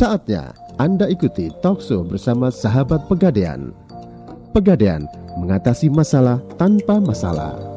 Saatnya 0.00 0.56
Anda 0.80 1.12
ikuti 1.12 1.52
talkshow 1.60 2.00
bersama 2.08 2.48
sahabat 2.48 3.04
Pegadaian. 3.04 3.68
Pegadaian 4.56 5.04
mengatasi 5.36 5.92
masalah 5.92 6.40
tanpa 6.56 6.96
masalah. 7.04 7.69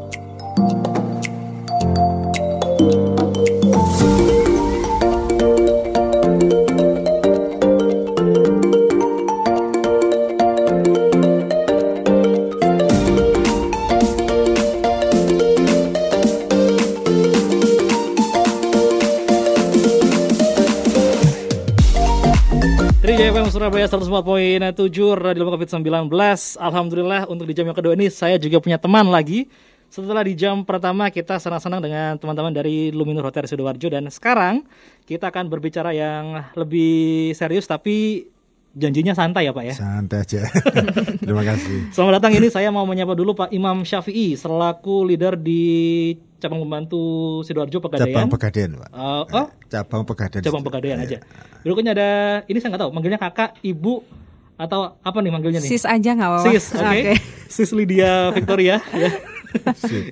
Surabaya 23.64 23.88
104.7 23.88 25.24
Radio 25.24 25.48
COVID-19 25.48 26.12
Alhamdulillah 26.60 27.32
untuk 27.32 27.48
di 27.48 27.56
jam 27.56 27.64
yang 27.64 27.72
kedua 27.80 27.96
ini 27.96 28.12
saya 28.12 28.36
juga 28.36 28.60
punya 28.60 28.76
teman 28.76 29.08
lagi. 29.08 29.48
Setelah 29.88 30.20
di 30.28 30.36
jam 30.36 30.68
pertama 30.68 31.08
kita 31.08 31.40
senang-senang 31.40 31.80
dengan 31.80 32.20
teman-teman 32.20 32.52
dari 32.52 32.92
Luminur 32.92 33.24
Hotel 33.24 33.48
Sidoarjo. 33.48 33.88
Dan 33.88 34.12
sekarang 34.12 34.68
kita 35.08 35.32
akan 35.32 35.48
berbicara 35.48 35.96
yang 35.96 36.44
lebih 36.60 37.32
serius 37.40 37.64
tapi 37.64 38.28
janjinya 38.74 39.14
santai 39.14 39.46
ya 39.46 39.54
Pak 39.54 39.64
ya 39.70 39.76
Santai 39.78 40.26
aja. 40.26 40.42
Terima 41.22 41.46
kasih. 41.46 41.94
Selamat 41.94 42.14
datang 42.20 42.34
ini 42.34 42.50
saya 42.50 42.74
mau 42.74 42.84
menyapa 42.84 43.14
dulu 43.14 43.38
Pak 43.38 43.54
Imam 43.54 43.86
Syafi'i 43.86 44.34
Selaku 44.34 45.06
leader 45.06 45.38
di 45.38 46.14
cabang 46.42 46.66
pembantu 46.66 47.00
Sidoarjo 47.46 47.80
Pegadaian 47.80 48.10
Cabang 48.26 48.30
Pegadaian, 48.34 48.72
Pak. 48.76 48.90
Uh, 48.92 49.24
oh, 49.30 49.48
Cabang 49.70 50.04
Pegadaian. 50.04 50.44
cabang 50.44 50.64
Pegadaian 50.66 50.98
Iya. 51.00 51.06
aja. 51.06 51.18
Berikutnya 51.62 51.92
ada 51.94 52.10
ini 52.50 52.58
saya 52.60 52.70
nggak 52.74 52.82
tahu 52.84 52.92
manggilnya 52.92 53.22
kakak, 53.22 53.62
ibu 53.64 54.04
atau 54.58 54.98
apa 55.00 55.18
nih 55.22 55.32
manggilnya 55.32 55.62
nih? 55.62 55.70
Sis 55.70 55.86
aja 55.86 56.10
nggak 56.14 56.30
apa-apa. 56.34 56.50
Sis, 56.50 56.66
oke. 56.74 57.14
Sis 57.48 57.70
Lydia 57.72 58.34
Victoria 58.34 58.82
ya. 58.92 59.10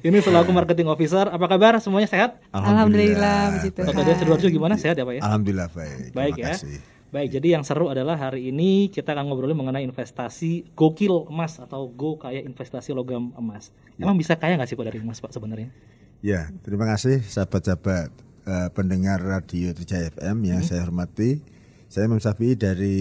ini 0.05 0.21
selaku 0.21 0.53
marketing 0.53 0.85
officer. 0.85 1.25
Apa 1.27 1.49
kabar? 1.49 1.81
Semuanya 1.81 2.05
sehat? 2.05 2.37
Alhamdulillah, 2.53 3.57
puji 3.57 3.69
Tuhan. 3.73 3.89
Pegadaian 3.89 4.17
Sidoarjo 4.21 4.47
gimana? 4.53 4.77
Sehat 4.77 4.95
ya, 4.95 5.03
Pak 5.03 5.13
ya? 5.17 5.21
Alhamdulillah 5.25 5.67
baik. 5.73 6.13
Baik 6.13 6.33
Terima 6.37 6.45
ya. 6.45 6.53
kasih. 6.55 7.00
Baik, 7.11 7.27
jadi 7.35 7.59
yang 7.59 7.67
seru 7.67 7.91
adalah 7.91 8.15
hari 8.15 8.55
ini 8.55 8.87
kita 8.87 9.11
akan 9.11 9.27
ngobrolin 9.27 9.59
mengenai 9.59 9.83
investasi 9.83 10.71
gokil 10.71 11.27
emas 11.27 11.59
atau 11.59 11.91
go 11.91 12.15
kaya 12.15 12.39
investasi 12.39 12.95
logam 12.95 13.35
emas. 13.35 13.75
Ya. 13.99 14.07
Emang 14.07 14.15
bisa 14.15 14.39
kaya 14.39 14.55
nggak 14.55 14.71
sih 14.71 14.79
Pak 14.79 14.87
dari 14.87 15.03
emas 15.03 15.19
Pak 15.19 15.35
sebenarnya? 15.35 15.75
Ya, 16.23 16.47
terima 16.63 16.87
kasih 16.87 17.19
sahabat-sahabat 17.19 18.15
eh, 18.47 18.69
pendengar 18.71 19.19
radio 19.19 19.75
Trijaya 19.75 20.07
FM 20.07 20.39
Hmm. 20.39 20.47
yang 20.55 20.61
saya 20.63 20.87
hormati. 20.87 21.43
Saya 21.91 22.07
Imam 22.07 22.23
Syafi'i 22.23 22.55
dari 22.55 22.95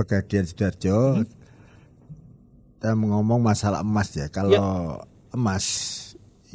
Pegadaian 0.00 0.48
Sidoarjo. 0.48 1.20
Hmm. 1.20 1.28
Kita 2.80 2.96
ngomong 2.96 3.44
masalah 3.44 3.84
emas 3.84 4.16
ya. 4.16 4.32
Kalau 4.32 5.04
emas 5.28 5.64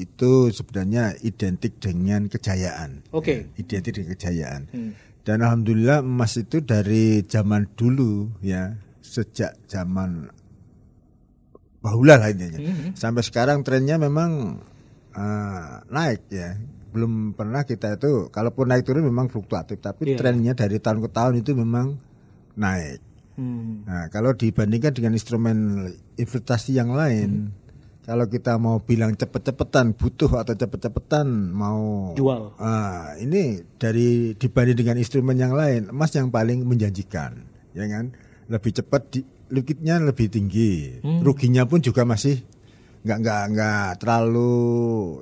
itu 0.01 0.49
sebenarnya 0.49 1.13
identik 1.21 1.77
dengan 1.77 2.25
kejayaan. 2.25 3.05
Oke. 3.13 3.45
Ya, 3.53 3.61
identik 3.61 3.93
dengan 4.01 4.17
kejayaan. 4.17 4.61
Hmm. 4.73 4.91
Dan 5.29 5.45
alhamdulillah 5.45 6.01
emas 6.01 6.41
itu 6.41 6.57
dari 6.65 7.21
zaman 7.21 7.69
dulu 7.77 8.33
ya, 8.41 8.73
sejak 8.97 9.61
zaman 9.69 10.25
bahula 11.85 12.17
lah 12.17 12.33
intinya. 12.33 12.57
Hmm. 12.57 12.97
Sampai 12.97 13.21
sekarang 13.21 13.61
trennya 13.61 14.01
memang 14.01 14.57
eh, 15.13 15.73
naik 15.85 16.33
ya. 16.33 16.57
Belum 16.89 17.37
pernah 17.37 17.61
kita 17.61 18.01
itu 18.01 18.33
kalaupun 18.33 18.73
naik 18.73 18.89
turun 18.89 19.05
memang 19.05 19.29
fluktuatif, 19.29 19.77
tapi 19.77 20.09
Iya. 20.09 20.17
trennya 20.17 20.57
dari 20.57 20.81
tahun 20.81 21.05
ke 21.05 21.09
tahun 21.13 21.45
itu 21.45 21.53
memang 21.53 22.01
naik. 22.57 22.97
Hmm. 23.37 23.85
Nah, 23.85 24.09
kalau 24.09 24.33
dibandingkan 24.33 24.97
dengan 24.97 25.13
instrumen 25.13 25.85
investasi 26.17 26.73
yang 26.73 26.89
lain, 26.89 27.53
kalau 28.09 28.25
kita 28.25 28.57
mau 28.57 28.81
bilang 28.81 29.13
cepet-cepetan 29.13 29.93
butuh 29.93 30.41
atau 30.41 30.57
cepet-cepetan 30.57 31.29
mau 31.53 32.09
Jual. 32.17 32.57
Ah, 32.57 33.13
ini 33.21 33.61
dari 33.77 34.33
dibanding 34.33 34.81
dengan 34.81 34.97
instrumen 34.97 35.37
yang 35.37 35.53
lain, 35.53 35.93
emas 35.93 36.09
yang 36.17 36.33
paling 36.33 36.65
menjanjikan, 36.65 37.37
ya 37.77 37.85
kan? 37.85 38.09
Lebih 38.49 38.81
cepat, 38.81 39.13
di, 39.13 39.21
lebih 39.53 40.25
tinggi, 40.25 40.97
ruginya 41.21 41.69
pun 41.69 41.85
juga 41.85 42.01
masih 42.01 42.41
nggak 43.05 43.17
nggak 43.21 43.43
nggak 43.53 43.89
terlalu 44.01 44.57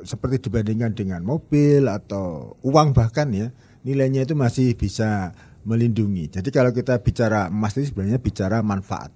seperti 0.07 0.47
dibandingkan 0.47 0.95
dengan 0.95 1.21
mobil 1.27 1.91
atau 1.91 2.55
uang 2.65 2.95
bahkan 2.95 3.29
ya 3.29 3.53
nilainya 3.83 4.23
itu 4.23 4.33
masih 4.33 4.79
bisa 4.79 5.35
melindungi. 5.67 6.39
Jadi 6.39 6.55
kalau 6.55 6.71
kita 6.71 7.03
bicara 7.03 7.51
emas 7.51 7.75
itu 7.75 7.91
sebenarnya 7.91 8.23
bicara 8.23 8.63
manfaat, 8.63 9.11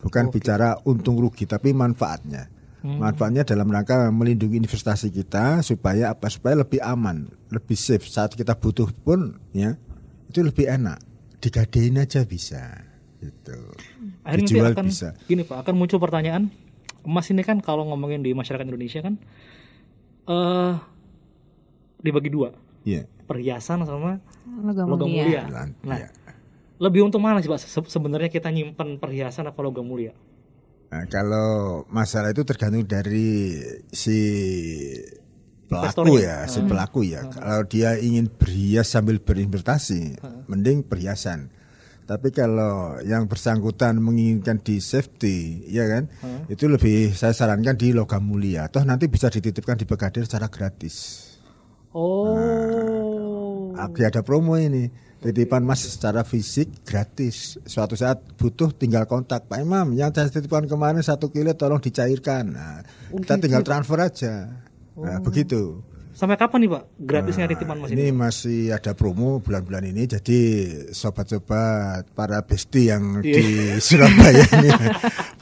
bukan 0.00 0.32
bicara 0.32 0.80
untung 0.88 1.20
rugi, 1.20 1.44
tapi 1.44 1.76
manfaatnya. 1.76 2.59
Manfaatnya 2.80 3.42
dalam 3.42 3.68
rangka 3.68 4.08
melindungi 4.08 4.56
investasi 4.56 5.08
kita 5.08 5.60
supaya 5.60 6.10
apa? 6.10 6.26
Supaya 6.26 6.56
lebih 6.56 6.80
aman, 6.80 7.24
lebih 7.48 7.74
safe 7.74 8.04
saat 8.04 8.32
kita 8.32 8.54
butuh 8.54 8.88
pun 8.96 9.36
ya 9.50 9.76
itu 10.26 10.40
lebih 10.40 10.64
enak. 10.64 10.96
Digadein 11.38 11.96
aja 11.96 12.22
bisa. 12.22 12.80
Gitu. 13.16 13.58
Akhirnya 14.24 14.48
Dijual 14.48 14.72
akan 14.72 14.86
bisa. 14.86 15.12
gini 15.24 15.44
Pak, 15.44 15.60
akan 15.60 15.74
muncul 15.74 15.96
pertanyaan 15.96 16.48
emas 17.00 17.28
ini 17.28 17.40
kan 17.40 17.60
kalau 17.60 17.84
ngomongin 17.84 18.20
di 18.20 18.32
masyarakat 18.32 18.64
Indonesia 18.64 19.00
kan 19.00 19.20
eh 20.26 20.74
dibagi 21.98 22.28
dua, 22.28 22.52
Iya. 22.80 23.04
perhiasan 23.24 23.84
sama 23.84 24.20
Logam 24.64 24.88
logam 24.88 25.08
mulia. 25.08 25.44
mulia. 25.44 25.68
Nah, 25.84 25.96
iya. 25.96 26.08
lebih 26.76 27.04
untung 27.04 27.20
mana 27.20 27.38
sih 27.38 27.48
Pak 27.48 27.60
se- 27.60 27.90
sebenarnya 27.90 28.28
kita 28.28 28.48
nyimpen 28.48 28.96
perhiasan 28.96 29.44
apa 29.44 29.60
logam 29.60 29.84
mulia? 29.84 30.16
Nah, 30.90 31.06
kalau 31.06 31.86
masalah 31.86 32.34
itu 32.34 32.42
tergantung 32.42 32.82
dari 32.82 33.62
si 33.94 34.18
pelaku 35.70 36.18
ya, 36.18 36.50
si 36.50 36.66
pelaku 36.66 37.06
ya. 37.06 37.30
Kalau 37.30 37.62
dia 37.62 37.94
ingin 37.94 38.26
berhias 38.26 38.90
sambil 38.90 39.22
berinvestasi, 39.22 40.18
mending 40.50 40.82
perhiasan. 40.82 41.54
Tapi 42.10 42.34
kalau 42.34 42.98
yang 43.06 43.30
bersangkutan 43.30 44.02
menginginkan 44.02 44.58
di 44.58 44.82
safety, 44.82 45.62
ya 45.70 45.86
kan, 45.86 46.10
itu 46.50 46.66
lebih 46.66 47.14
saya 47.14 47.30
sarankan 47.30 47.78
di 47.78 47.94
logam 47.94 48.26
mulia. 48.26 48.66
Toh 48.66 48.82
nanti 48.82 49.06
bisa 49.06 49.30
dititipkan 49.30 49.78
di 49.78 49.86
Pegadaian 49.86 50.26
secara 50.26 50.50
gratis. 50.50 51.22
Oh. 51.94 53.70
Lagi 53.78 54.02
ada 54.02 54.26
promo 54.26 54.58
ini. 54.58 54.90
Titipan 55.20 55.60
mas 55.60 55.84
secara 55.84 56.24
fisik 56.24 56.80
gratis. 56.80 57.60
Suatu 57.68 57.92
saat 57.92 58.24
butuh 58.40 58.72
tinggal 58.72 59.04
kontak 59.04 59.44
Pak 59.52 59.60
Imam. 59.60 59.92
Yang 59.92 60.16
saya 60.16 60.32
titipkan 60.32 60.64
kemarin 60.64 61.04
satu 61.04 61.28
kilo 61.28 61.52
tolong 61.52 61.76
dicairkan. 61.76 62.44
Nah, 62.48 62.80
kita 63.12 63.36
tinggal 63.36 63.60
transfer 63.60 64.00
aja. 64.00 64.48
Nah, 64.96 65.20
begitu. 65.20 65.84
Sampai 66.20 66.36
kapan 66.36 66.66
nih 66.66 66.70
Pak 66.76 66.84
gratisnya 67.00 67.48
titipan 67.48 67.80
mas 67.80 67.88
ini? 67.92 67.96
Ini 67.96 68.06
masih 68.12 68.60
ada 68.76 68.92
promo 68.92 69.40
bulan-bulan 69.40 69.88
ini. 69.88 70.04
Jadi 70.04 70.40
sobat-sobat 70.92 72.12
para 72.12 72.44
besti 72.44 72.92
yang 72.92 73.24
di 73.24 73.76
Surabaya 73.80 74.44
ini, 74.60 74.68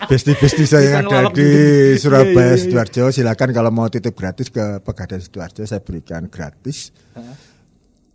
besti-besti 0.06 0.64
saya 0.70 1.02
yang 1.02 1.10
ada 1.10 1.34
di. 1.34 1.50
Surabaya 1.98 2.30
Iya, 2.30 2.42
iya, 2.42 2.54
iya. 2.54 2.62
Sidoarjo, 2.62 3.04
silakan 3.10 3.50
kalau 3.50 3.70
mau 3.74 3.90
titip 3.90 4.14
gratis 4.14 4.54
ke 4.54 4.78
Pegadaian 4.78 5.18
Sidoarjo 5.18 5.66
saya 5.66 5.82
berikan 5.82 6.30
gratis. 6.30 6.94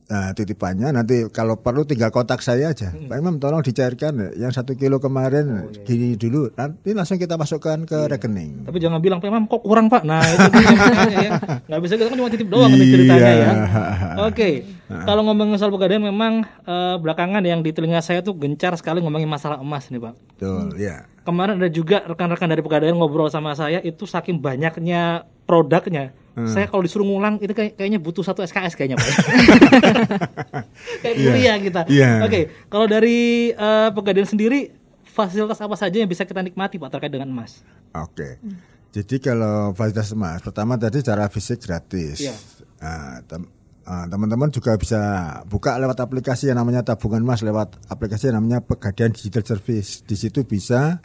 Nah, 0.03 0.31
titipannya 0.31 0.91
nanti 0.91 1.25
kalau 1.29 1.55
perlu 1.55 1.83
tinggal 1.83 2.09
kontak 2.09 2.39
saya 2.39 2.69
aja. 2.69 2.91
Hmm. 2.91 3.07
Pak 3.07 3.17
Imam 3.17 3.35
tolong 3.37 3.59
dicairkan 3.59 4.35
yang 4.35 4.51
satu 4.51 4.75
kilo 4.75 4.99
kemarin 4.99 5.45
Oh, 5.53 5.71
iya, 5.71 5.81
gini 5.83 6.13
dulu. 6.13 6.51
Nanti 6.53 6.91
langsung 6.91 7.15
kita 7.15 7.33
masukkan 7.33 7.81
ke 7.83 7.97
rekening. 8.07 8.67
Tapi 8.67 8.77
jangan 8.77 8.99
bilang 8.99 9.17
Pak 9.17 9.29
Imam 9.29 9.43
kok 9.45 9.63
kurang 9.63 9.87
Pak. 9.87 10.03
Nah 10.03 10.19
itu 10.19 10.47
dia 10.51 10.67
makanya 10.69 11.17
ya. 11.17 11.31
Nggak 11.65 11.81
bisa 11.81 11.93
kita 11.95 12.07
kan 12.07 12.17
cuma 12.17 12.29
titip 12.29 12.47
doang 12.47 12.71
ini 12.71 12.85
ceritanya 12.85 13.23
Iya. 13.23 13.35
ya. 13.39 13.53
Oke. 14.27 14.49
Kalau 14.85 15.21
ngomongin 15.23 15.57
soal 15.57 15.71
pegadaian 15.71 16.03
memang 16.03 16.43
eh, 16.43 16.95
belakangan 16.99 17.41
yang 17.41 17.63
di 17.63 17.71
telinga 17.71 18.03
saya 18.03 18.19
tuh 18.19 18.35
gencar 18.35 18.75
sekali 18.75 18.99
ngomongin 18.99 19.25
masalah 19.25 19.57
emas 19.57 19.87
nih 19.87 19.97
Pak. 19.97 20.13
Betul, 20.35 20.77
ya. 20.77 21.07
Kemarin 21.23 21.55
ada 21.57 21.71
juga 21.71 22.03
rekan-rekan 22.03 22.51
dari 22.51 22.59
pegadaian 22.59 22.93
ngobrol 22.93 23.31
sama 23.31 23.55
saya 23.55 23.79
itu 23.79 24.03
saking 24.03 24.37
banyaknya 24.37 25.23
produknya. 25.47 26.11
Saya 26.33 26.65
kalau 26.65 26.81
disuruh 26.81 27.05
ngulang 27.05 27.37
itu 27.37 27.51
kayak- 27.51 27.77
kayaknya 27.77 27.97
butuh 27.97 28.21
satu 28.21 28.41
SKS 28.41 28.73
kayaknya 28.73 28.97
Pak. 28.97 29.05
kayak 31.01 31.15
kuliah 31.15 31.55
kita. 31.59 31.81
Iya. 31.85 32.25
Oke, 32.25 32.41
kalau 32.67 32.85
dari 32.85 33.51
eh, 33.51 33.89
pegadaian 33.91 34.25
sendiri 34.25 34.73
fasilitas 35.05 35.61
apa 35.61 35.75
saja 35.75 35.93
yang 35.93 36.09
bisa 36.09 36.25
kita 36.25 36.41
nikmati 36.41 36.77
Pak 36.77 36.89
terkait 36.89 37.11
dengan 37.11 37.29
emas? 37.29 37.61
Oke. 37.93 38.41
Jadi 38.89 39.17
kalau 39.19 39.73
fasilitas 39.73 40.09
emas, 40.11 40.41
pertama 40.41 40.73
tadi 40.73 41.01
secara 41.01 41.25
fisik 41.27 41.61
gratis. 41.61 42.17
Iya. 42.19 42.33
Nah, 42.77 43.21
tem- 43.23 43.49
ah, 43.83 44.05
teman-teman 44.05 44.49
juga 44.49 44.73
bisa 44.73 44.99
buka 45.45 45.77
lewat 45.77 45.97
aplikasi 45.99 46.49
yang 46.49 46.57
namanya 46.57 46.81
tabungan 46.83 47.21
emas 47.21 47.41
lewat 47.41 47.77
aplikasi 47.87 48.29
yang 48.29 48.37
namanya 48.37 48.57
Pegadaian 48.59 49.09
Digital 49.09 49.45
Service. 49.47 50.01
Di 50.01 50.13
situ 50.13 50.41
bisa 50.41 50.97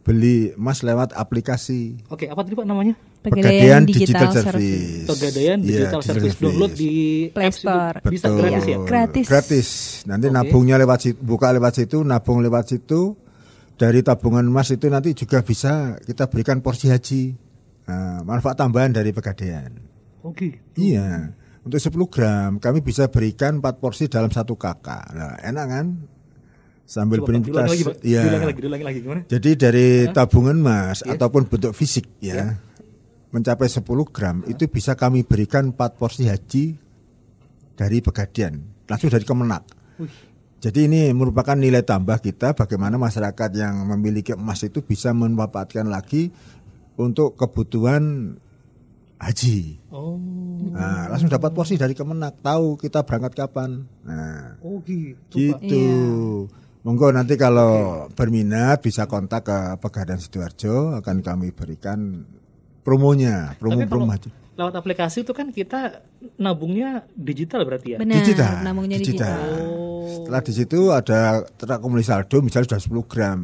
beli 0.00 0.56
emas 0.56 0.80
lewat 0.80 1.12
aplikasi 1.12 2.00
Oke, 2.08 2.24
apa 2.26 2.40
tadi 2.40 2.56
Pak 2.56 2.66
namanya? 2.66 2.94
Pegadaian 3.20 3.84
Digital 3.84 4.32
Service. 4.32 5.04
Pegadaian 5.04 5.60
Iya, 5.60 5.68
Digital 5.92 6.00
Service 6.00 6.36
download 6.40 6.72
di 6.72 6.92
Play 7.28 7.52
Store. 7.52 8.00
bisa 8.08 8.32
Betul. 8.32 8.38
gratis 8.40 8.64
ya? 8.64 8.78
Gratis. 8.80 9.26
Gratis. 9.28 9.68
Nanti 10.08 10.26
Oke. 10.32 10.36
nabungnya 10.40 10.76
lewat 10.80 10.98
situ, 11.04 11.18
buka 11.20 11.52
lewat 11.52 11.72
situ, 11.76 12.00
nabung 12.00 12.40
lewat 12.40 12.72
situ. 12.72 13.12
Dari 13.76 14.00
tabungan 14.00 14.44
emas 14.44 14.72
itu 14.72 14.88
nanti 14.88 15.12
juga 15.16 15.44
bisa 15.44 15.96
kita 16.04 16.28
berikan 16.32 16.64
porsi 16.64 16.88
haji. 16.88 17.32
Nah, 17.88 18.24
manfaat 18.24 18.56
tambahan 18.56 18.92
dari 18.92 19.12
pegadaian. 19.12 19.72
Oke. 20.24 20.60
Iya. 20.76 21.32
Untuk 21.60 21.76
10 21.76 22.08
gram 22.08 22.50
kami 22.56 22.80
bisa 22.80 23.08
berikan 23.12 23.60
4 23.60 23.80
porsi 23.80 24.08
dalam 24.08 24.32
satu 24.32 24.56
kakak. 24.56 25.12
Nah, 25.12 25.36
enak 25.44 25.66
kan? 25.68 25.86
Sambil 26.90 27.22
Coba 27.22 27.38
diulangi 27.38 27.54
lagi, 27.54 27.82
berinvestasi. 27.86 28.02
Iya. 28.02 28.22
Diulangi 28.26 28.46
lagi, 28.50 28.58
diulangi 28.58 28.84
lagi 28.90 28.98
gimana? 28.98 29.20
Jadi 29.30 29.50
dari 29.54 29.86
tabungan 30.10 30.58
emas 30.58 31.06
Iya. 31.06 31.14
ataupun 31.14 31.46
bentuk 31.46 31.70
fisik 31.70 32.10
ya, 32.18 32.58
mencapai 33.30 33.70
10 33.70 34.10
gram 34.10 34.42
itu 34.50 34.66
bisa 34.66 34.98
kami 34.98 35.22
berikan 35.22 35.70
4 35.70 35.94
porsi 35.94 36.26
haji 36.26 36.74
dari 37.78 38.02
Pegadian, 38.02 38.58
langsung 38.90 39.06
dari 39.06 39.22
Kemenak. 39.22 39.62
Wih. 40.02 40.10
Jadi 40.60 40.90
ini 40.90 41.14
merupakan 41.14 41.54
nilai 41.54 41.86
tambah 41.86 42.18
kita 42.18 42.58
bagaimana 42.58 42.98
masyarakat 42.98 43.54
yang 43.54 43.86
memiliki 43.86 44.34
emas 44.34 44.60
itu 44.66 44.82
bisa 44.82 45.14
memanfaatkan 45.14 45.86
lagi 45.86 46.34
untuk 46.98 47.38
kebutuhan 47.38 48.34
haji. 49.16 49.78
Oh. 49.94 50.18
Nah, 50.74 51.06
langsung 51.06 51.30
dapat 51.30 51.54
porsi 51.54 51.78
dari 51.78 51.94
Kemenak, 51.94 52.42
tahu 52.42 52.74
kita 52.76 53.06
berangkat 53.06 53.46
kapan. 53.46 53.86
Nah, 54.02 54.58
Oh 54.60 54.82
gitu. 54.82 55.38
Gitu. 55.38 55.86
Monggo 56.80 57.12
nanti 57.12 57.36
kalau 57.36 58.08
berminat 58.16 58.80
bisa 58.80 59.04
kontak 59.04 59.44
ke 59.44 59.58
Pegadaian 59.84 60.16
Sidoarjo 60.16 60.96
akan 61.04 61.20
kami 61.20 61.52
berikan 61.52 62.24
promonya, 62.80 63.52
promo-promo 63.60 64.08
haji. 64.08 64.32
lewat 64.56 64.74
aplikasi 64.76 65.24
itu 65.24 65.32
kan 65.36 65.52
kita 65.52 66.04
nabungnya 66.40 67.04
digital 67.12 67.64
berarti 67.68 67.96
ya? 67.96 67.98
Benar, 68.00 68.16
Digital, 68.24 68.54
nabungnya 68.64 68.96
digital. 68.96 69.36
digital. 69.36 69.68
Oh. 69.68 70.08
Setelah 70.08 70.40
di 70.40 70.52
situ 70.56 70.80
ada 70.88 71.20
terakumulasi 71.56 72.08
saldo 72.08 72.36
misalnya 72.40 72.66
sudah 72.72 72.80
10 72.80 73.12
gram. 73.12 73.40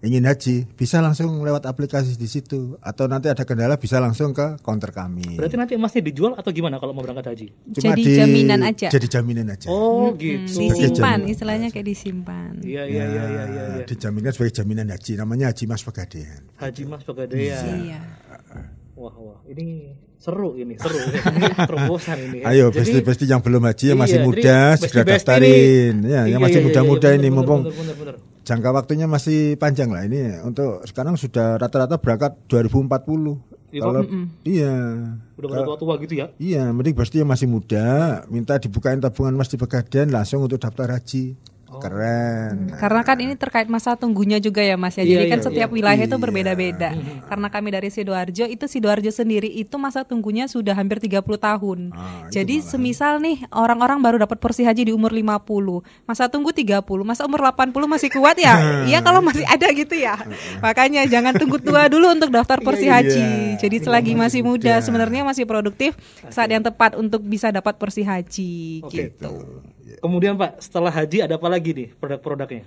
Ingin 0.00 0.24
haji 0.24 0.64
bisa 0.72 0.96
langsung 0.98 1.28
lewat 1.38 1.68
aplikasi 1.68 2.16
di 2.16 2.24
situ 2.24 2.80
atau 2.80 3.04
nanti 3.04 3.28
ada 3.28 3.44
kendala 3.44 3.76
bisa 3.76 4.00
langsung 4.00 4.32
ke 4.32 4.56
counter 4.58 4.88
kami. 4.90 5.36
Berarti 5.36 5.60
nanti 5.60 5.76
emasnya 5.76 6.00
dijual 6.02 6.32
atau 6.34 6.48
gimana 6.48 6.80
kalau 6.80 6.96
mau 6.96 7.04
berangkat 7.04 7.28
haji? 7.28 7.46
Jadi 7.68 8.02
jaminan 8.16 8.64
aja. 8.64 8.88
Jadi 8.88 9.06
jaminan 9.06 9.52
aja. 9.52 9.68
Oh 9.68 10.08
Hmm, 10.08 10.16
gitu. 10.16 10.56
disimpan, 10.56 10.88
jaminan. 11.20 11.28
istilahnya 11.28 11.68
kayak 11.68 11.84
disimpan. 11.86 12.52
Iya 12.64 12.82
iya 12.82 13.04
iya 13.04 13.04
iya 13.04 13.24
iya. 13.28 13.44
Nah, 13.44 13.76
iya. 13.76 13.84
Dijaminkan 13.84 14.32
sebagai 14.32 14.54
jaminan 14.56 14.88
haji 14.88 15.12
namanya 15.14 15.52
Haji 15.52 15.64
Mas 15.68 15.82
Pegadaian. 15.84 16.40
Haji 16.56 16.82
Mas 16.88 17.02
Pegadaian. 17.04 17.64
Iya. 17.76 18.00
Wah 18.96 19.12
wah 19.12 19.38
ini 19.46 19.96
seru 20.16 20.56
ini 20.56 20.76
seru 20.76 20.96
ini 21.36 21.48
terobosan 21.54 22.18
ini. 22.22 22.38
Ayo 22.40 22.68
Jadi- 22.68 22.76
besti-besti 22.96 23.24
yang 23.26 23.40
belum 23.40 23.64
haji 23.64 23.84
yang 23.86 24.00
masih 24.00 24.16
Iya, 24.16 24.24
muda 24.24 24.58
jadi 24.70 24.80
segera 24.80 25.04
daftarin. 25.06 25.44
ini- 25.44 26.08
Ya, 26.08 26.24
Iya, 26.24 26.36
yang 26.36 26.40
masih 26.40 26.56
iya, 26.56 26.64
iya, 26.64 26.68
muda-muda 26.68 27.08
iya, 27.08 27.16
ini 27.16 27.20
bener, 27.22 27.36
mumpung 27.36 27.60
bener, 27.64 27.76
bener, 27.76 27.96
bener. 27.96 28.16
Jangka 28.50 28.74
waktunya 28.74 29.06
masih 29.06 29.54
panjang 29.62 29.94
lah 29.94 30.02
ini 30.02 30.42
untuk 30.42 30.82
sekarang 30.82 31.14
sudah 31.14 31.54
rata-rata 31.54 32.02
berangkat 32.02 32.34
2040. 32.50 33.38
Iya, 33.70 33.82
Kalau 33.86 34.02
iya. 34.42 34.74
Udah 35.38 35.48
pada 35.54 35.62
tua-tua 35.62 35.94
gitu 36.02 36.18
ya? 36.18 36.34
Iya, 36.42 36.74
mending 36.74 36.98
pasti 36.98 37.22
yang 37.22 37.30
masih 37.30 37.46
muda 37.46 37.86
minta 38.26 38.58
dibukain 38.58 38.98
tabungan 38.98 39.38
Mas 39.38 39.46
di 39.46 39.54
Pegadaian 39.54 40.10
langsung 40.10 40.42
untuk 40.42 40.58
daftar 40.58 40.90
haji. 40.90 41.38
Oh. 41.70 41.78
Keren. 41.78 42.74
Karena 42.74 43.06
kan 43.06 43.14
ini 43.22 43.38
terkait 43.38 43.70
masa 43.70 43.94
tunggunya 43.94 44.42
juga 44.42 44.58
ya 44.58 44.74
Mas 44.74 44.98
ya. 44.98 45.06
Iya, 45.06 45.22
Jadi 45.22 45.24
kan 45.30 45.38
iya, 45.38 45.46
setiap 45.46 45.68
iya. 45.70 45.76
wilayah 45.78 46.02
itu 46.02 46.16
Iya. 46.18 46.22
berbeda-beda. 46.26 46.88
Karena 47.30 47.46
kami 47.46 47.68
dari 47.70 47.88
Sidoarjo 47.88 48.44
itu 48.44 48.64
Sidoarjo 48.66 49.08
sendiri 49.08 49.46
itu 49.46 49.78
masa 49.78 50.02
tunggunya 50.02 50.50
sudah 50.50 50.74
hampir 50.74 50.98
30 50.98 51.22
tahun. 51.38 51.94
Ah, 51.94 52.26
Jadi 52.26 52.58
semisal 52.60 53.22
nih 53.22 53.46
orang-orang 53.54 54.02
baru 54.02 54.16
dapat 54.18 54.42
porsi 54.42 54.66
haji 54.66 54.90
di 54.90 54.92
umur 54.92 55.14
50, 55.14 55.86
masa 56.04 56.26
tunggu 56.26 56.50
30, 56.50 56.82
masa 57.06 57.22
umur 57.22 57.38
80 57.38 57.86
masih 57.86 58.10
kuat 58.10 58.34
ya? 58.34 58.58
Iya 58.90 58.98
kalau 59.00 59.22
masih 59.22 59.46
ada 59.46 59.70
gitu 59.70 59.94
ya. 59.94 60.18
Makanya 60.64 61.06
jangan 61.06 61.38
tunggu 61.38 61.62
tua 61.62 61.86
dulu 61.86 62.10
untuk 62.10 62.34
daftar 62.34 62.58
porsi 62.58 62.90
Iya, 62.90 62.98
haji. 62.98 63.22
iya. 63.22 63.58
Jadi 63.62 63.76
selagi 63.78 64.12
masih 64.18 64.42
muda 64.42 64.82
sebenarnya 64.82 65.22
masih 65.22 65.46
produktif 65.46 65.94
saat 66.26 66.50
yang 66.50 66.66
tepat 66.66 66.98
untuk 66.98 67.22
bisa 67.22 67.54
dapat 67.54 67.78
porsi 67.78 68.02
haji 68.02 68.82
Oke. 68.82 69.14
gitu. 69.14 69.62
Kemudian 69.98 70.38
Pak 70.38 70.62
setelah 70.62 70.94
haji 70.94 71.26
ada 71.26 71.34
apa 71.34 71.48
lagi 71.50 71.74
nih 71.74 71.88
produk-produknya? 71.98 72.62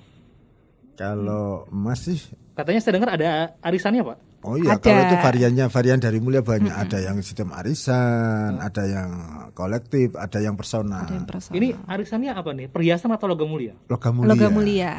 Kalau 0.99 1.65
emas 1.71 2.03
sih 2.05 2.19
Katanya 2.53 2.79
saya 2.83 2.93
dengar 2.99 3.09
ada 3.17 3.57
arisannya 3.63 4.03
Pak. 4.03 4.32
Oh 4.43 4.59
iya, 4.59 4.75
Ada. 4.75 4.83
kalau 4.83 5.01
itu 5.07 5.15
variannya 5.17 5.65
varian 5.67 5.99
dari 5.99 6.19
mulia 6.19 6.43
banyak. 6.43 6.67
Ada 6.69 6.99
yang 6.99 7.15
sistem 7.19 7.55
arisan, 7.55 8.59
ada 8.59 8.83
yang 8.83 9.09
kolektif, 9.51 10.19
ada 10.19 10.37
yang 10.37 10.53
personal. 10.53 11.07
Ada 11.07 11.15
yang 11.15 11.23
personal. 11.23 11.55
Ini 11.55 11.67
arisannya 11.87 12.31
apa 12.31 12.51
nih? 12.51 12.67
Perhiasan 12.67 13.11
atau 13.11 13.31
logam 13.31 13.47
mulia? 13.47 13.71
Logam 13.87 14.19
mulia. 14.19 14.29
Logam 14.29 14.51
mulia. 14.51 14.93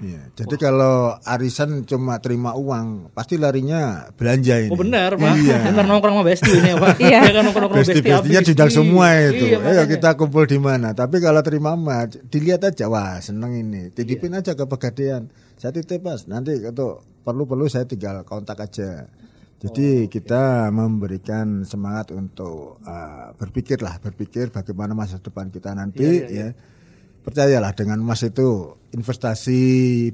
Iya. 0.00 0.20
Jadi 0.32 0.56
kalau 0.56 1.16
arisan 1.20 1.84
cuma 1.84 2.20
terima 2.20 2.52
uang, 2.52 3.12
pasti 3.12 3.36
larinya 3.36 4.08
belanja 4.12 4.64
ini. 4.64 4.72
Oh 4.72 4.76
benar 4.76 5.16
Pak. 5.16 5.32
Iya. 5.34 5.58
Dengar 5.72 5.84
nongkrong 5.86 6.16
sama 6.16 6.24
Besti 6.24 6.50
ini 6.50 6.68
ya 6.68 6.76
Pak. 6.76 6.94
Iya. 7.04 7.18
Ya 7.20 7.30
kan 7.30 7.42
nongkrong-nongkrong 7.44 7.80
Besti 7.80 7.92
Besti-bestinya 7.96 8.40
habis. 8.40 8.48
sudah 8.52 8.68
semua 8.68 9.06
Iya, 9.10 9.28
itu. 9.30 9.44
Iya, 9.44 9.56
Ayo 9.56 9.64
makanya. 9.64 9.84
kita 9.88 10.08
kumpul 10.16 10.44
di 10.44 10.58
mana. 10.58 10.88
Tapi 10.92 11.16
kalau 11.18 11.40
terima 11.40 11.72
emas, 11.72 12.16
dilihat 12.28 12.64
aja. 12.64 12.88
Wah 12.88 13.16
seneng 13.20 13.52
ini. 13.54 13.92
Titipin 13.92 14.32
Iya. 14.32 14.40
aja 14.40 14.52
ke 14.52 14.64
pegadaian. 14.64 15.28
Saya 15.56 15.72
titip 15.72 16.00
mas. 16.00 16.24
Nanti 16.24 16.56
untuk 16.56 17.04
perlu-perlu 17.20 17.66
saya 17.66 17.84
tinggal 17.84 18.22
kontak 18.22 18.58
aja. 18.60 19.04
Oh, 19.04 19.60
Jadi 19.60 20.08
kita 20.08 20.72
memberikan 20.72 21.62
semangat 21.62 22.10
untuk 22.10 22.80
uh, 22.80 23.36
berpikir 23.36 23.76
lah, 23.78 24.00
berpikir 24.00 24.48
bagaimana 24.48 24.92
masa 24.92 25.20
depan 25.20 25.48
kita 25.48 25.72
nanti 25.72 26.00
Iya, 26.00 26.12
iya, 26.26 26.26
ya. 26.28 26.48
Percayalah 27.20 27.76
dengan 27.76 28.00
emas 28.00 28.24
itu 28.24 28.72
investasi 28.90 29.60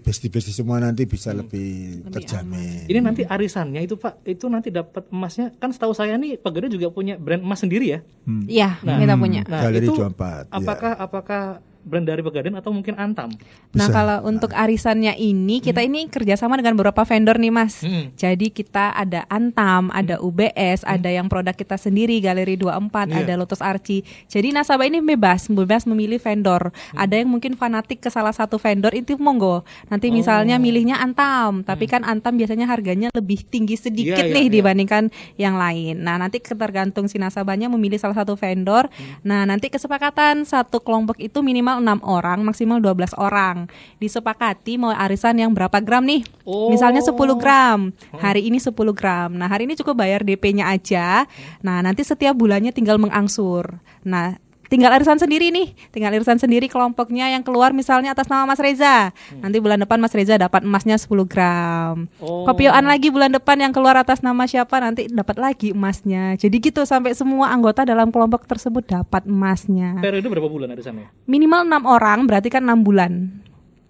besti-besti 0.02 0.50
semua 0.50 0.82
nanti 0.82 1.06
bisa 1.06 1.30
Hmm. 1.30 1.46
lebih, 1.46 2.02
terjamin. 2.10 2.90
Ini 2.90 2.98
nanti 2.98 3.22
arisannya 3.22 3.78
itu 3.78 3.94
Pak, 3.94 4.26
itu 4.26 4.50
nanti 4.50 4.74
dapat 4.74 5.06
emasnya. 5.08 5.54
Kan 5.56 5.70
setahu 5.70 5.94
saya 5.94 6.18
nih 6.18 6.34
Pegadaian 6.34 6.74
juga 6.74 6.90
punya 6.90 7.14
brand 7.14 7.40
emas 7.40 7.62
sendiri 7.62 7.86
ya. 7.86 8.00
Iya, 8.26 8.82
Nah, 8.82 8.98
kita 8.98 9.14
punya. 9.14 9.46
Nah, 9.46 9.62
Galeri 9.62 9.86
itu 9.86 9.94
24, 9.94 10.50
ya. 10.50 10.58
apakah 10.58 10.92
apakah 10.98 11.42
brand 11.54 11.75
dari 11.86 12.18
Pegadaian 12.18 12.58
atau 12.58 12.74
mungkin 12.74 12.98
Antam? 12.98 13.30
Nah 13.70 13.86
Bisa. 13.86 13.94
kalau 13.94 14.18
untuk 14.26 14.50
arisannya 14.50 15.14
ini 15.14 15.62
kita 15.62 15.80
ini 15.80 16.06
kerjasama 16.06 16.58
dengan 16.58 16.74
beberapa 16.74 17.06
vendor 17.06 17.38
nih 17.38 17.52
mas. 17.54 17.80
Hmm. 17.80 18.10
Jadi 18.12 18.50
kita 18.50 18.90
ada 18.90 19.22
Antam, 19.26 19.94
ada 19.94 20.18
UBS, 20.18 20.82
ada 20.82 21.06
yang 21.06 21.30
produk 21.30 21.54
kita 21.54 21.78
sendiri 21.78 22.18
Galeri 22.18 22.58
24, 22.58 23.06
Iya. 23.06 23.22
ada 23.22 23.32
Lotus 23.36 23.62
Archie. 23.62 24.02
Jadi 24.26 24.50
nasabah 24.50 24.84
ini 24.84 24.98
bebas, 24.98 25.46
bebas 25.46 25.86
memilih 25.86 26.18
vendor. 26.18 26.74
Hmm. 26.74 26.98
Ada 26.98 27.22
yang 27.22 27.30
mungkin 27.30 27.54
fanatik 27.54 28.02
ke 28.02 28.10
salah 28.10 28.34
satu 28.34 28.58
vendor 28.58 28.90
itu 28.90 29.14
monggo. 29.16 29.62
Nanti 29.86 30.10
Oh. 30.10 30.12
misalnya 30.12 30.58
milihnya 30.58 30.98
Antam, 30.98 31.62
tapi 31.62 31.86
kan 31.86 32.02
Antam 32.02 32.34
biasanya 32.34 32.66
harganya 32.66 33.08
lebih 33.14 33.46
tinggi 33.46 33.78
sedikit 33.78 34.18
Hmm. 34.18 34.28
Iya, 34.28 34.34
nih 34.34 34.42
iya, 34.42 34.50
iya. 34.50 34.54
dibandingkan 34.58 35.04
yang 35.36 35.54
lain. 35.54 36.02
Nah 36.02 36.16
nanti 36.16 36.42
tergantung 36.42 37.06
si 37.06 37.20
nasabahnya 37.20 37.68
memilih 37.68 38.00
salah 38.00 38.16
satu 38.16 38.34
vendor. 38.34 38.88
Hmm. 38.90 39.22
Nah 39.22 39.44
nanti 39.44 39.68
kesepakatan 39.68 40.42
satu 40.42 40.80
kelompok 40.80 41.20
itu 41.20 41.38
minimal 41.38 41.75
enam 41.78 42.00
orang, 42.04 42.42
maksimal 42.42 42.78
12 42.80 43.12
orang. 43.18 43.68
Disepakati 44.00 44.80
mau 44.80 44.92
arisan 44.94 45.36
yang 45.36 45.52
berapa 45.52 45.80
gram 45.82 46.04
nih? 46.06 46.24
Oh. 46.46 46.72
Misalnya 46.72 47.02
10 47.04 47.16
gram. 47.36 47.92
Hari 48.16 48.48
ini 48.48 48.58
10 48.62 48.72
gram. 48.96 49.30
Nah 49.34 49.48
hari 49.50 49.68
ini 49.68 49.74
cukup 49.76 50.00
bayar 50.00 50.22
DP-nya 50.22 50.70
aja. 50.70 51.24
Nah 51.60 51.84
nanti 51.84 52.06
setiap 52.06 52.32
bulannya 52.38 52.70
tinggal 52.70 52.96
mengangsur. 52.96 53.80
Nah 54.06 54.38
tinggal 54.66 54.92
arisan 54.94 55.18
sendiri 55.18 55.50
nih, 55.50 55.74
tinggal 55.90 56.14
arisan 56.14 56.38
sendiri 56.38 56.66
kelompoknya 56.66 57.32
yang 57.32 57.42
keluar 57.42 57.70
misalnya 57.72 58.12
atas 58.12 58.30
nama 58.30 58.46
Mas 58.46 58.60
Reza. 58.62 59.10
Nanti 59.38 59.58
bulan 59.58 59.82
depan 59.82 59.98
Mas 59.98 60.14
Reza 60.14 60.38
dapat 60.38 60.62
emasnya 60.66 60.98
10 60.98 61.26
gram. 61.26 62.06
Oh. 62.22 62.46
Kopioan 62.46 62.86
lagi 62.86 63.10
bulan 63.10 63.34
depan 63.34 63.58
yang 63.60 63.72
keluar 63.74 63.98
atas 63.98 64.20
nama 64.22 64.44
siapa 64.44 64.78
nanti 64.82 65.08
dapat 65.10 65.36
lagi 65.38 65.74
emasnya. 65.74 66.36
Jadi 66.38 66.56
gitu 66.58 66.82
sampai 66.86 67.14
semua 67.14 67.50
anggota 67.50 67.86
dalam 67.86 68.10
kelompok 68.14 68.46
tersebut 68.46 68.86
dapat 68.86 69.26
emasnya. 69.26 69.98
Periode 70.02 70.28
berapa 70.28 70.48
bulan 70.48 70.72
arisannya? 70.74 71.10
Minimal 71.26 71.66
enam 71.66 71.82
orang 71.86 72.18
berarti 72.26 72.48
kan 72.52 72.62
enam 72.66 72.82
bulan. 72.82 73.12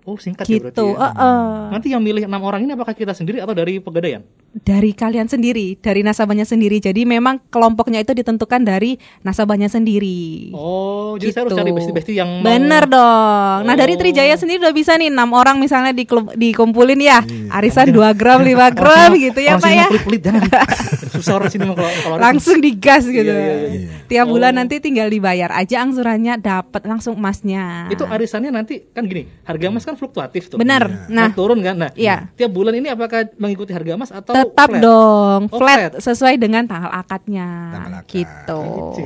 Oh 0.07 0.15
singkat 0.15 0.47
ya 0.47 0.57
berarti 0.57 0.71
Gitu. 0.73 0.87
ya. 0.89 1.03
Heeh. 1.05 1.43
Nanti 1.69 1.87
yang 1.89 1.99
milih 1.99 2.25
enam 2.25 2.39
orang 2.41 2.63
ini 2.63 2.73
apakah 2.73 2.95
kita 2.95 3.11
sendiri 3.11 3.39
atau 3.39 3.53
dari 3.53 3.79
Pegadaian? 3.79 4.23
dari 4.57 4.91
kalian 4.91 5.27
sendiri, 5.27 5.77
dari 5.77 6.01
nasabahnya 6.01 6.43
sendiri. 6.43 6.81
Jadi 6.81 7.05
memang 7.05 7.45
kelompoknya 7.47 8.01
itu 8.01 8.15
ditentukan 8.15 8.65
dari 8.65 8.97
nasabahnya 9.21 9.69
sendiri. 9.69 10.49
Oh, 10.51 11.13
jadi 11.15 11.29
saya 11.29 11.43
harus 11.43 11.53
Gitu. 11.53 11.61
cari 11.61 11.73
besti-besti 11.75 12.13
yang 12.15 12.41
mau- 12.41 12.47
Bener 12.47 12.89
dong. 12.89 13.59
Nah 13.63 13.75
dari 13.75 13.93
Oh. 13.93 13.99
Trijaya 13.99 14.33
sendiri 14.33 14.63
udah 14.63 14.73
bisa 14.73 14.95
nih 14.95 15.11
enam 15.11 15.29
orang 15.31 15.59
misalnya 15.59 15.93
dikelum- 15.93 16.33
dikumpulin 16.33 16.97
ya 16.99 17.21
Iya. 17.21 17.53
arisan 17.53 17.91
2 17.91 18.15
gram 18.15 18.41
5 18.41 18.73
gram 18.73 19.13
gitu 19.13 19.37
ya 19.39 19.55
orang 19.55 19.61
pak 19.61 19.73
ya. 19.73 19.87
jangan. 20.23 20.43
Susah 21.13 21.33
orang 21.35 21.51
sini 21.51 21.65
mah 21.65 21.75
kalau 21.75 21.91
kalau 21.99 22.17
Langsung 22.19 22.57
digas 22.59 23.05
gitu. 23.05 23.25
Iya, 23.25 23.37
iya, 23.37 23.57
iya. 23.69 23.89
Tiap 24.07 24.27
bulan 24.27 24.53
Oh. 24.53 24.59
nanti 24.59 24.79
tinggal 24.79 25.09
dibayar 25.09 25.51
aja 25.51 25.83
angsurannya 25.83 26.39
dapat 26.39 26.83
langsung 26.83 27.13
emasnya. 27.15 27.89
itu 27.89 28.05
arisannya 28.05 28.49
nanti 28.49 28.87
kan 28.87 29.05
gini, 29.05 29.29
harga 29.43 29.67
emas 29.67 29.83
kan 29.83 29.96
fluktuatif 29.97 30.47
tuh. 30.47 30.57
Bener. 30.57 31.09
Nah, 31.09 31.27
Nah 31.27 31.29
turun 31.31 31.59
kan. 31.59 31.75
Nah, 31.75 31.91
Iya. 31.93 32.29
tiap 32.33 32.51
bulan 32.51 32.73
ini 32.73 32.87
apakah 32.87 33.27
mengikuti 33.35 33.71
harga 33.71 33.93
emas 33.93 34.09
atau 34.09 34.33
tetap 34.33 34.69
flat? 34.69 34.81
dong 34.81 35.43
Oh, 35.49 35.57
flat, 35.57 35.93
flat. 35.93 35.93
sesuai 35.99 36.37
dengan 36.37 36.63
tanggal 36.63 36.89
akadnya 36.89 37.49
Tanggal 37.73 37.93
akad. 37.99 38.09
gitu. 38.09 38.63
Kece. 38.93 39.05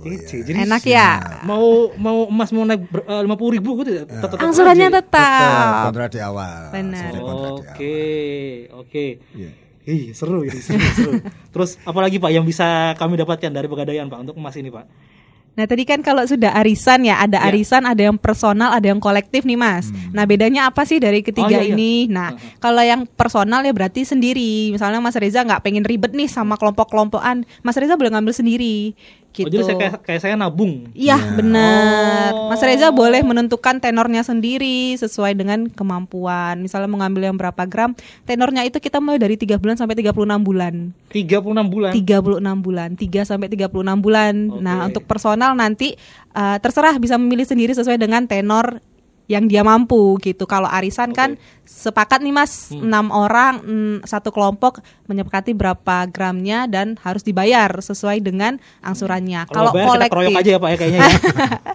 Kece. 0.00 0.36
Jadi 0.42 0.58
Enak 0.64 0.82
ya. 0.82 1.08
mau 1.42 1.92
mau 1.94 2.24
emas 2.26 2.48
mau 2.50 2.64
naik 2.64 2.80
lima 3.20 3.34
puluh 3.34 3.52
ribu 3.52 3.76
gitu 3.78 4.00
tetap 4.00 4.30
tetap 4.30 4.40
Angsurannya 4.40 4.88
aja. 4.88 4.96
tetap. 4.98 5.82
kontrak 5.86 6.08
di 6.08 6.20
awal. 6.20 6.60
Benar. 6.70 7.10
Oke, 7.52 7.96
oke. 8.70 9.06
Iya. 9.32 9.50
Ih, 9.82 10.12
seru 10.12 10.44
ini, 10.44 10.54
seru, 10.56 10.78
seru. 10.94 11.12
Terus 11.52 11.80
apalagi 11.82 12.16
Pak 12.16 12.30
yang 12.30 12.44
bisa 12.44 12.64
kami 12.94 13.16
dapatkan 13.16 13.48
dari 13.48 13.66
Pegadaian 13.66 14.06
Pak 14.06 14.22
untuk 14.22 14.36
emas 14.36 14.54
ini 14.54 14.68
Pak? 14.68 14.84
Nah 15.50 15.66
tadi 15.66 15.82
kan 15.82 16.00
kalau 16.00 16.22
sudah 16.22 16.54
arisan 16.54 17.02
ya 17.02 17.18
ada 17.18 17.42
Ya. 17.42 17.50
arisan, 17.50 17.82
ada 17.82 18.00
yang 18.00 18.16
personal, 18.16 18.70
ada 18.70 18.86
yang 18.86 18.98
kolektif 18.98 19.42
nih 19.42 19.54
mas. 19.54 19.90
Nah 20.10 20.24
bedanya 20.24 20.66
apa 20.66 20.82
sih 20.82 20.96
dari 20.96 21.20
ketiga 21.20 21.46
Oh, 21.46 21.60
iya, 21.60 21.66
iya. 21.66 21.74
ini? 21.74 22.06
Nah 22.06 22.32
kalau 22.56 22.80
yang 22.80 23.04
personal 23.04 23.60
ya 23.60 23.70
berarti 23.70 24.02
sendiri. 24.02 24.70
Misalnya 24.70 24.98
Mas 24.98 25.14
Reza 25.14 25.42
nggak 25.42 25.60
pengen 25.60 25.82
ribet 25.82 26.12
nih 26.12 26.26
sama 26.26 26.54
kelompok-kelompokan, 26.54 27.42
Mas 27.60 27.76
Reza 27.76 27.94
boleh 27.94 28.10
ngambil 28.10 28.32
sendiri. 28.32 28.94
Gitu. 29.30 29.46
Oh, 29.46 29.50
jadi 29.50 29.62
saya 29.62 29.76
kayak, 29.78 29.94
kayak 30.02 30.20
saya 30.26 30.34
nabung. 30.34 30.90
Iya 30.90 31.14
benar. 31.38 32.34
Oh. 32.34 32.50
Mas 32.50 32.58
Reza 32.66 32.90
boleh 32.90 33.22
menentukan 33.22 33.78
tenornya 33.78 34.26
sendiri 34.26 34.98
sesuai 34.98 35.38
dengan 35.38 35.70
kemampuan. 35.70 36.58
Misalnya 36.58 36.90
mengambil 36.90 37.30
yang 37.30 37.38
berapa 37.38 37.62
gram, 37.70 37.94
tenornya 38.26 38.66
itu 38.66 38.82
kita 38.82 38.98
mulai 38.98 39.22
dari 39.22 39.38
3 39.38 39.54
bulan 39.62 39.78
sampai 39.78 39.94
36 39.94 40.42
bulan. 40.42 40.90
36 41.14 41.70
bulan. 41.70 41.92
36 41.94 42.66
bulan, 42.66 42.88
3 42.98 43.22
sampai 43.22 43.48
36 43.48 44.02
bulan. 44.02 44.34
Oke. 44.50 44.62
Nah, 44.66 44.76
untuk 44.90 45.06
personal 45.06 45.54
nanti 45.54 45.94
uh, 46.34 46.58
terserah 46.58 46.98
bisa 46.98 47.14
memilih 47.14 47.46
sendiri 47.46 47.70
sesuai 47.70 48.02
dengan 48.02 48.26
tenor 48.26 48.82
yang 49.30 49.46
dia 49.46 49.62
mampu 49.62 50.18
gitu. 50.18 50.42
Kalau 50.42 50.66
arisan 50.66 51.14
kan 51.14 51.38
sepakat 51.62 52.18
nih 52.18 52.34
Mas, 52.34 52.74
Hmm. 52.74 52.90
enam 52.90 53.06
orang 53.14 53.62
mm, 53.62 53.96
satu 54.02 54.34
kelompok 54.34 54.82
menyepakati 55.06 55.54
berapa 55.54 56.10
gramnya 56.10 56.66
dan 56.66 56.98
harus 57.06 57.22
dibayar 57.22 57.70
sesuai 57.70 58.18
dengan 58.18 58.58
angsurannya. 58.82 59.46
Kalau 59.46 59.70
keroyok 59.70 60.34
aja 60.34 60.50
ya 60.50 60.58
Pak 60.58 60.70
ya 60.74 60.76
kayaknya 60.76 60.98
ya. 60.98 61.10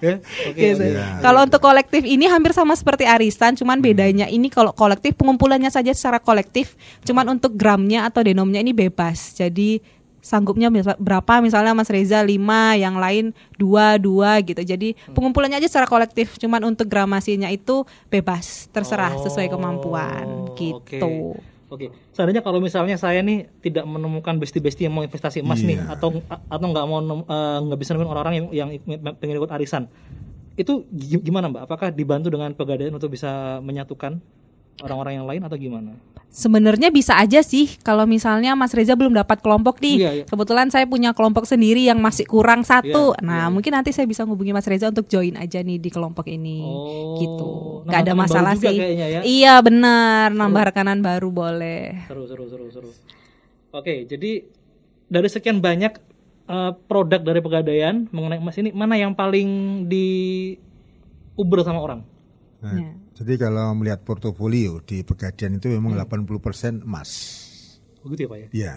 Ya, 0.03 0.15
Oke. 0.51 0.59
Gitu. 0.59 0.83
oke. 0.83 1.23
Kalau 1.23 1.39
untuk 1.47 1.61
kolektif 1.63 2.03
ini 2.03 2.27
hampir 2.27 2.51
sama 2.51 2.75
seperti 2.75 3.07
arisan, 3.07 3.55
cuman 3.55 3.79
bedanya 3.79 4.27
ini 4.27 4.51
kalau 4.51 4.75
kolektif 4.75 5.15
pengumpulannya 5.15 5.71
saja 5.71 5.95
secara 5.95 6.19
kolektif, 6.19 6.75
cuman 7.07 7.39
untuk 7.39 7.55
gramnya 7.55 8.03
atau 8.03 8.19
denomnya 8.19 8.59
ini 8.59 8.75
bebas. 8.75 9.31
Jadi 9.39 9.79
sanggupnya 10.25 10.67
berapa 10.97 11.37
misalnya 11.37 11.71
Mas 11.71 11.85
Reza 11.87 12.17
5, 12.17 12.33
yang 12.75 12.97
lain 12.97 13.29
2 13.55 14.01
2 14.01 14.41
gitu. 14.43 14.61
Jadi 14.65 14.97
pengumpulannya 15.13 15.55
aja 15.55 15.69
secara 15.69 15.85
kolektif, 15.85 16.35
cuman 16.35 16.65
untuk 16.65 16.89
gramasinya 16.89 17.47
itu 17.47 17.75
bebas, 18.09 18.65
terserah 18.67 19.13
sesuai 19.21 19.45
kemampuan 19.47 20.25
Oh, 20.25 20.57
gitu. 20.57 20.81
Oke. 20.81 21.53
Oke. 21.67 21.85
Seandainya 22.11 22.39
kalau 22.39 22.57
misalnya 22.57 22.93
saya 22.95 23.19
nih 23.19 23.49
tidak 23.59 23.83
menemukan 23.83 24.33
besti-besti 24.35 24.85
yang 24.85 24.93
mau 24.93 25.01
investasi 25.01 25.41
emas 25.41 25.59
nih 25.59 25.77
Iya. 25.77 25.93
atau 25.93 26.21
atau 26.27 26.65
nggak 26.65 26.85
mau 26.85 26.99
eh, 27.01 27.57
nggak 27.63 27.79
bisa 27.79 27.91
nemuin 27.91 28.05
orang-orang 28.07 28.35
yang 28.35 28.47
yang 28.51 28.69
pengen 29.15 29.35
ikut 29.35 29.51
arisan. 29.51 29.83
Itu 30.55 30.87
gi- 30.87 31.19
gimana 31.19 31.49
Mbak? 31.49 31.61
Apakah 31.63 31.87
dibantu 31.89 32.29
dengan 32.29 32.53
pegadaian 32.53 32.93
untuk 32.93 33.09
bisa 33.09 33.59
menyatukan 33.59 34.21
orang-orang 34.83 35.13
yang 35.21 35.27
lain 35.27 35.41
atau 35.45 35.55
gimana? 35.55 35.91
Sebenarnya 36.35 36.91
bisa 36.91 37.15
aja 37.15 37.39
sih 37.39 37.79
kalau 37.79 38.03
misalnya 38.03 38.59
Mas 38.59 38.75
Reza 38.75 38.91
belum 38.91 39.15
dapat 39.15 39.39
kelompok 39.39 39.79
nih. 39.79 39.95
Iya, 39.95 40.11
iya. 40.19 40.23
Kebetulan 40.27 40.67
saya 40.67 40.83
punya 40.83 41.15
kelompok 41.15 41.47
sendiri 41.47 41.87
yang 41.87 42.03
masih 42.03 42.27
kurang 42.27 42.67
satu. 42.67 43.15
Iya, 43.15 43.23
nah, 43.23 43.47
mungkin 43.47 43.71
nanti 43.71 43.95
saya 43.95 44.03
bisa 44.03 44.27
ngubungi 44.27 44.51
Mas 44.51 44.67
Reza 44.67 44.91
untuk 44.91 45.07
join 45.07 45.39
aja 45.39 45.63
nih 45.63 45.79
di 45.79 45.87
kelompok 45.87 46.27
ini. 46.27 46.59
Oh, 46.59 47.15
gitu. 47.23 47.49
Gak 47.87 48.03
ada 48.03 48.13
masalah 48.19 48.59
sih. 48.59 48.67
kayaknya 48.67 49.07
ya. 49.07 49.19
Iya, 49.23 49.53
benar. 49.63 50.35
Nambah 50.35 50.75
rekanan 50.75 50.99
baru 50.99 51.31
boleh. 51.31 52.03
Seru 52.11 52.27
seru 52.27 52.51
seru 52.51 52.67
seru. 52.67 52.89
Oke, 53.71 54.03
jadi 54.03 54.43
dari 55.07 55.29
sekian 55.31 55.63
banyak 55.63 55.95
eh, 56.51 56.71
produk 56.91 57.23
dari 57.23 57.39
pegadaian 57.39 58.11
mengenai 58.11 58.43
emas 58.43 58.59
ini 58.59 58.75
mana 58.75 58.99
yang 58.99 59.15
paling 59.15 59.47
di 59.87 60.07
uber 61.39 61.63
sama 61.63 61.79
orang? 61.79 62.03
Nah, 62.59 62.75
Ya. 62.75 62.91
Jadi 63.15 63.33
kalau 63.35 63.71
melihat 63.73 64.03
portofolio 64.03 64.79
di 64.79 65.01
Pegadian 65.01 65.57
itu 65.57 65.71
memang 65.71 65.95
Hmm. 65.95 66.03
80% 66.03 66.83
emas. 66.83 67.09
Begitu 68.01 68.21
ya 68.21 68.29
Pak 68.29 68.37
ya? 68.37 68.47
Iya. 68.51 68.75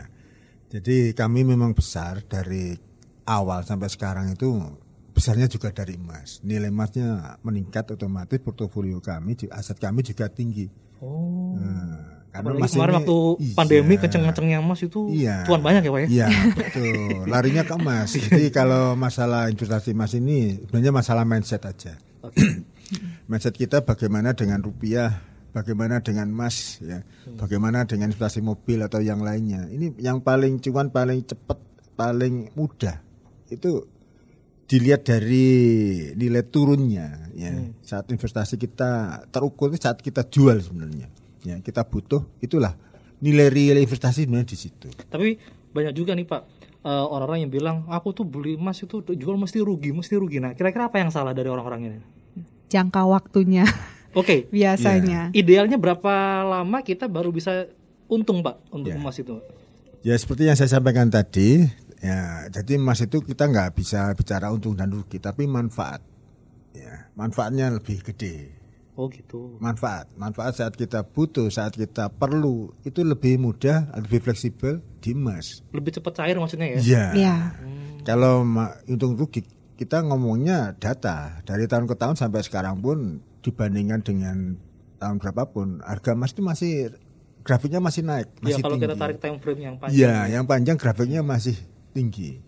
Jadi 0.68 0.96
kami 1.12 1.42
memang 1.42 1.72
besar 1.72 2.22
dari 2.22 2.76
awal 3.24 3.60
sampai 3.62 3.88
sekarang 3.88 4.30
itu 4.30 4.46
besarnya 5.10 5.46
juga 5.46 5.68
dari 5.68 5.96
emas. 5.96 6.38
Nilai 6.40 6.68
emasnya 6.68 7.36
meningkat 7.40 7.90
otomatis 7.90 8.38
portofolio 8.38 9.00
kami, 9.00 9.34
aset 9.50 9.76
kami 9.76 10.00
juga 10.02 10.28
tinggi. 10.28 10.70
Oh. 11.00 11.56
Nah, 11.56 12.22
karena 12.30 12.54
Apalagi 12.54 12.70
kemarin 12.70 12.92
ini- 12.92 12.98
waktu 13.00 13.16
iya. 13.40 13.54
pandemi 13.56 13.94
kenceng-kencengnya 13.96 14.58
emas 14.60 14.80
itu 14.80 15.00
Iya. 15.10 15.42
cuan 15.42 15.60
banyak 15.60 15.82
ya 15.82 15.90
Pak 15.90 16.00
ya? 16.00 16.06
Iya, 16.06 16.28
betul. 16.54 17.26
Larinya 17.26 17.62
ke 17.64 17.74
emas. 17.74 18.08
Jadi 18.22 18.44
kalau 18.48 18.94
masalah 18.94 19.48
investasi 19.48 19.90
emas 19.90 20.14
ini 20.14 20.62
sebenarnya 20.62 20.92
masalah 20.92 21.24
mindset 21.24 21.64
aja. 21.64 21.98
Mindset 23.28 23.54
kita 23.54 23.84
bagaimana 23.84 24.32
dengan 24.32 24.60
rupiah, 24.64 25.20
bagaimana 25.52 26.00
dengan 26.00 26.28
emas, 26.28 26.80
ya, 26.80 27.04
bagaimana 27.36 27.84
dengan 27.84 28.12
investasi 28.12 28.40
mobil 28.40 28.80
atau 28.84 29.00
yang 29.02 29.20
lainnya. 29.20 29.68
Ini 29.68 30.00
yang 30.00 30.24
paling 30.24 30.60
cuan, 30.62 30.88
paling 30.92 31.24
cepat, 31.24 31.58
paling 31.98 32.52
mudah 32.56 33.00
itu 33.48 33.84
dilihat 34.68 35.08
dari 35.08 35.48
nilai 36.16 36.44
turunnya. 36.44 37.32
Ya, 37.32 37.52
saat 37.80 38.08
investasi 38.12 38.60
kita 38.60 39.24
terukur 39.32 39.72
saat 39.76 40.00
kita 40.00 40.26
jual 40.28 40.60
sebenarnya. 40.60 41.08
Ya, 41.46 41.56
kita 41.64 41.86
butuh 41.86 42.24
itulah 42.42 42.74
nilai 43.22 43.48
real 43.48 43.76
investasi 43.80 44.28
sebenarnya 44.28 44.48
di 44.52 44.58
situ. 44.58 44.88
Tapi 45.08 45.38
banyak 45.72 45.94
juga 45.94 46.16
nih 46.16 46.26
Pak 46.26 46.42
eh, 46.84 47.04
orang-orang 47.08 47.46
yang 47.46 47.52
bilang 47.52 47.76
aku 47.88 48.12
tuh 48.16 48.26
beli 48.26 48.56
emas 48.58 48.80
itu 48.82 49.00
jual 49.02 49.36
mesti 49.36 49.58
rugi, 49.62 49.90
mesti 49.94 50.14
rugi. 50.18 50.38
Nah, 50.42 50.52
kira-kira 50.54 50.90
apa 50.90 51.00
yang 51.00 51.10
salah 51.12 51.32
dari 51.32 51.48
orang-orang 51.48 51.80
ini? 51.88 52.17
Jangka 52.68 53.04
waktunya 53.04 53.64
Oke, 54.12 54.48
biasanya. 54.54 55.32
idealnya 55.32 55.76
berapa 55.76 56.12
lama 56.42 56.78
kita 56.80 57.06
baru 57.06 57.28
bisa 57.28 57.68
untung 58.06 58.40
Pak 58.40 58.70
untuk 58.70 58.88
Ya. 58.88 58.96
emas 58.96 59.16
itu? 59.16 59.36
Ya 60.00 60.14
seperti 60.14 60.44
yang 60.44 60.54
saya 60.54 60.70
sampaikan 60.70 61.08
tadi, 61.08 61.66
ya 61.98 62.46
jadi 62.48 62.76
emas 62.76 63.00
itu 63.00 63.20
kita 63.20 63.44
nggak 63.44 63.74
bisa 63.74 64.08
bicara 64.12 64.48
untung 64.48 64.72
dan 64.72 64.88
rugi, 64.88 65.18
tapi 65.18 65.44
manfaat. 65.44 66.00
Ya, 66.70 67.10
manfaatnya 67.12 67.68
lebih 67.68 68.00
gede. 68.02 68.54
Oh 68.94 69.06
gitu. 69.06 69.58
Manfaat, 69.58 70.10
manfaat 70.14 70.54
saat 70.54 70.74
kita 70.74 71.02
butuh, 71.02 71.46
saat 71.48 71.70
kita 71.70 72.08
perlu 72.08 72.74
itu 72.82 73.02
lebih 73.02 73.38
mudah, 73.38 73.90
lebih 73.94 74.18
fleksibel 74.20 74.78
di 74.98 75.12
emas. 75.12 75.62
Lebih 75.70 75.94
cepat 75.94 76.18
cair 76.18 76.34
maksudnya 76.34 76.66
ya? 76.66 76.78
Iya. 76.78 77.04
Iya. 77.14 77.36
Kalau 78.02 78.42
ma- 78.42 78.74
untung 78.86 79.14
rugi 79.14 79.42
kita 79.78 80.02
ngomongnya 80.02 80.74
data 80.74 81.38
dari 81.46 81.64
tahun 81.64 81.86
ke 81.86 81.94
tahun 81.94 82.18
sampai 82.18 82.42
sekarang 82.42 82.82
pun 82.82 83.22
dibandingkan 83.40 84.02
dengan 84.02 84.58
tahun 84.98 85.16
berapapun 85.16 85.78
harga 85.80 86.12
emas 86.12 86.34
itu 86.34 86.42
masih 86.42 86.72
grafiknya 87.40 87.78
masih 87.78 88.02
naik, 88.02 88.28
Ya 88.42 88.58
masih 88.58 88.60
kalau 88.60 88.76
kita 88.76 88.92
tinggi. 88.92 89.00
tarik 89.00 89.18
time 89.22 89.38
frame 89.38 89.60
yang 89.62 89.76
panjang. 89.78 89.96
Iya, 89.96 90.14
yang 90.28 90.44
panjang 90.44 90.76
grafiknya 90.76 91.22
masih 91.22 91.54
tinggi. 91.90 92.42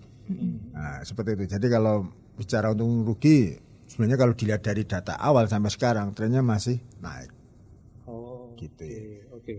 Nah, 0.71 1.01
seperti 1.01 1.35
itu. 1.35 1.45
Jadi 1.49 1.67
kalau 1.67 2.11
bicara 2.35 2.71
untung 2.71 3.03
rugi, 3.03 3.57
sebenarnya 3.87 4.19
kalau 4.19 4.35
dilihat 4.35 4.61
dari 4.61 4.83
data 4.83 5.17
awal 5.17 5.47
sampai 5.47 5.71
sekarang, 5.71 6.13
trennya 6.13 6.43
masih 6.43 6.83
naik. 6.99 7.31
Oh. 8.05 8.53
Gitu 8.55 8.77
Oke, 8.77 8.91
ya. 8.93 9.25
oke. 9.33 9.55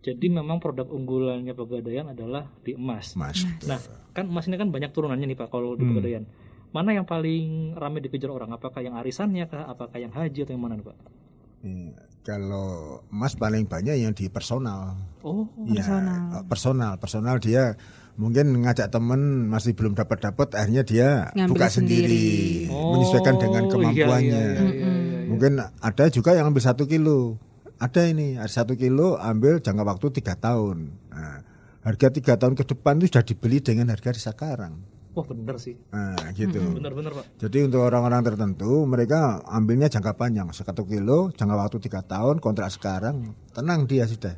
Jadi 0.00 0.26
memang 0.28 0.60
produk 0.60 0.86
unggulannya 0.86 1.52
Pegadaian 1.52 2.06
adalah 2.06 2.46
di 2.60 2.76
emas. 2.76 3.16
Mas. 3.16 3.42
Nah, 3.64 3.80
kan 4.12 4.28
emas 4.28 4.44
ini 4.46 4.54
kan 4.54 4.68
banyak 4.68 4.92
turunannya 4.92 5.26
nih 5.26 5.34
Pak 5.34 5.48
kalau 5.48 5.74
di 5.74 5.82
Hmm. 5.82 5.96
Pegadaian. 5.96 6.24
Mana 6.74 6.90
yang 6.90 7.06
paling 7.06 7.78
ramai 7.78 8.02
dikejar 8.02 8.34
orang? 8.34 8.50
Apakah 8.50 8.82
yang 8.82 8.98
arisannya 8.98 9.46
kah? 9.46 9.70
Apakah 9.70 9.94
yang 9.94 10.10
haji 10.10 10.42
atau 10.42 10.52
yang 10.58 10.62
mana 10.66 10.74
Pak? 10.82 10.96
Iya, 11.62 11.96
kalau 12.26 13.00
emas 13.14 13.38
paling 13.38 13.70
banyak 13.70 13.94
yang 13.94 14.10
di 14.10 14.26
personal. 14.26 14.98
Oh, 15.22 15.46
Iya, 15.64 15.86
eh, 15.86 16.42
personal, 16.50 16.98
personal 16.98 17.38
dia 17.38 17.78
mungkin 18.18 18.66
ngajak 18.66 18.90
temen 18.90 19.46
masih 19.46 19.72
belum 19.78 19.94
dapat 19.94 20.18
dapat, 20.28 20.50
akhirnya 20.58 20.82
dia 20.82 21.08
Ngambil 21.32 21.50
buka 21.54 21.66
sendiri. 21.70 22.10
sendiri, 22.10 22.74
Oh, 22.74 22.98
menyesuaikan 22.98 23.36
dengan 23.38 23.62
iya, 23.64 23.70
kemampuannya. 23.70 24.44
iya, 24.44 24.60
iya, 24.60 24.72
iya, 24.74 24.90
iya. 24.92 25.18
Mungkin 25.30 25.52
ada 25.62 26.04
juga 26.10 26.34
yang 26.34 26.50
ambil 26.50 26.62
satu 26.62 26.90
kilo. 26.90 27.38
Ada 27.78 28.10
ini, 28.10 28.34
ada 28.34 28.50
satu 28.50 28.74
kilo 28.74 29.14
ambil 29.18 29.62
jangka 29.62 29.82
waktu 29.86 30.06
tiga 30.20 30.34
tahun. 30.34 30.90
Nah, 31.10 31.38
harga 31.86 32.06
tiga 32.10 32.34
tahun 32.34 32.54
ke 32.54 32.66
depan 32.66 32.98
itu 32.98 33.14
sudah 33.14 33.24
dibeli 33.26 33.58
dengan 33.62 33.88
harga 33.94 34.10
di 34.10 34.20
sekarang. 34.20 34.74
Wah 35.14 35.26
bener 35.30 35.56
sih. 35.62 35.78
Nah, 35.94 36.18
gitu. 36.34 36.58
Bener-bener 36.58 37.14
pak. 37.14 37.38
Jadi 37.38 37.70
untuk 37.70 37.86
orang-orang 37.86 38.26
tertentu 38.26 38.82
mereka 38.82 39.46
ambilnya 39.46 39.86
jangka 39.86 40.18
panjang, 40.18 40.50
satu 40.50 40.82
kilo, 40.82 41.30
jangka 41.30 41.54
waktu 41.54 41.78
tiga 41.86 42.02
tahun, 42.02 42.42
kontrak 42.42 42.74
sekarang, 42.74 43.30
tenang 43.54 43.86
dia 43.86 44.10
sudah. 44.10 44.34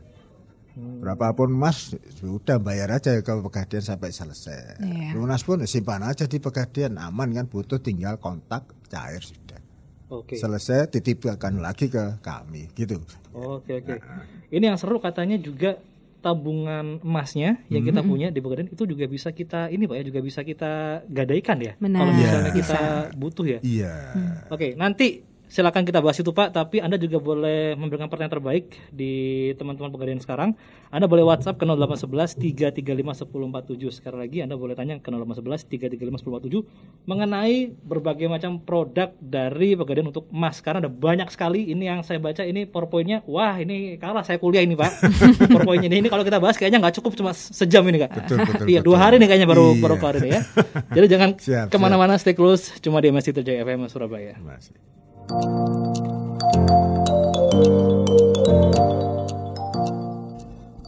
Berapapun 0.76 1.56
emas 1.56 1.96
sudah 2.20 2.60
bayar 2.60 2.92
aja 2.92 3.16
ke 3.24 3.32
Pegadian 3.48 3.80
sampai 3.80 4.12
selesai. 4.12 4.76
Iya. 4.84 5.16
Lunas 5.16 5.40
pun 5.40 5.64
simpan 5.64 6.04
aja 6.04 6.28
di 6.28 6.36
Pegadian, 6.36 7.00
aman 7.00 7.32
kan 7.32 7.48
butuh 7.48 7.80
tinggal 7.80 8.20
kontak 8.20 8.68
cair 8.92 9.24
sudah. 9.24 9.56
Oke. 10.12 10.36
Selesai 10.36 10.92
titipkan 10.92 11.56
lagi 11.64 11.88
ke 11.88 12.20
kami 12.20 12.68
gitu. 12.76 13.00
Oke 13.32 13.80
oke. 13.80 13.96
Ini 14.52 14.68
yang 14.68 14.76
seru 14.76 15.00
katanya 15.00 15.40
juga 15.40 15.80
tabungan 16.18 16.98
emasnya 17.00 17.60
yang 17.68 17.82
kita 17.82 18.00
punya 18.02 18.28
di 18.28 18.40
Pegadaian 18.40 18.68
itu 18.68 18.82
juga 18.84 19.04
bisa 19.06 19.30
kita 19.30 19.68
ini 19.68 19.84
pak 19.84 19.96
ya 20.00 20.04
juga 20.06 20.20
bisa 20.20 20.40
kita 20.42 20.72
gadaikan 21.06 21.58
ya. 21.60 21.72
Benar. 21.78 22.00
Kalau 22.02 22.12
misalnya 22.14 22.50
Iya. 22.50 22.56
kita 22.56 22.80
butuh 23.14 23.46
ya. 23.46 23.58
Iya. 23.62 23.92
Oke, 24.48 24.74
nanti 24.74 25.22
silakan 25.46 25.82
kita 25.82 26.02
bahas 26.02 26.18
itu 26.18 26.30
Pak, 26.30 26.50
tapi 26.50 26.78
Anda 26.78 26.94
juga 26.96 27.16
boleh 27.16 27.74
memberikan 27.74 28.06
pertanyaan 28.06 28.34
terbaik 28.34 28.66
di 28.90 29.12
teman-teman 29.54 29.88
pegadaian 29.88 30.18
sekarang. 30.18 30.58
Anda 30.86 31.06
boleh 31.06 31.22
WhatsApp 31.22 31.58
ke 31.58 31.66
0811 31.66 32.38
335 32.38 33.26
1047. 33.26 33.90
Sekali 33.90 34.16
lagi 34.16 34.38
Anda 34.42 34.54
boleh 34.54 34.74
tanya 34.74 34.98
ke 34.98 35.08
0811 35.08 35.66
335 35.66 36.22
1047 36.22 36.62
mengenai 37.04 37.74
berbagai 37.82 38.26
macam 38.26 38.58
produk 38.58 39.10
dari 39.18 39.74
pegadaian 39.74 40.08
untuk 40.08 40.26
emas. 40.30 40.58
Karena 40.58 40.86
ada 40.86 40.90
banyak 40.90 41.28
sekali 41.30 41.70
ini 41.70 41.86
yang 41.86 42.02
saya 42.02 42.18
baca 42.18 42.42
ini 42.42 42.64
PowerPoint-nya. 42.64 43.26
Wah, 43.26 43.58
ini 43.58 43.98
kalah 43.98 44.22
saya 44.22 44.38
kuliah 44.38 44.62
ini, 44.62 44.74
Pak. 44.74 44.92
PowerPoint-nya 45.54 45.90
ini, 45.90 46.06
ini 46.06 46.08
kalau 46.08 46.22
kita 46.22 46.38
bahas 46.38 46.54
kayaknya 46.54 46.82
nggak 46.82 47.02
cukup 47.02 47.14
cuma 47.14 47.30
sejam 47.34 47.82
ini, 47.86 48.02
Kak. 48.02 48.10
Betul, 48.16 48.36
betul, 48.42 48.66
iya, 48.66 48.80
dua 48.82 48.98
hari 48.98 49.18
nih 49.18 49.28
kayaknya 49.28 49.48
baru 49.48 49.66
Iya. 49.66 49.82
baru 49.82 49.94
keluar 49.98 50.14
ini 50.18 50.28
ya. 50.30 50.40
Jadi 50.94 51.06
jangan 51.10 51.30
ke 51.72 51.76
mana-mana 51.76 52.14
stay 52.16 52.32
close 52.32 52.78
cuma 52.78 53.02
di 53.02 53.10
MSC 53.10 53.34
Terjaya 53.34 53.66
FM 53.66 53.90
Surabaya. 53.90 54.38
Masih. 54.38 54.74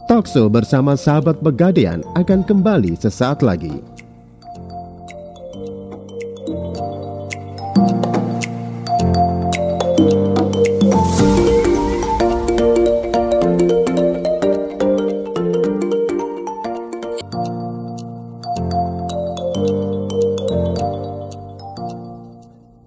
Talkshow 0.07 0.47
bersama 0.47 0.95
sahabat 0.95 1.43
Pegadaian 1.43 1.99
akan 2.15 2.47
kembali 2.47 2.95
sesaat 2.95 3.43
lagi. 3.43 3.83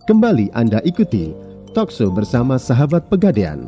Kembali 0.03 0.53
Anda 0.53 0.85
ikuti 0.85 1.42
Talkshow 1.73 2.13
bersama 2.13 2.61
sahabat 2.61 3.09
Pegadaian. 3.09 3.65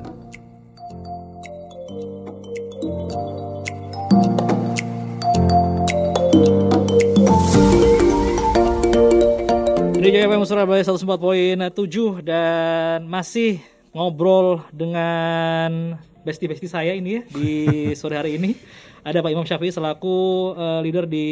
Ini 9.97 10.09
JFM 10.13 10.45
Surabaya 10.45 10.85
104.7 10.85 12.21
dan 12.21 13.09
masih 13.09 13.65
ngobrol 13.97 14.61
dengan 14.69 15.97
besti-besti 16.29 16.69
saya 16.69 16.93
ini 16.93 17.21
ya 17.21 17.23
di 17.33 17.51
sore 18.01 18.21
hari 18.21 18.37
ini. 18.37 18.53
Ada 19.01 19.25
Pak 19.25 19.33
Imam 19.33 19.49
Syafi'i 19.49 19.73
selaku 19.73 20.53
eh, 20.53 20.81
leader 20.85 21.09
di 21.09 21.27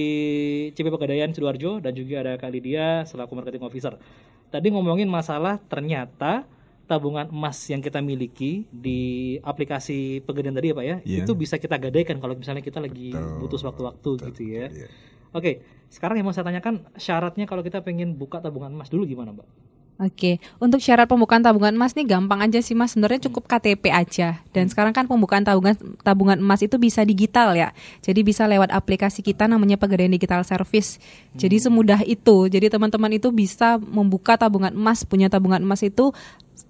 CP 0.73 0.89
Pegadaian 0.89 1.37
Sidoarjo 1.37 1.85
dan 1.85 1.93
juga 1.93 2.25
ada 2.25 2.41
Kak 2.41 2.49
Lydia 2.49 3.05
selaku 3.05 3.37
marketing 3.37 3.61
officer. 3.61 4.01
Tadi 4.49 4.73
ngomongin 4.73 5.09
masalah 5.09 5.61
ternyata 5.69 6.49
tabungan 6.93 7.33
emas 7.33 7.57
yang 7.73 7.81
kita 7.81 8.05
miliki 8.05 8.69
di 8.69 9.01
aplikasi 9.41 10.21
Pegadaian 10.21 10.53
tadi 10.53 10.69
ya 10.69 10.77
Pak 10.77 10.85
ya, 10.85 10.97
Iya. 11.01 11.25
itu 11.25 11.33
bisa 11.33 11.57
kita 11.57 11.81
gadaikan 11.81 12.21
kalau 12.21 12.37
misalnya 12.37 12.61
kita 12.61 12.85
lagi 12.85 13.17
Betul. 13.17 13.41
butuh 13.41 13.59
sewaktu-waktu 13.65 14.11
gitu 14.29 14.43
ya. 14.45 14.69
Iya. 14.69 14.89
Oke, 15.33 15.65
sekarang 15.89 16.21
yang 16.21 16.29
mau 16.29 16.37
saya 16.37 16.45
tanyakan 16.45 16.85
syaratnya 17.01 17.49
kalau 17.49 17.65
kita 17.65 17.81
pengen 17.81 18.13
buka 18.13 18.45
tabungan 18.45 18.69
emas 18.69 18.93
dulu 18.93 19.09
gimana, 19.09 19.33
Mbak? 19.33 19.73
Oke, 20.03 20.43
untuk 20.59 20.83
syarat 20.83 21.07
pembukaan 21.07 21.45
tabungan 21.45 21.79
emas 21.79 21.95
nih 21.95 22.09
gampang 22.09 22.43
aja 22.43 22.59
sih 22.59 22.75
Mas. 22.75 22.97
Sebenarnya 22.97 23.29
cukup 23.29 23.47
KTP 23.47 23.93
aja. 23.93 24.41
Dan 24.51 24.67
sekarang 24.67 24.91
kan 24.91 25.07
pembukaan 25.07 25.47
tabungan 25.47 25.79
tabungan 26.03 26.43
emas 26.43 26.59
itu 26.65 26.75
bisa 26.81 27.07
digital 27.07 27.55
ya. 27.55 27.71
Jadi 28.03 28.25
bisa 28.27 28.49
lewat 28.51 28.75
aplikasi 28.75 29.23
kita 29.23 29.47
namanya 29.47 29.79
Pegadaian 29.79 30.11
Digital 30.11 30.43
Service. 30.43 30.97
Jadi 31.39 31.61
semudah 31.61 32.03
itu. 32.03 32.51
Jadi 32.51 32.67
teman-teman 32.73 33.15
itu 33.15 33.31
bisa 33.31 33.79
membuka 33.79 34.35
tabungan 34.35 34.75
emas, 34.75 35.07
punya 35.07 35.31
tabungan 35.31 35.63
emas 35.63 35.85
itu 35.87 36.11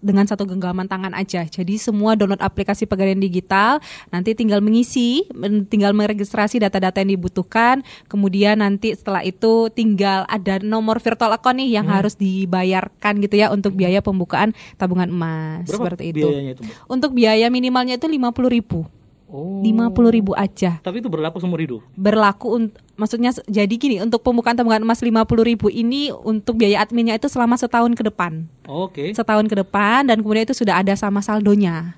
dengan 0.02 0.26
satu 0.26 0.42
genggaman 0.46 0.90
tangan 0.90 1.14
aja. 1.14 1.46
Jadi 1.46 1.78
semua 1.78 2.18
download 2.18 2.42
aplikasi 2.42 2.87
Pegadaian 2.87 3.18
Digital, 3.18 3.78
nanti 4.11 4.35
tinggal 4.35 4.59
mengisi, 4.59 5.26
men- 5.30 5.66
tinggal 5.66 5.94
meregistrasi 5.94 6.59
data-data 6.59 6.98
yang 7.02 7.14
dibutuhkan, 7.14 7.87
kemudian 8.11 8.59
nanti 8.62 8.94
setelah 8.94 9.22
itu 9.22 9.70
tinggal 9.70 10.26
ada 10.26 10.59
nomor 10.59 10.98
virtual 10.98 11.35
account 11.35 11.59
nih 11.62 11.78
yang 11.78 11.87
harus 11.87 12.18
dibayarkan 12.18 13.22
gitu 13.22 13.35
ya 13.38 13.54
untuk 13.54 13.74
biaya 13.74 14.02
pembukaan 14.02 14.50
tabungan 14.74 15.11
emas 15.11 15.66
Berapa 15.70 15.94
seperti 15.94 16.14
itu. 16.14 16.26
itu, 16.30 16.62
Mbak? 16.62 16.76
Untuk 16.90 17.11
biaya 17.14 17.46
minimalnya 17.50 17.98
itu 17.98 18.07
50.000 18.11 19.01
Oh. 19.33 19.64
50.000 19.64 20.12
ribu 20.12 20.33
aja 20.33 20.77
Tapi 20.79 21.01
itu 21.01 21.09
berlaku 21.09 21.40
seumur 21.40 21.57
hidup. 21.57 21.81
berlaku 21.92 22.47
untuk 22.53 22.77
maksudnya 22.95 23.33
jadi 23.42 23.73
gini 23.73 23.97
untuk 23.99 24.21
pembukaan 24.21 24.53
tabungan 24.53 24.85
emas 24.85 25.01
50.000 25.01 25.25
ribu 25.42 25.66
ini 25.66 26.12
untuk 26.12 26.55
biaya 26.55 26.81
adminnya 26.81 27.16
itu 27.16 27.27
selama 27.27 27.57
setahun 27.57 27.90
ke 27.92 28.05
depan 28.05 28.45
Oke. 28.62 29.11
setahun 29.11 29.49
ke 29.49 29.57
depan 29.57 30.05
dan 30.05 30.21
kemudian 30.21 30.45
itu 30.45 30.53
sudah 30.53 30.77
ada 30.77 30.92
sama 30.92 31.18
saldonya 31.18 31.97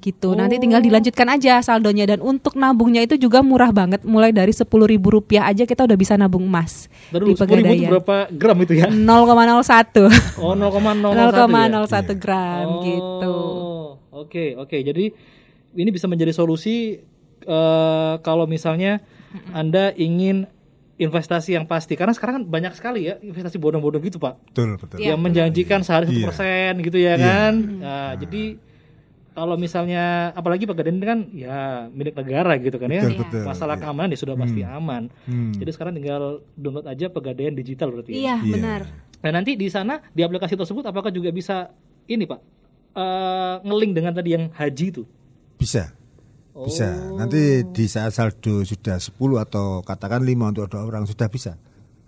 gitu 0.00 0.34
nanti 0.34 0.58
Oh. 0.58 0.60
tinggal 0.60 0.82
dilanjutkan 0.82 1.24
aja 1.30 1.62
saldonya 1.62 2.04
dan 2.06 2.20
untuk 2.20 2.52
nabungnya 2.54 3.00
itu 3.00 3.16
juga 3.16 3.40
murah 3.40 3.70
banget 3.70 4.02
mulai 4.02 4.28
dari 4.30 4.50
sepuluh 4.50 4.84
ribu 4.84 5.08
rupiah 5.10 5.46
aja 5.46 5.64
kita 5.64 5.80
udah 5.80 5.96
bisa 5.96 6.12
nabung 6.14 6.44
emas 6.44 6.92
Dan 7.08 7.22
di 7.22 7.32
dulu 7.32 7.38
10 7.38 7.40
ribu 7.40 7.72
itu 7.72 7.86
pegadaian 7.86 7.90
berapa 7.94 8.16
gram 8.30 8.58
itu 8.58 8.74
ya? 8.74 8.88
0,01 8.90 10.12
Oh 10.36 10.52
0,001 10.52 11.08
0,01 11.08 11.88
ya? 12.04 12.14
gram 12.20 12.66
gitu 12.82 13.32
Oh, 13.32 13.96
Oke, 14.14 14.54
oke. 14.54 14.76
Jadi 14.76 15.10
ini 15.74 15.90
bisa 15.90 16.06
menjadi 16.06 16.30
solusi 16.30 17.02
eh, 17.40 18.14
kalau 18.20 18.46
misalnya 18.46 19.02
Anda 19.50 19.90
ingin 19.92 20.46
investasi 20.94 21.52
yang 21.52 21.66
pasti 21.66 21.92
karena 21.92 22.14
sekarang 22.14 22.34
kan 22.36 22.44
banyak 22.46 22.72
sekali 22.72 23.04
ya 23.04 23.18
investasi 23.18 23.58
bodong-bodong 23.58 23.98
gitu, 24.00 24.16
Pak. 24.16 24.38
Betul, 24.48 24.78
betul. 24.78 24.96
Iya, 24.96 25.12
yang 25.12 25.20
menjanjikan 25.20 25.82
sehari 25.82 26.06
satu 26.06 26.14
Iya. 26.14 26.26
persen 26.30 26.72
gitu 26.80 26.96
ya 26.96 27.14
Iya. 27.14 27.18
kan. 27.18 27.52
Nah, 27.82 28.12
jadi 28.14 28.44
kalau 29.34 29.58
misalnya 29.58 30.30
apalagi 30.30 30.62
Pegadaian 30.62 30.94
kan 30.96 31.18
ya 31.28 31.90
milik 31.90 32.14
negara 32.14 32.54
gitu 32.56 32.78
kan 32.78 32.86
ya. 32.86 33.02
Betul, 33.02 33.26
betul. 33.26 33.42
Masalah 33.42 33.74
Iya. 33.74 33.82
keamanan 33.82 34.08
ya 34.08 34.18
sudah 34.22 34.36
pasti 34.38 34.60
aman. 34.62 35.02
Hmm. 35.26 35.50
Jadi 35.52 35.70
sekarang 35.74 35.92
tinggal 35.92 36.22
download 36.54 36.86
aja 36.86 37.10
Pegadaian 37.10 37.50
digital 37.52 37.90
berarti. 37.90 38.14
ya. 38.14 38.18
iya 38.20 38.36
Iya. 38.38 38.52
benar 38.54 38.80
Nah, 39.18 39.30
nanti 39.32 39.56
di 39.56 39.66
sana 39.66 40.04
di 40.06 40.20
aplikasi 40.20 40.52
tersebut 40.52 40.84
apakah 40.84 41.08
juga 41.08 41.32
bisa 41.32 41.72
ini, 42.06 42.22
Pak? 42.22 42.40
eh 42.94 43.56
ngelink 43.60 43.90
dengan 43.92 44.14
tadi 44.14 44.30
yang 44.30 44.54
haji 44.54 44.86
itu. 44.86 45.02
Bisa. 45.56 45.94
Bisa. 46.54 46.88
Oh. 47.10 47.18
Nanti 47.18 47.66
di 47.74 47.84
saat 47.90 48.14
saldo 48.14 48.62
sudah 48.62 49.02
10 49.02 49.10
atau 49.42 49.82
katakan 49.82 50.22
5 50.22 50.54
untuk 50.54 50.70
dua 50.70 50.86
orang 50.86 51.04
sudah 51.04 51.26
bisa. 51.26 51.58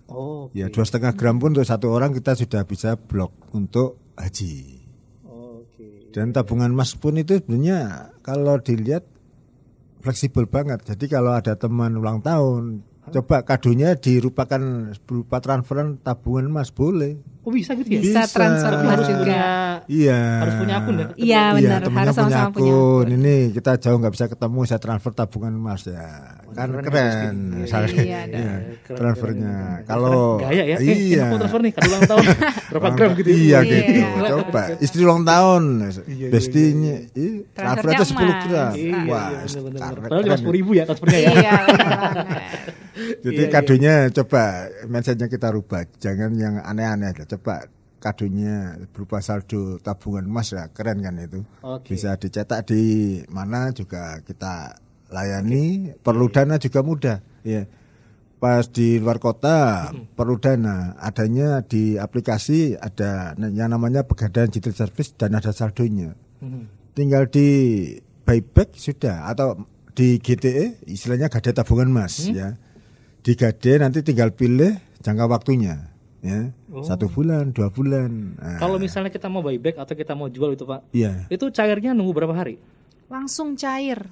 Oh. 0.07 0.47
Ya 0.55 0.71
dua 0.71 0.87
setengah 0.87 1.19
gram 1.19 1.35
pun 1.35 1.51
untuk 1.51 1.67
satu 1.67 1.91
orang 1.91 2.15
kita 2.15 2.39
sudah 2.39 2.63
bisa 2.63 2.95
blok 2.95 3.35
untuk 3.51 3.99
haji. 4.15 4.79
Oke. 5.27 6.15
Dan 6.15 6.31
tabungan 6.31 6.71
emas 6.71 6.95
pun 6.95 7.19
itu 7.19 7.43
sebenarnya 7.43 8.11
kalau 8.23 8.55
dilihat 8.63 9.03
fleksibel 9.99 10.47
banget. 10.47 10.87
Jadi 10.87 11.11
kalau 11.11 11.35
ada 11.35 11.59
teman 11.59 11.99
ulang 11.99 12.23
tahun, 12.23 12.87
coba 13.11 13.43
kadonya 13.43 13.99
dirupakan 13.99 14.95
berupa 15.03 15.43
transferan 15.43 15.99
tabungan 15.99 16.47
emas 16.47 16.71
boleh. 16.71 17.19
Oh, 17.47 17.53
bisa 17.53 17.71
gitu 17.73 17.87
ya? 17.87 18.01
Bisa 18.01 18.21
transfer 18.27 18.71
Tapi 18.73 18.85
harus 18.85 19.07
juga. 19.07 19.23
punya 19.23 19.43
Iya. 19.87 20.19
harus 20.37 20.55
punya 20.57 20.75
akun 20.75 20.95
ya. 20.95 21.07
iya 21.15 21.43
benar 21.55 21.79
temennya 21.79 22.03
harus 22.03 22.11
punya 22.11 22.27
sama-sama 22.27 22.51
punya 22.51 22.73
akun. 22.75 23.05
Ini 23.09 23.35
kita 23.55 23.71
jauh 23.77 23.97
nggak 23.97 24.13
bisa 24.13 24.25
ketemu, 24.27 24.59
saya 24.61 24.79
transfer 24.79 25.11
tabungan 25.13 25.53
emas 25.53 25.81
ya. 25.81 26.07
Kan 26.49 26.67
keren 26.73 26.83
ya, 26.83 26.89
keren, 26.89 27.37
misalnya. 27.55 27.87
Iya, 27.93 28.19
Iya, 28.27 28.53
Keren, 28.81 28.97
transfernya. 28.97 29.53
keren. 29.77 29.85
Kalau 29.85 30.17
gaya 30.37 30.63
ya, 30.65 30.75
eh, 30.75 30.97
iya. 31.07 31.23
aku 31.23 31.35
transfer 31.37 31.61
nih 31.61 31.71
kado 31.71 31.87
ulang 31.87 32.03
tahun 32.03 32.25
berapa 32.69 32.87
gram 32.91 33.09
gitu. 33.15 33.29
ya? 33.29 33.37
Iya 33.37 33.59
Iya. 33.61 33.79
gitu. 33.79 34.01
Coba 34.27 34.61
istri 34.77 35.01
ulang 35.01 35.23
tahun, 35.23 35.63
iya, 36.05 36.27
bestinya, 36.27 36.95
transfer 37.53 37.87
aja 37.87 37.95
Transfernya 37.95 38.03
10 38.03 38.27
emas. 38.27 38.43
gram. 38.43 38.71
Iya, 38.75 38.99
Wah, 39.05 39.27
iya, 39.29 39.39
keren. 39.47 40.03
Padahal 40.03 40.21
lima 40.21 40.35
sepuluh 40.35 40.55
ribu 40.57 40.71
ya 40.73 40.83
transfernya 40.83 41.19
ya. 41.21 41.31
iya. 41.31 41.53
Jadi 42.97 43.29
Iya, 43.29 43.45
iya. 43.45 43.53
kadonya 43.53 43.93
coba 44.09 44.43
mindsetnya 44.85 45.27
kita 45.29 45.53
rubah, 45.53 45.85
jangan 46.01 46.33
yang 46.33 46.57
aneh-aneh. 46.59 47.13
Coba 47.37 47.69
kadonya 47.97 48.77
berupa 48.93 49.21
saldo 49.21 49.81
tabungan 49.81 50.25
emas 50.29 50.53
ya 50.53 50.69
keren 50.73 51.01
kan 51.05 51.17
itu. 51.21 51.41
Oke. 51.65 51.93
Bisa 51.93 52.17
dicetak 52.17 52.69
di 52.69 53.21
mana 53.29 53.73
juga 53.73 54.21
kita 54.21 54.77
layani, 55.13 55.97
perlu 56.01 56.29
dana 56.29 56.57
juga 56.57 56.81
mudah. 56.81 57.17
Ya. 57.45 57.65
Pas 58.37 58.69
di 58.69 59.01
luar 59.01 59.17
kota 59.17 59.89
perlu 60.13 60.37
dana, 60.37 60.93
adanya 61.01 61.65
di 61.65 61.97
aplikasi 61.97 62.77
ada 62.77 63.33
yang 63.33 63.73
namanya 63.73 64.05
Pegadaian 64.05 64.45
Digital 64.45 64.77
Service 64.77 65.17
dan 65.17 65.33
ada 65.33 65.49
saldonya. 65.49 66.13
Tinggal 66.93 67.33
di 67.33 67.47
buyback 68.25 68.77
sudah 68.77 69.25
atau 69.25 69.65
di 69.97 70.21
GTE 70.21 70.85
istilahnya 70.85 71.33
gade 71.33 71.49
tabungan 71.49 71.89
Mas 71.89 72.29
ya. 72.29 72.53
Di 73.25 73.33
gade 73.33 73.81
nanti 73.81 74.05
tinggal 74.05 74.37
pilih 74.37 74.77
jangka 75.01 75.25
waktunya 75.25 75.96
ya. 76.27 76.41
Satu 76.83 77.07
bulan, 77.07 77.49
dua 77.49 77.71
bulan. 77.71 78.35
Nah, 78.35 78.59
Kalau 78.59 78.75
misalnya 78.75 79.07
kita 79.07 79.25
mau 79.25 79.39
buyback 79.39 79.79
atau 79.79 79.95
kita 79.95 80.11
mau 80.11 80.27
jual 80.27 80.51
itu 80.51 80.63
Pak, 80.63 80.91
iya. 80.91 81.23
itu 81.27 81.47
cairnya 81.49 81.95
nunggu 81.95 82.11
berapa 82.13 82.35
hari? 82.35 82.59
Langsung 83.07 83.55
cair. 83.55 84.03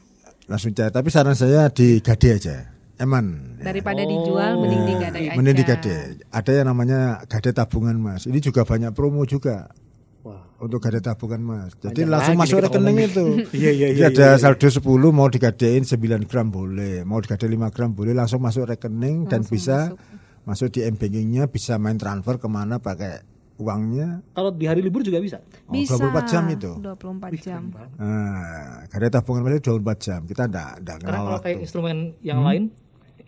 langsung 0.46 0.72
cair. 0.72 0.90
Tapi 0.90 1.10
saran 1.10 1.34
saya 1.34 1.68
di 1.68 2.00
gade 2.00 2.30
aja, 2.32 2.70
eman. 2.96 3.58
ya. 3.58 3.68
Daripada 3.68 4.00
Oh. 4.00 4.08
dijual 4.08 4.52
mending 4.56 4.84
digadai 4.88 5.24
aja. 5.28 5.36
Mending 5.36 5.56
di 5.56 5.66
gade. 5.66 5.96
Ada 6.30 6.52
yang 6.54 6.68
namanya 6.70 7.00
gade 7.26 7.50
tabungan 7.50 7.98
mas. 7.98 8.24
Ini 8.24 8.40
juga 8.40 8.62
banyak 8.62 8.94
promo 8.94 9.26
juga 9.26 9.74
Wah. 10.22 10.46
untuk 10.58 10.78
gade 10.80 11.02
tabungan 11.02 11.42
mas. 11.42 11.74
Jadi 11.76 12.02
Banyak 12.02 12.14
langsung 12.14 12.38
masuk 12.38 12.58
rekening 12.62 12.98
itu. 13.04 13.26
Iya, 13.58 13.72
iya, 13.74 13.88
iya, 13.90 14.06
ada 14.08 14.14
iya, 14.14 14.30
iya. 14.32 14.40
saldo 14.40 14.70
10 14.70 14.86
mau 15.10 15.28
digadein 15.28 15.82
9 15.82 15.98
gram 16.24 16.48
boleh, 16.48 17.02
mau 17.02 17.18
digade 17.18 17.46
5 17.46 17.74
gram 17.74 17.90
boleh 17.90 18.14
langsung 18.14 18.38
masuk 18.40 18.70
rekening 18.70 19.26
dan 19.26 19.42
bisa 19.44 19.92
masuk, 19.92 19.98
di 20.46 20.80
m 20.82 20.96
bankingnya 20.96 21.50
bisa 21.50 21.76
main 21.76 21.98
transfer 21.98 22.38
ke 22.38 22.46
mana 22.46 22.78
pakai 22.78 23.26
uangnya. 23.56 24.20
Kalau 24.32 24.52
di 24.52 24.68
hari 24.68 24.84
libur 24.84 25.02
juga 25.02 25.18
bisa. 25.18 25.40
Oh, 25.66 25.74
Bisa. 25.74 25.96
24 25.96 26.28
jam 26.28 26.44
itu. 26.52 26.72
24 26.78 27.34
jam. 27.40 27.62
Nah, 27.72 28.84
gade 28.86 29.08
tabungan 29.08 29.48
itu 29.50 29.72
24 29.72 29.98
jam. 29.98 30.20
Kita 30.28 30.44
enggak 30.46 30.72
enggak 30.84 30.98
Karena 31.00 31.10
kenal 31.10 31.24
kalau 31.26 31.40
kayak 31.40 31.56
waktu. 31.56 31.64
instrumen 31.64 31.98
yang 32.20 32.44
lain, 32.44 32.64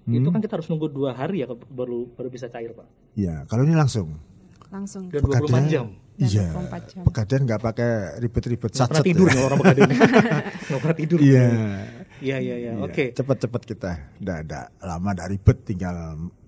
itu 0.05 0.27
kan 0.27 0.39
kita 0.39 0.53
harus 0.59 0.67
nunggu 0.67 0.87
dua 0.91 1.11
hari 1.11 1.41
ya 1.41 1.47
baru 1.49 2.11
baru 2.11 2.27
bisa 2.27 2.51
cair 2.51 2.75
Pak. 2.75 2.87
Iya, 3.15 3.47
kalau 3.47 3.63
ini 3.63 3.73
langsung. 3.73 4.19
Langsung. 4.67 5.07
Dan 5.07 5.23
24 5.23 5.71
jam. 5.71 5.87
Dan 6.17 6.27
Iya. 6.27 6.49
24 6.49 6.81
jam. 6.91 7.01
Pegadaian 7.05 7.41
nggak 7.45 7.61
pakai 7.61 7.91
ribet-ribet 8.19 8.71
Nggak 8.73 8.89
pernah 8.89 9.05
tidur 9.05 9.27
ya. 9.29 9.33
nih 9.37 9.43
orang 9.45 9.57
Pegadaian. 9.61 9.89
Nggak 10.67 10.79
pernah 10.81 10.97
tidur. 10.97 11.17
Iya. 11.21 11.47
Iya 12.17 12.37
iya 12.41 12.55
iya. 12.57 12.71
Iya, 12.73 12.83
Oke. 12.83 13.13
Cepat-cepat 13.13 13.61
kita. 13.63 13.91
Nggak 14.17 14.37
ada 14.47 14.59
lama, 14.81 15.09
nggak 15.13 15.29
ribet, 15.29 15.57
tinggal 15.63 15.95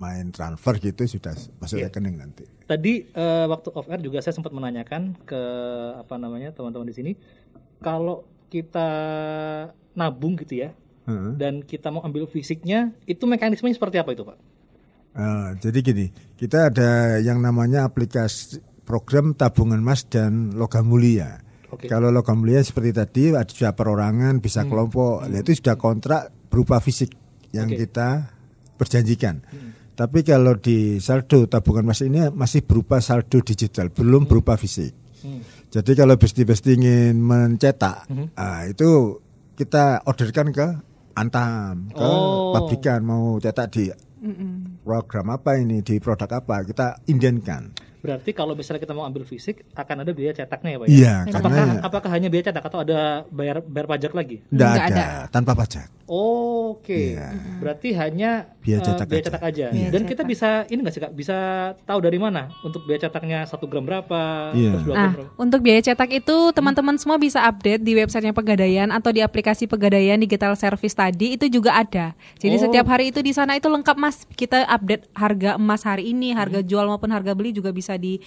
main 0.01 0.33
transfer 0.33 0.75
gitu 0.77 1.05
sudah 1.05 1.33
masuk 1.61 1.77
Iya. 1.79 1.87
rekening 1.93 2.15
nanti. 2.17 2.43
Tadi 2.65 2.93
eh, 3.05 3.45
waktu 3.45 3.69
off 3.73 3.89
air 3.89 4.01
juga 4.01 4.21
saya 4.21 4.33
sempat 4.33 4.53
menanyakan 4.53 5.17
ke 5.25 5.41
apa 5.97 6.15
namanya 6.17 6.53
teman-teman 6.53 6.89
di 6.89 6.95
sini 6.95 7.11
kalau 7.79 8.25
kita 8.49 8.89
nabung 9.93 10.37
gitu 10.37 10.65
ya 10.65 10.69
Heeh. 11.05 11.33
dan 11.37 11.61
kita 11.61 11.89
mau 11.93 12.01
ambil 12.01 12.25
fisiknya 12.25 12.93
itu 13.05 13.25
mekanismenya 13.25 13.77
seperti 13.77 13.97
apa 14.01 14.13
itu 14.13 14.25
Pak? 14.25 14.37
Eh, 15.09 15.49
jadi 15.57 15.77
gini, 15.81 16.05
kita 16.37 16.69
ada 16.69 17.17
yang 17.17 17.41
namanya 17.41 17.89
aplikasi 17.89 18.61
program 18.85 19.33
tabungan 19.33 19.81
emas 19.81 20.05
dan 20.05 20.53
logam 20.53 20.85
mulia. 20.85 21.41
Oke. 21.69 21.85
Kalau 21.85 22.09
logam 22.09 22.41
mulia 22.41 22.61
seperti 22.61 22.89
tadi 22.91 23.23
ada 23.29 23.45
sudah 23.45 23.77
perorangan, 23.77 24.41
bisa 24.41 24.65
kelompok, 24.65 25.21
Nah, 25.29 25.39
itu 25.39 25.53
sudah 25.53 25.77
kontrak 25.77 26.33
berupa 26.49 26.81
fisik 26.81 27.13
yang 27.53 27.69
Oke. 27.69 27.85
kita 27.85 28.33
perjanjikan. 28.75 29.41
Tapi 29.93 30.23
kalau 30.23 30.55
di 30.55 30.97
saldo 30.97 31.45
tabungan 31.45 31.91
emas 31.91 31.99
ini 32.01 32.31
masih 32.31 32.63
berupa 32.63 33.03
saldo 33.03 33.43
digital, 33.43 33.91
belum 33.91 34.25
berupa 34.25 34.55
fisik. 34.55 34.95
Hmm. 35.19 35.43
Jadi 35.69 35.91
kalau 35.93 36.15
besti-besti 36.15 36.79
ingin 36.79 37.19
mencetak, 37.19 38.07
ah, 38.33 38.63
itu 38.65 39.19
kita 39.53 40.07
orderkan 40.07 40.49
ke 40.55 40.67
Antam, 41.19 41.91
ke 41.91 41.99
Oh. 41.99 42.55
pabrikan 42.55 43.03
mau 43.03 43.35
cetak 43.37 43.67
di 43.75 43.91
program 44.81 45.35
apa 45.35 45.59
ini, 45.59 45.83
di 45.83 45.99
produk 45.99 46.39
apa, 46.39 46.63
kita 46.63 47.03
indenkan. 47.11 47.75
Berarti 47.99 48.31
kalau 48.31 48.53
misalnya 48.53 48.79
kita 48.79 48.91
mau 48.91 49.03
ambil 49.03 49.23
fisik 49.23 49.67
akan 49.73 50.01
ada 50.01 50.11
biaya 50.11 50.31
cetaknya 50.33 50.69
ya 50.71 50.77
Pak 50.77 50.85
ya? 50.85 50.91
Iya, 50.91 51.13
Apakah 51.29 51.51
karena 51.51 51.73
apakah 51.81 52.09
hanya 52.09 52.27
biaya 52.27 52.45
cetak 52.47 52.63
atau 52.63 52.79
ada 52.79 52.99
bayar 53.27 53.59
bayar 53.61 53.87
pajak 53.87 54.11
lagi? 54.13 54.39
enggak 54.47 54.69
Nggak 54.69 54.87
ada, 54.87 55.03
ada. 55.03 55.07
tanpa 55.27 55.51
pajak. 55.53 55.87
Oke, 56.09 57.13
Iya. 57.13 57.37
berarti 57.59 57.89
hanya 57.93 58.49
Biaya 58.59 58.81
eh, 58.81 58.83
cetak 58.83 59.05
biaya 59.05 59.19
aja. 59.19 59.27
cetak 59.29 59.43
aja. 59.45 59.65
Iya. 59.69 59.87
Dan 59.89 60.01
kita 60.03 60.21
bisa 60.23 60.49
ini 60.65 60.79
nggak 60.79 60.93
sih 60.93 61.01
kak? 61.01 61.13
Bisa 61.13 61.37
tahu 61.83 61.99
dari 61.99 62.17
mana 62.17 62.49
untuk 62.61 62.81
biaya 62.83 63.05
cetaknya 63.05 63.45
satu 63.45 63.65
gram 63.65 63.83
berapa? 63.83 64.49
Iya. 64.51 64.73
Terus 64.75 64.89
Nah, 64.89 65.11
berapa? 65.13 65.29
untuk 65.37 65.59
biaya 65.61 65.81
cetak 65.83 66.09
itu 66.11 66.37
teman-teman 66.49 66.97
semua 66.97 67.17
bisa 67.17 67.43
update 67.43 67.81
di 67.81 67.93
websitenya 67.93 68.31
Pegadaian 68.31 68.89
atau 68.89 69.09
di 69.09 69.21
aplikasi 69.21 69.65
Pegadaian 69.65 70.17
Digital 70.17 70.55
Service 70.55 70.93
tadi 70.93 71.35
itu 71.35 71.45
juga 71.47 71.77
ada. 71.77 72.17
Jadi 72.37 72.55
Oh. 72.55 72.61
setiap 72.63 72.85
hari 72.87 73.09
itu 73.09 73.19
di 73.19 73.29
sana 73.29 73.53
itu 73.53 73.67
lengkap 73.67 73.95
Mas. 73.95 74.25
Kita 74.29 74.65
update 74.65 75.13
harga 75.13 75.55
emas 75.55 75.81
hari 75.83 76.09
ini, 76.09 76.31
harga 76.31 76.59
jual 76.59 76.85
maupun 76.85 77.09
harga 77.09 77.31
beli 77.31 77.51
juga 77.51 77.69
bisa 77.69 77.88
di 77.95 78.19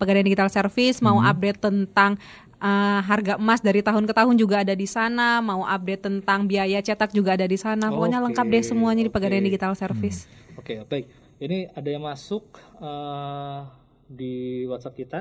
Pegadaian 0.00 0.26
Digital 0.26 0.50
Service. 0.50 0.98
Mau 1.04 1.22
update 1.22 1.60
tentang 1.62 2.18
uh, 2.58 3.00
harga 3.04 3.38
emas 3.38 3.60
dari 3.60 3.84
tahun 3.84 4.08
ke 4.08 4.14
tahun 4.16 4.34
juga 4.40 4.64
ada 4.64 4.74
di 4.74 4.88
sana. 4.88 5.38
Mau 5.44 5.62
update 5.62 6.02
tentang 6.08 6.48
biaya 6.48 6.80
cetak 6.80 7.12
juga 7.12 7.36
ada 7.36 7.46
di 7.46 7.58
sana. 7.60 7.92
Pokoknya 7.92 8.18
Oke, 8.18 8.26
lengkap 8.32 8.46
deh 8.48 8.64
semuanya 8.64 9.02
di. 9.06 9.12
Pegadaian 9.12 9.44
Digital 9.44 9.76
Service. 9.76 10.26
Oke, 10.58 10.82
baik. 10.88 11.06
Ini 11.38 11.70
ada 11.76 11.88
yang 11.90 12.02
masuk 12.06 12.46
eh, 12.80 13.60
di 14.08 14.64
WhatsApp 14.66 14.96
kita. 14.96 15.20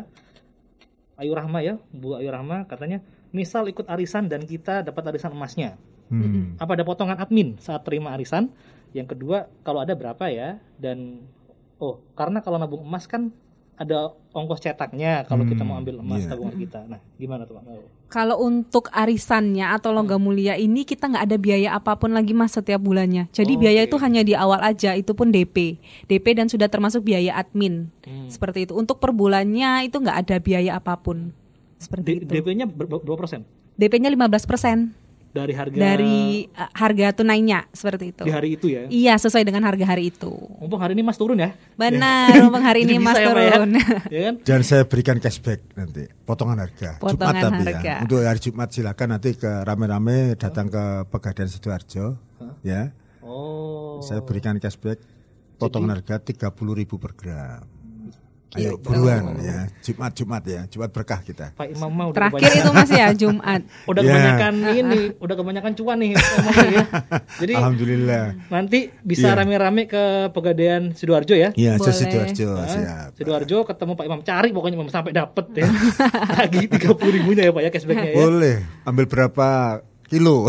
Ayu 1.13 1.33
Rahma 1.37 1.61
ya, 1.61 1.77
Bu 1.93 2.17
Ayu 2.17 2.33
Rahma 2.33 2.65
katanya, 2.65 2.97
misal 3.29 3.69
ikut 3.69 3.85
arisan 3.85 4.25
dan 4.25 4.49
kita 4.49 4.81
dapat 4.81 5.13
arisan 5.13 5.29
emasnya, 5.29 5.77
Hmm. 6.13 6.59
apa 6.61 6.77
ada 6.77 6.85
potongan 6.85 7.17
admin 7.17 7.57
saat 7.57 7.81
terima 7.81 8.13
arisan? 8.13 8.53
Yang 8.93 9.17
kedua, 9.17 9.49
kalau 9.65 9.81
ada 9.81 9.97
berapa 9.97 10.29
ya? 10.29 10.61
Dan 10.77 11.25
oh, 11.81 12.05
karena 12.13 12.43
kalau 12.45 12.61
nabung 12.61 12.85
emas 12.85 13.09
kan 13.09 13.33
ada 13.73 14.13
ongkos 14.33 14.61
cetaknya 14.61 15.25
kalau 15.25 15.45
kita 15.49 15.65
mau 15.65 15.77
ambil 15.81 16.01
emas 16.01 16.25
iya. 16.25 16.29
tabungan 16.29 16.55
kita. 16.57 16.79
Nah, 16.85 17.01
gimana 17.17 17.49
tuh 17.49 17.57
Pak? 17.57 17.63
Kalau 18.13 18.37
untuk 18.45 18.93
arisannya 18.93 19.65
atau 19.73 19.89
logam 19.89 20.21
mulia 20.21 20.53
ini 20.53 20.85
kita 20.85 21.09
nggak 21.09 21.25
ada 21.25 21.37
biaya 21.41 21.69
apa 21.73 21.97
pun 21.97 22.13
lagi 22.13 22.37
mas 22.37 22.53
setiap 22.53 22.77
bulannya. 22.77 23.25
Jadi 23.33 23.57
biaya 23.57 23.81
Oke. 23.85 23.89
itu 23.89 23.95
hanya 23.97 24.21
di 24.21 24.37
awal 24.37 24.61
aja, 24.61 24.93
itu 24.93 25.17
pun 25.17 25.33
DP, 25.33 25.81
DP 26.05 26.25
dan 26.37 26.45
sudah 26.45 26.69
termasuk 26.69 27.01
biaya 27.01 27.33
admin. 27.33 27.89
Hmm. 28.05 28.29
Seperti 28.29 28.69
itu. 28.69 28.77
Untuk 28.77 29.01
per 29.01 29.09
bulannya 29.09 29.89
itu 29.89 29.97
nggak 29.97 30.17
ada 30.29 30.35
biaya 30.37 30.77
apa 30.77 30.93
pun. 31.01 31.33
Seperti 31.81 32.23
itu. 32.23 32.29
DP-nya 32.29 32.69
berapa 32.69 33.17
persen 33.17 33.43
DP-nya 33.73 34.13
15% 34.13 35.02
dari 35.33 35.53
harga 35.57 35.73
dari 35.73 36.45
uh, 36.53 36.69
harga 36.77 37.07
tunainya 37.17 37.65
seperti 37.73 38.13
itu. 38.13 38.23
di 38.23 38.31
hari 38.31 38.49
itu 38.53 38.69
ya? 38.69 38.85
Iya, 38.85 39.13
sesuai 39.17 39.41
dengan 39.41 39.65
harga 39.65 39.81
hari 39.81 40.13
itu. 40.13 40.29
Mumpung 40.61 40.77
hari 40.77 40.93
ini 40.93 41.01
Mas 41.01 41.17
turun 41.17 41.41
ya? 41.41 41.57
Benar, 41.73 42.37
mumpung 42.45 42.61
hari 42.61 42.85
Jadi 42.85 42.93
ini 42.93 43.01
Mas 43.01 43.17
ya, 43.17 43.25
ya? 43.25 43.27
turun. 43.33 43.69
Ya 44.13 44.19
kan? 44.29 44.33
Dan 44.45 44.61
saya 44.61 44.85
berikan 44.85 45.17
cashback 45.17 45.65
nanti, 45.73 46.05
potongan 46.29 46.61
harga. 46.61 47.01
Potongan 47.01 47.33
Jumat 47.33 47.49
tapi 47.49 47.63
harga. 47.65 47.81
ya. 47.81 47.97
Untuk 48.05 48.21
hari 48.21 48.39
Jumat 48.45 48.69
silakan 48.69 49.07
nanti 49.17 49.29
ke 49.33 49.51
rame-rame 49.65 50.37
datang 50.37 50.69
ke 50.69 51.09
Pegadaian 51.09 51.49
Sidoarjo, 51.49 52.13
ya. 52.61 52.93
Oh. 53.25 54.05
Saya 54.05 54.21
berikan 54.21 54.61
cashback 54.61 55.01
potongan 55.57 55.97
harga 55.97 56.21
30.000 56.21 56.53
per 57.01 57.11
gram. 57.17 57.65
Ayo 58.53 58.77
buruan 58.77 59.33
ya, 59.39 59.65
Jumat 59.81 60.13
Jumat 60.13 60.43
ya, 60.43 60.61
Jumat 60.67 60.89
berkah 60.89 61.17
kita. 61.19 61.49
Pak 61.51 61.73
Imam 61.73 61.89
mau 61.89 62.09
Terakhir 62.09 62.53
itu 62.53 62.69
Mas 62.69 62.85
ya 62.87 63.09
Jumat. 63.11 63.65
udah 63.89 63.99
Ya. 63.99 64.07
kebanyakan 64.07 64.53
ini, 64.71 65.01
udah 65.17 65.35
kebanyakan 65.35 65.71
cuan 65.73 65.97
nih 65.97 66.09
ya. 66.13 66.21
Jadi 67.41 67.53
Alhamdulillah. 67.55 68.25
nanti 68.47 68.93
bisa 68.99 69.27
Iya. 69.27 69.41
rame-rame 69.41 69.83
ke 69.85 70.03
Pegadaian 70.29 70.93
Sidoarjo 70.93 71.33
ya. 71.33 71.49
Iya, 71.51 71.75
Boleh. 71.75 71.85
saya 71.87 71.95
Sidoarjo 71.97 72.49
Hah? 72.53 72.67
siap. 72.67 73.09
Sidoarjo 73.17 73.57
ketemu 73.65 73.91
Pak 73.93 74.05
Imam 74.05 74.21
cari 74.21 74.49
pokoknya 74.49 74.75
Imam 74.77 74.87
sampai 74.87 75.11
dapet 75.11 75.45
ya. 75.55 75.67
Lagi 76.37 76.61
30 76.67 76.93
ribunya 77.11 77.43
ya 77.43 77.51
Pak 77.51 77.61
ya 77.63 77.69
cashbacknya 77.69 78.09
ya. 78.09 78.17
Boleh, 78.19 78.55
ambil 78.85 79.05
berapa 79.07 79.47
kilo? 80.05 80.45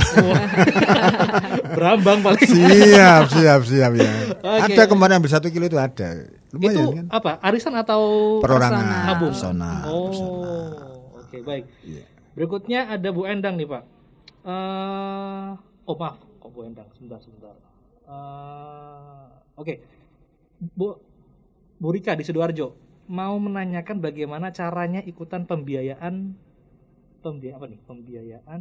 Berambang 1.72 2.20
paling. 2.20 2.44
siap, 2.44 3.32
siap, 3.32 3.60
siap 3.64 3.92
ya. 3.96 4.12
Oke. 4.36 4.76
Ada 4.76 4.82
kemarin 4.84 5.18
ambil 5.18 5.30
satu 5.30 5.48
kilo 5.48 5.64
itu 5.64 5.80
ada. 5.80 6.28
Itu 6.54 6.70
Lumayan 6.70 7.06
kan? 7.06 7.06
apa? 7.10 7.32
Arisan 7.42 7.74
atau 7.74 8.02
Perorangan, 8.38 8.84
nabung? 9.10 9.32
personal, 9.34 9.82
Oh, 9.90 11.18
oke 11.18 11.36
baik. 11.42 11.64
Iya. 11.82 12.04
Berikutnya 12.34 12.80
ada 12.90 13.08
Bu 13.10 13.26
Endang 13.26 13.54
nih 13.58 13.66
Pak. 13.66 13.82
Eh, 14.44 15.48
oh 15.86 15.96
maaf, 15.96 16.18
kok 16.20 16.50
Bu 16.50 16.62
Endang? 16.62 16.86
Sebentar, 16.94 17.18
sebentar. 17.22 17.54
Eh, 18.06 19.26
oke, 19.56 19.74
Bu 20.74 20.98
Bu 21.78 21.88
Rika 21.90 22.14
di 22.14 22.22
sidoarjo 22.22 22.74
mau 23.04 23.36
menanyakan 23.36 24.00
bagaimana 24.00 24.48
caranya 24.48 25.04
ikutan 25.04 25.44
pembiayaan 25.44 26.32
pembiayaan 27.20 27.58
apa 27.60 27.66
nih? 27.68 27.80
Pembiayaan 27.84 28.60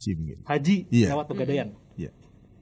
gitu. 0.00 0.42
haji 0.48 0.76
Iya. 0.88 1.08
lewat 1.12 1.26
pegadaian. 1.28 1.68
Iya. 2.00 2.10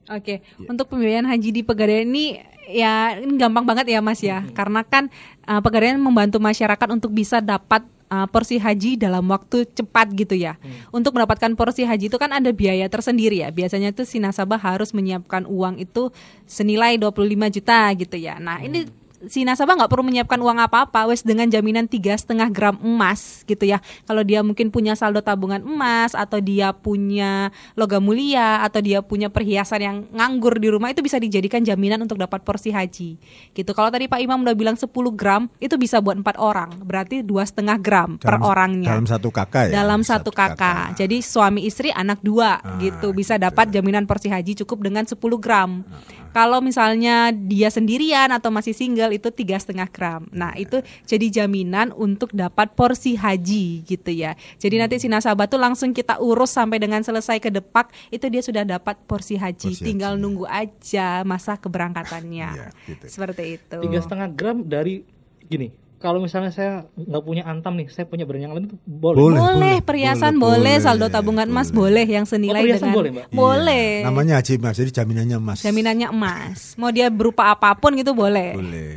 Oke, 0.05 0.45
untuk 0.69 0.85
pembiayaan 0.93 1.25
haji 1.25 1.49
di 1.49 1.61
Pegadaian 1.65 2.05
ini 2.05 2.37
ya 2.69 3.17
ini 3.17 3.41
gampang 3.41 3.65
banget 3.65 3.89
ya 3.89 3.99
Mas 4.05 4.21
ya, 4.21 4.45
karena 4.53 4.85
kan 4.85 5.09
uh, 5.49 5.61
Pegadaian 5.65 5.97
membantu 5.97 6.37
masyarakat 6.37 6.87
untuk 6.93 7.09
bisa 7.09 7.41
dapat 7.41 7.81
uh, 8.09 8.27
porsi 8.29 8.61
haji 8.61 9.01
dalam 9.01 9.25
waktu 9.29 9.65
cepat 9.65 10.13
gitu 10.13 10.37
ya. 10.37 10.57
Untuk 10.93 11.17
mendapatkan 11.17 11.53
porsi 11.57 11.83
haji 11.89 12.07
itu 12.13 12.17
kan 12.21 12.31
ada 12.33 12.53
biaya 12.53 12.85
tersendiri 12.85 13.41
ya. 13.41 13.49
Biasanya 13.49 13.93
itu 13.93 14.05
si 14.05 14.21
nasabah 14.21 14.61
harus 14.61 14.93
menyiapkan 14.93 15.49
uang 15.49 15.81
itu 15.81 16.13
senilai 16.45 17.01
25 17.01 17.55
juta 17.61 17.79
gitu 17.97 18.17
ya. 18.17 18.37
Nah, 18.37 18.61
ini 18.61 18.85
si 19.27 19.41
nasabah 19.41 19.75
nggak 19.75 19.87
perlu 19.87 20.03
menyiapkan 20.03 20.37
uang 20.37 20.59
apa-apa, 20.59 21.07
wes 21.07 21.21
dengan 21.21 21.45
jaminan 21.45 21.85
tiga 21.85 22.11
setengah 22.11 22.47
gram 22.47 22.75
emas 22.79 23.43
gitu 23.43 23.63
ya. 23.63 23.77
Kalau 24.03 24.21
dia 24.21 24.39
mungkin 24.39 24.69
punya 24.69 24.93
saldo 24.93 25.19
tabungan 25.19 25.59
emas 25.59 26.11
atau 26.11 26.37
dia 26.37 26.71
punya 26.71 27.49
logam 27.73 27.99
mulia 27.99 28.61
atau 28.61 28.79
dia 28.79 28.99
punya 28.99 29.27
perhiasan 29.27 29.79
yang 29.79 29.97
nganggur 30.09 30.55
di 30.55 30.69
rumah 30.69 30.89
itu 30.89 30.99
bisa 30.99 31.15
dijadikan 31.15 31.61
jaminan 31.61 31.99
untuk 31.99 32.15
dapat 32.15 32.41
porsi 32.41 32.69
haji. 32.69 33.17
Gitu. 33.51 33.71
Kalau 33.71 33.89
tadi 33.89 34.05
Pak 34.05 34.19
Imam 34.19 34.41
udah 34.41 34.53
bilang 34.53 34.75
10 34.75 34.89
gram 35.11 35.47
itu 35.57 35.75
bisa 35.75 35.97
buat 35.97 36.15
empat 36.15 36.35
orang, 36.35 36.81
berarti 36.81 37.21
dua 37.21 37.43
setengah 37.43 37.77
gram 37.77 38.17
per 38.17 38.37
Dalam- 38.37 38.45
orangnya. 38.45 38.89
dalam 38.91 39.07
satu 39.07 39.29
kakak 39.29 39.69
ya? 39.69 39.81
Dalam 39.81 40.01
satu, 40.01 40.13
Satu 40.25 40.31
kakak. 40.31 40.57
kakak. 40.57 40.87
Jadi 40.97 41.17
suami 41.19 41.61
istri 41.63 41.89
anak 41.89 42.19
dua 42.19 42.57
Ah, 42.57 42.77
gitu 42.77 43.11
bisa 43.11 43.35
dapat 43.35 43.67
jaminan 43.67 44.05
porsi 44.05 44.27
haji 44.27 44.55
cukup 44.61 44.85
dengan 44.85 45.03
10 45.03 45.37
gram. 45.37 45.83
Kalau 46.31 46.59
misalnya 46.59 47.31
dia 47.31 47.71
sendirian 47.71 48.27
atau 48.27 48.51
masih 48.51 48.75
single 48.75 49.14
itu 49.15 49.31
tiga 49.31 49.55
setengah 49.55 49.87
gram. 49.87 50.27
Nah 50.35 50.51
itu 50.59 50.83
jadi 51.07 51.43
jaminan 51.43 51.95
untuk 51.95 52.35
dapat 52.35 52.75
porsi 52.75 53.15
haji 53.15 53.87
gitu 53.87 54.11
ya. 54.11 54.35
Jadi 54.59 54.75
nanti 54.75 54.95
si 54.99 55.07
nasabah 55.07 55.47
tuh 55.47 55.59
langsung 55.61 55.95
kita 55.95 56.19
urus 56.19 56.51
sampai 56.51 56.77
dengan 56.81 56.99
selesai 57.01 57.39
ke 57.39 57.49
depak 57.49 57.91
itu 58.11 58.25
dia 58.27 58.41
sudah 58.43 58.63
dapat 58.67 58.99
porsi 59.07 59.39
haji. 59.39 59.71
Porsi 59.71 59.85
Tinggal 59.85 60.19
haji. 60.19 60.23
nunggu 60.23 60.45
aja 60.49 61.23
masa 61.23 61.55
keberangkatannya. 61.55 62.49
Iya, 62.59 62.67
gitu. 62.91 63.05
Seperti 63.07 63.61
itu. 63.61 63.77
Tiga 63.79 63.99
setengah 64.03 64.27
gram 64.33 64.65
dari 64.65 65.05
gini. 65.45 65.84
Kalau 65.95 66.19
misalnya 66.19 66.51
saya 66.51 66.85
nggak 66.93 67.23
punya 67.23 67.43
antam 67.47 67.79
nih, 67.79 67.87
saya 67.87 68.05
punya 68.05 68.27
barang 68.27 68.43
yang 68.43 68.53
lain 68.53 68.67
itu 68.67 68.77
boleh. 68.83 69.15
Boleh. 69.17 69.39
Boleh, 69.39 69.75
perhiasan 69.81 70.35
boleh, 70.37 70.75
boleh, 70.75 70.75
saldo 70.83 71.07
tabungan 71.07 71.47
emas 71.47 71.71
boleh. 71.71 72.03
boleh 72.03 72.07
yang 72.07 72.25
senilai 72.27 72.61
Oh, 72.61 72.67
dengan 72.67 72.91
boleh, 72.93 73.11
Mbak? 73.15 73.25
boleh. 73.31 73.87
Iya, 74.03 74.05
namanya 74.05 74.33
haji 74.43 74.53
mas, 74.59 74.75
jadi 74.75 74.91
jaminannya 74.91 75.37
emas. 75.39 75.59
Jaminannya 75.63 76.07
emas. 76.11 76.59
Mau 76.75 76.91
dia 76.91 77.07
berupa 77.07 77.47
apa 77.49 77.73
pun 77.79 77.95
gitu 77.95 78.11
boleh. 78.11 78.53
Boleh. 78.53 78.95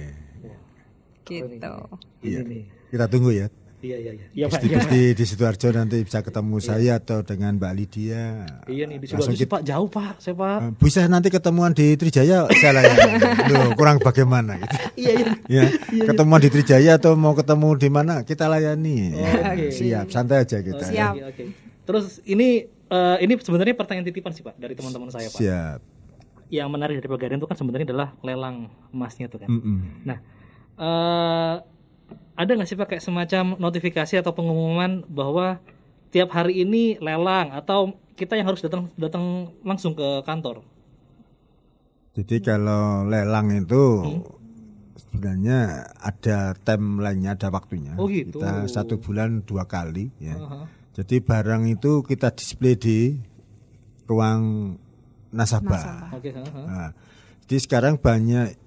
Gitu. 1.22 1.74
Iya. 2.24 2.40
Kita 2.88 3.04
tunggu 3.06 3.30
ya. 3.30 3.46
Iya 3.78 3.96
iya 3.96 4.10
iya. 4.12 4.26
Iya 4.32 4.44
Pak. 4.46 4.58
Di, 4.58 4.68
Iya. 4.68 4.80
di, 4.84 5.02
di 5.14 5.24
sidoarjo 5.24 5.70
nanti 5.70 6.02
bisa 6.02 6.18
ketemu 6.18 6.58
saya 6.58 6.98
atau 6.98 7.22
dengan 7.22 7.54
Mbak 7.54 7.72
Lydia. 7.72 8.42
Iya 8.66 8.84
nih 8.84 8.98
di 8.98 9.06
Sidoarjo 9.06 9.30
sih, 9.30 9.38
kita- 9.40 9.52
Pak 9.54 9.62
jauh 9.62 9.86
Pak, 9.86 10.18
saya 10.18 10.34
Pak. 10.34 10.58
Eh, 10.58 10.70
Bisa 10.76 11.00
nanti 11.06 11.28
ketemuan 11.28 11.70
di 11.70 11.94
Trijaya 11.94 12.50
saya 12.50 12.72
layani. 12.74 13.22
Loh, 13.48 13.70
kurang 13.72 13.96
bagaimana 13.98 14.58
gitu. 14.58 14.76
Iya 15.00 15.10
iya. 15.14 15.30
Ya, 15.48 15.62
ketemuan 16.04 16.38
di 16.38 16.50
Trijaya 16.50 16.98
atau 16.98 17.14
mau 17.14 17.32
ketemu 17.32 17.68
di 17.76 17.88
mana 17.88 18.14
kita 18.22 18.46
layani. 18.46 19.14
Oh, 19.14 19.22
Ya, 19.22 19.30
oke. 19.48 19.66
Siap, 19.70 20.06
santai 20.08 20.42
aja 20.42 20.58
kita. 20.58 20.74
Oke, 20.76 20.90
Siap. 20.90 21.12
Oke 21.14 21.22
oke. 21.24 21.44
Terus 21.84 22.06
ini 22.24 22.48
eh, 22.66 23.16
ini 23.20 23.32
sebenarnya 23.36 23.72
pertanyaan 23.72 24.04
titipan 24.04 24.34
sih 24.34 24.42
Pak 24.42 24.56
dari 24.56 24.74
teman-teman 24.74 25.06
saya 25.08 25.28
Pak. 25.28 25.38
Siap. 25.38 25.78
Yang 26.48 26.68
menarik 26.68 26.94
dari 26.96 27.06
Pegadaian 27.06 27.36
itu 27.36 27.46
kan 27.46 27.54
sebenarnya 27.54 27.86
adalah 27.86 28.08
lelang 28.20 28.56
emasnya 28.90 29.28
tuh 29.28 29.38
kan. 29.38 29.48
Mm-mm. 29.48 30.02
Nah, 30.02 30.18
eh 30.74 31.54
ada 32.38 32.54
nggak 32.54 32.68
sih 32.70 32.78
Pak 32.78 32.86
kayak 32.86 33.02
semacam 33.02 33.58
notifikasi 33.58 34.14
atau 34.14 34.30
pengumuman 34.30 35.02
bahwa 35.10 35.58
tiap 36.14 36.30
hari 36.30 36.62
ini 36.62 36.94
lelang 37.02 37.50
atau 37.50 37.98
kita 38.14 38.38
yang 38.38 38.46
harus 38.46 38.62
datang 38.62 38.88
datang 38.94 39.50
langsung 39.66 39.98
ke 39.98 40.22
kantor? 40.22 40.62
Jadi 42.14 42.38
kalau 42.38 43.06
lelang 43.06 43.50
itu 43.54 43.84
Hmm. 44.02 44.22
sebenarnya 44.98 45.58
ada 45.98 46.54
timeline-nya, 46.62 47.34
ada 47.38 47.50
waktunya. 47.50 47.94
Oh, 47.98 48.06
gitu. 48.10 48.38
Kita 48.38 48.66
satu 48.66 48.98
bulan 48.98 49.42
dua 49.42 49.66
kali 49.66 50.10
ya. 50.18 50.34
Aha. 50.38 50.66
Jadi 50.98 51.22
barang 51.22 51.62
itu 51.70 52.02
kita 52.02 52.34
display 52.34 52.74
di 52.74 53.14
ruang 54.10 54.74
nasabah. 55.30 56.10
Oke, 56.14 56.34
aha. 56.34 56.60
Nah, 56.66 56.90
jadi 57.46 57.58
sekarang 57.62 58.02
banyak 58.02 58.58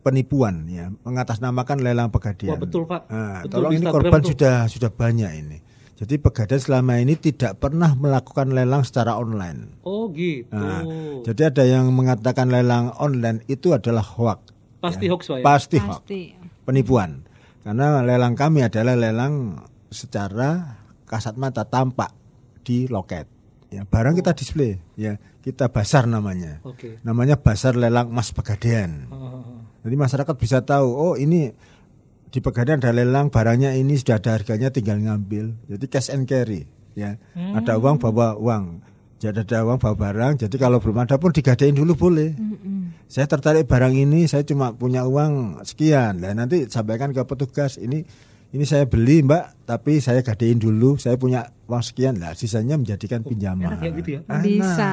penipuan 0.00 0.64
ya, 0.68 0.88
mengatasnamakan 1.04 1.84
lelang 1.84 2.08
pegadian. 2.08 2.56
Wah, 2.56 2.60
betul, 2.60 2.88
Pak. 2.88 3.02
Nah, 3.12 3.44
Betul, 3.44 3.52
tolong 3.52 3.72
ini 3.76 3.86
korban 3.86 4.20
tuh. 4.24 4.28
sudah 4.32 4.56
sudah 4.66 4.90
banyak 4.90 5.30
ini. 5.36 5.58
Jadi 6.00 6.16
pegadaian 6.16 6.64
selama 6.64 6.96
ini 6.96 7.12
tidak 7.12 7.60
pernah 7.60 7.92
melakukan 7.92 8.56
lelang 8.56 8.80
secara 8.88 9.20
online. 9.20 9.84
Oh 9.84 10.08
gitu. 10.08 10.48
Nah, 10.48 10.80
jadi 11.28 11.52
ada 11.52 11.64
yang 11.68 11.92
mengatakan 11.92 12.48
lelang 12.48 12.96
online 12.96 13.44
itu 13.52 13.76
adalah 13.76 14.00
hoax. 14.00 14.48
Pasti 14.80 15.12
hoax 15.12 15.28
Pak 15.28 15.36
ya. 15.36 15.44
Pasti 15.44 15.76
hoax. 15.76 16.00
Pasti. 16.00 16.20
Penipuan. 16.64 17.20
Karena 17.60 18.00
lelang 18.00 18.32
kami 18.32 18.64
adalah 18.64 18.96
lelang 18.96 19.60
secara 19.92 20.80
kasat 21.04 21.36
mata 21.36 21.68
tampak 21.68 22.16
di 22.64 22.88
loket. 22.88 23.28
Ya, 23.68 23.84
barang 23.84 24.16
kita 24.16 24.32
display, 24.32 24.80
ya 24.96 25.20
kita 25.44 25.68
basar 25.68 26.08
namanya. 26.08 26.64
Oke. 26.64 26.96
Namanya 27.04 27.36
basar 27.36 27.76
lelang 27.76 28.08
emas 28.08 28.32
pegadaian. 28.32 29.04
Aha. 29.12 29.59
Jadi 29.80 29.94
masyarakat 29.96 30.34
bisa 30.36 30.60
tahu, 30.60 30.88
oh 30.92 31.14
ini 31.16 31.52
di 32.30 32.38
pegadaian 32.38 32.78
ada 32.78 32.94
lelang, 32.94 33.32
barangnya 33.32 33.74
ini 33.74 33.96
sudah 33.96 34.20
ada 34.20 34.36
harganya, 34.36 34.70
tinggal 34.70 35.00
ngambil. 35.00 35.56
Jadi 35.66 35.84
cash 35.88 36.12
and 36.12 36.28
carry, 36.28 36.68
ya. 36.92 37.16
Ada 37.34 37.80
uang 37.80 37.98
bawa 37.98 38.36
uang, 38.36 38.84
jadi 39.20 39.42
ada 39.42 39.66
uang 39.66 39.80
bawa 39.80 39.96
barang. 39.96 40.46
Jadi 40.46 40.56
kalau 40.56 40.80
belum 40.80 41.00
ada 41.02 41.16
pun 41.16 41.32
digadain 41.32 41.76
dulu 41.76 41.92
boleh. 41.96 42.32
Saya 43.10 43.26
tertarik 43.26 43.66
barang 43.66 43.92
ini, 43.92 44.30
saya 44.30 44.46
cuma 44.46 44.70
punya 44.70 45.02
uang 45.02 45.64
sekian. 45.66 46.22
Nah 46.22 46.30
nanti 46.32 46.70
sampaikan 46.70 47.10
ke 47.10 47.20
petugas 47.26 47.74
ini. 47.76 48.06
Ini 48.50 48.66
saya 48.66 48.82
beli 48.82 49.22
mbak, 49.22 49.62
tapi 49.62 50.02
saya 50.02 50.26
gadein 50.26 50.58
dulu. 50.58 50.98
Saya 50.98 51.14
punya 51.14 51.50
uang 51.70 51.82
sekian, 51.86 52.18
lah 52.18 52.34
sisanya 52.34 52.74
menjadikan 52.74 53.22
pinjaman. 53.22 53.78
enak 53.78 53.82
ya 53.82 53.90
gitu 53.94 54.10
ya? 54.18 54.20
Bisa. 54.42 54.92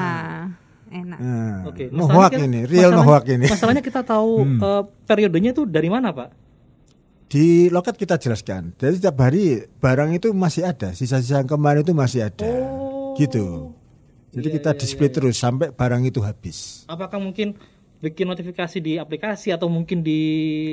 Enak. 0.90 1.18
Nah, 1.18 1.58
Oke. 1.64 1.84
no 1.88 2.04
masalahnya 2.04 2.16
hoax 2.18 2.32
kan- 2.32 2.46
ini, 2.46 2.60
real 2.64 2.90
no 2.90 3.00
masalahnya- 3.00 3.06
hoax 3.06 3.24
ini. 3.26 3.44
Hmm. 3.44 3.52
Masalahnya 3.52 3.82
kita 3.82 4.00
tahu 4.02 4.30
eh, 4.40 4.82
periodenya 5.04 5.50
itu 5.52 5.62
dari 5.62 5.88
mana 5.88 6.08
Pak? 6.10 6.28
Di 7.28 7.44
loket 7.68 7.94
kita 7.94 8.16
jelaskan. 8.16 8.72
Jadi 8.74 8.94
setiap 8.96 9.16
hari 9.18 9.44
barang 9.74 10.10
itu 10.12 10.32
masih 10.32 10.64
ada, 10.64 10.90
sisa-sisa 10.90 11.38
yang 11.38 11.50
kemarin 11.50 11.82
itu 11.82 11.92
masih 11.92 12.24
ada. 12.24 12.48
Gitu. 13.14 13.76
Jadi 14.28 14.46
Iya, 14.46 14.54
kita 14.56 14.70
iya, 14.72 14.78
display 14.78 15.08
terus 15.08 15.36
sampai 15.36 15.68
barang 15.68 16.02
itu 16.04 16.20
habis. 16.20 16.84
Apakah 16.84 17.16
mungkin 17.16 17.56
bikin 17.98 18.30
notifikasi 18.30 18.78
di 18.78 18.94
aplikasi 18.94 19.50
atau 19.50 19.66
mungkin 19.66 20.06
di 20.06 20.20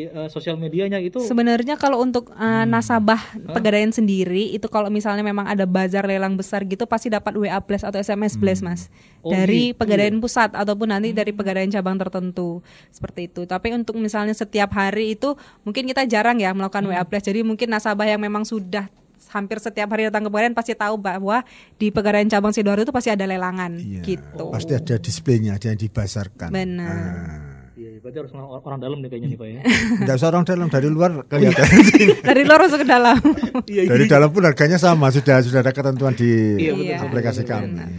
eh, 0.05 0.29
sosial 0.29 0.61
medianya 0.61 1.01
itu? 1.01 1.17
Sebenarnya 1.25 1.73
kalau 1.75 2.01
untuk 2.01 2.29
uh, 2.33 2.63
Hmm. 2.65 2.69
nasabah 2.69 3.17
pegadaian 3.49 3.89
sendiri 3.89 4.53
itu 4.53 4.69
kalau 4.69 4.93
misalnya 4.93 5.25
memang 5.25 5.49
ada 5.49 5.65
bazar 5.65 6.05
lelang 6.05 6.37
besar 6.37 6.61
gitu 6.65 6.85
pasti 6.85 7.09
dapat 7.09 7.33
WA 7.33 7.57
Blast 7.61 7.85
atau 7.85 7.97
SMS 7.97 8.37
Blast 8.37 8.61
Mas. 8.61 8.81
Oh, 9.25 9.33
dari 9.33 9.73
gitu 9.73 9.81
pegadaian 9.81 10.17
pusat 10.21 10.53
ataupun 10.53 10.93
nanti 10.93 11.11
dari 11.11 11.33
pegadaian 11.33 11.69
cabang 11.73 11.97
tertentu. 11.97 12.61
Seperti 12.93 13.27
itu. 13.27 13.49
Tapi 13.49 13.73
untuk 13.73 13.97
misalnya 13.97 14.37
setiap 14.37 14.69
hari 14.77 15.17
itu 15.17 15.33
mungkin 15.65 15.89
kita 15.89 16.05
jarang 16.05 16.37
ya 16.37 16.53
melakukan 16.53 16.85
WA 16.85 17.01
Blast. 17.01 17.25
Jadi 17.25 17.41
mungkin 17.41 17.73
nasabah 17.73 18.05
yang 18.05 18.21
memang 18.21 18.45
sudah 18.45 18.85
hampir 19.35 19.59
setiap 19.59 19.91
hari 19.91 20.07
datang 20.07 20.23
ke 20.23 20.29
pegadaian 20.29 20.55
pasti 20.55 20.71
tahu 20.71 20.95
bahwa 20.95 21.43
di 21.75 21.91
pegadaian 21.91 22.25
cabang 22.25 22.49
Sidoarjo 22.49 22.81
itu 22.81 22.95
pasti 22.95 23.11
ada 23.11 23.23
lelangan 23.23 23.75
Iya. 23.75 23.99
gitu. 24.01 24.47
Pasti 24.49 24.71
ada 24.71 24.95
displaynya, 24.95 25.59
ada 25.59 25.67
yang 25.67 25.77
dibasarkan. 25.77 26.49
Benar. 26.49 26.87
Nah, 26.87 27.41
Iya, 27.75 27.99
berarti 27.99 28.17
harus 28.17 28.31
orang, 28.31 28.47
orang 28.63 28.79
dalam 28.79 28.97
nih 28.97 29.09
kayaknya 29.11 29.27
nih 29.27 29.37
Pak 29.37 29.47
ya. 29.47 29.59
Nggak 30.07 30.15
usah 30.15 30.27
orang 30.31 30.43
dalam 30.43 30.67
dari 30.71 30.87
luar 30.87 31.11
kelihatan. 31.27 31.67
dari 32.31 32.41
luar 32.41 32.59
masuk 32.63 32.79
ke 32.79 32.87
dalam. 32.87 33.19
Iya, 33.67 33.81
dari 33.85 34.05
dalam 34.07 34.29
pun 34.31 34.43
harganya 34.47 34.79
sama, 34.79 35.11
sudah 35.11 35.43
sudah 35.43 35.59
ada 35.59 35.75
ketentuan 35.75 36.15
di 36.15 36.55
Iya, 36.57 37.03
aplikasi 37.03 37.43
betul, 37.43 37.51
kami. 37.51 37.67
benar. 37.75 37.89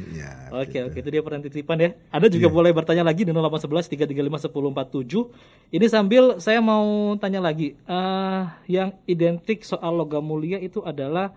Oke 0.59 0.79
oke 0.83 0.97
itu 0.97 1.09
dia 1.09 1.21
pertanyaan 1.21 1.47
titipan 1.47 1.77
ya. 1.77 1.90
Anda 2.09 2.27
juga 2.27 2.49
boleh 2.49 2.73
bertanya 2.73 3.03
lagi 3.03 3.23
di 3.23 3.31
0811 3.31 3.92
335 4.09 4.49
1047. 4.49 5.29
Ini 5.71 5.87
sambil 5.87 6.38
saya 6.38 6.61
mau 6.61 6.85
tanya 7.16 7.38
lagi. 7.38 7.77
eh 7.77 8.42
yang 8.66 8.97
identik 9.05 9.61
soal 9.62 9.92
logam 9.95 10.23
mulia 10.23 10.57
itu 10.57 10.81
adalah 10.81 11.31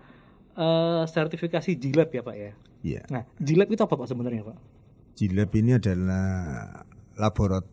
eh, 0.52 1.02
sertifikasi 1.04 1.70
JILAB 1.72 2.10
ya 2.10 2.22
Pak 2.22 2.36
ya. 2.36 2.52
Iya. 2.80 3.00
Nah 3.08 3.22
JILAB 3.36 3.68
itu 3.70 3.82
apa 3.82 3.94
Pak 3.94 4.08
sebenarnya 4.08 4.42
Pak? 4.42 4.56
Jilab 5.10 5.52
ini 5.52 5.76
adalah 5.76 6.26
laborat 7.12 7.68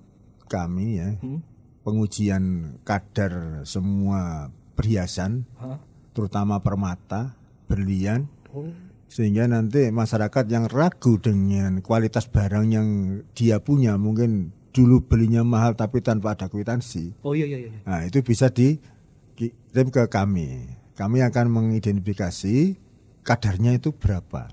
kami 0.52 1.00
ya, 1.00 1.16
Hmm? 1.16 1.40
pengujian 1.80 2.44
kadar 2.84 3.64
semua 3.64 4.52
perhiasan, 4.76 5.48
Hah? 5.56 5.80
terutama 6.12 6.60
permata, 6.60 7.40
berlian, 7.66 8.28
Oh. 8.52 8.68
Sehingga 9.08 9.48
nanti 9.48 9.88
masyarakat 9.90 10.46
yang 10.52 10.68
ragu 10.68 11.16
dengan 11.18 11.80
kualitas 11.80 12.28
barang 12.28 12.66
yang 12.68 12.88
dia 13.32 13.64
punya, 13.64 13.96
mungkin 13.96 14.52
dulu 14.76 15.02
belinya 15.08 15.42
mahal 15.42 15.74
tapi 15.74 16.04
tanpa 16.04 16.38
ada 16.38 16.52
kwitansi, 16.52 17.18
Oh 17.26 17.34
iya 17.34 17.50
iya 17.50 17.66
iya. 17.66 17.72
nah 17.82 18.06
itu 18.06 18.22
bisa 18.22 18.52
dikirim 18.52 19.88
ke 19.90 20.06
kami. 20.12 20.76
Kami 20.94 21.22
akan 21.26 21.46
mengidentifikasi 21.50 22.78
kadarnya 23.22 23.78
itu 23.78 23.94
berapa. 23.94 24.50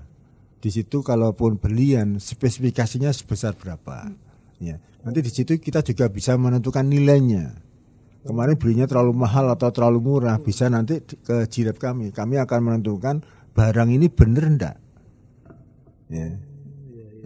Di 0.61 0.69
situ 0.73 1.05
kalaupun 1.05 1.61
belian 1.61 2.17
spesifikasinya 2.17 3.13
sebesar 3.13 3.53
berapa. 3.53 4.09
Ya. 4.61 4.81
Nanti 5.05 5.21
di 5.21 5.29
situ 5.29 5.57
kita 5.61 5.85
juga 5.85 6.09
bisa 6.09 6.33
menentukan 6.37 6.85
nilainya. 6.85 7.61
kemarin 8.25 8.57
belinya 8.57 8.89
terlalu 8.89 9.13
mahal 9.13 9.53
atau 9.53 9.69
terlalu 9.69 10.01
murah 10.01 10.41
bisa 10.41 10.65
nanti 10.65 10.97
ke 10.97 11.45
jilab 11.45 11.77
kami 11.77 12.09
kami 12.09 12.41
akan 12.41 12.59
menentukan 12.65 13.21
barang 13.55 13.89
ini 13.89 14.11
bener 14.11 14.43
ndak 14.59 14.75
ya 16.11 16.27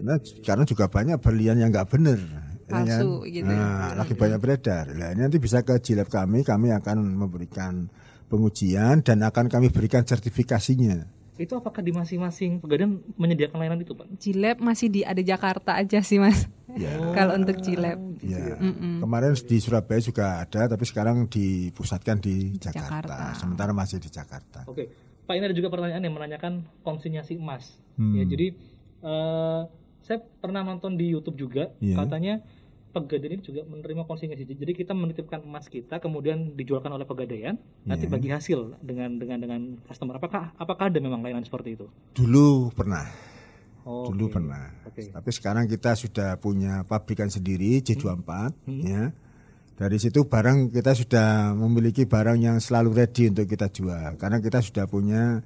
karena, 0.00 0.16
karena 0.40 0.64
juga 0.64 0.88
banyak 0.88 1.18
berlian 1.20 1.60
yang 1.60 1.68
nggak 1.74 1.90
bener 1.90 2.16
ya 2.16 2.40
kan? 2.70 2.86
Palsu 2.86 3.26
gitu 3.26 3.50
ya. 3.50 3.58
nah, 3.58 3.92
lagi 3.98 4.14
banyak 4.14 4.38
beredar 4.38 4.86
nah, 4.94 5.10
ini 5.10 5.26
nanti 5.26 5.42
bisa 5.42 5.66
ke 5.66 5.76
jilab 5.82 6.06
kami 6.06 6.46
kami 6.46 6.70
akan 6.70 7.02
memberikan 7.02 7.90
pengujian 8.30 9.02
dan 9.02 9.26
akan 9.26 9.50
kami 9.50 9.74
berikan 9.74 10.06
sertifikasinya 10.06 11.18
Itu 11.40 11.56
apakah 11.56 11.80
di 11.80 11.88
masing-masing 11.88 12.60
pegadaian 12.60 13.00
menyediakan 13.16 13.64
layanan 13.64 13.80
itu, 13.80 13.96
Pak? 13.96 14.12
Jilab 14.20 14.60
masih 14.60 14.92
di 14.92 15.08
ada 15.08 15.24
Jakarta 15.24 15.72
aja 15.72 16.04
sih 16.04 16.20
mas. 16.20 16.44
Ya. 16.76 16.92
Kalau 17.16 17.32
untuk 17.32 17.56
Jilab. 17.64 17.96
Ya. 18.20 18.60
Kemarin 19.00 19.32
di 19.32 19.56
Surabaya 19.56 20.04
juga 20.04 20.44
ada, 20.44 20.68
tapi 20.68 20.84
sekarang 20.84 21.32
dipusatkan 21.32 22.20
di 22.20 22.60
Jakarta. 22.60 23.08
Jakarta. 23.08 23.40
Sementara 23.40 23.72
masih 23.72 23.96
di 23.96 24.12
Jakarta. 24.12 24.68
Oke, 24.68 24.92
Pak 25.30 25.38
ini 25.38 25.46
ada 25.46 25.54
juga 25.54 25.70
pertanyaan 25.70 26.02
yang 26.02 26.10
menanyakan 26.10 26.66
konsinyasi 26.82 27.38
emas. 27.38 27.78
Hmm. 27.94 28.18
Ya, 28.18 28.26
jadi 28.26 28.50
eh, 29.00 29.60
saya 30.02 30.18
pernah 30.42 30.66
nonton 30.66 30.98
di 30.98 31.06
YouTube 31.06 31.38
juga, 31.38 31.70
Iya. 31.78 32.02
katanya 32.02 32.42
pegadaian 32.90 33.38
ini 33.38 33.42
juga 33.46 33.62
menerima 33.62 34.02
konsinyasi. 34.02 34.42
Jadi 34.42 34.74
kita 34.74 34.90
menitipkan 34.90 35.46
emas 35.46 35.70
kita, 35.70 36.02
kemudian 36.02 36.58
dijualkan 36.58 36.90
oleh 36.90 37.06
pegadaian, 37.06 37.54
nanti 37.86 38.10
Iya. 38.10 38.12
bagi 38.12 38.28
hasil 38.34 38.82
dengan 38.82 39.22
dengan 39.22 39.38
dengan 39.38 39.60
customer. 39.86 40.18
Apakah 40.18 40.50
apakah 40.58 40.90
ada 40.90 40.98
memang 40.98 41.22
layanan 41.22 41.46
seperti 41.46 41.78
itu? 41.78 41.86
Dulu 42.10 42.74
pernah, 42.74 43.06
Oh, 43.86 44.10
dulu 44.10 44.26
oke. 44.26 44.34
pernah. 44.34 44.66
Oke. 44.82 45.14
Tapi 45.14 45.30
sekarang 45.30 45.70
kita 45.70 45.94
sudah 45.94 46.34
punya 46.42 46.82
pabrikan 46.82 47.30
sendiri 47.30 47.78
J24, 47.78 48.50
Hmm. 48.66 48.82
ya. 48.82 49.02
Dari 49.80 49.96
situ 49.96 50.28
barang 50.28 50.76
kita 50.76 50.92
sudah 50.92 51.56
memiliki 51.56 52.04
barang 52.04 52.36
yang 52.36 52.60
selalu 52.60 53.00
ready 53.00 53.32
untuk 53.32 53.48
kita 53.48 53.72
jual. 53.72 54.20
Karena 54.20 54.36
kita 54.36 54.60
sudah 54.60 54.84
punya 54.84 55.40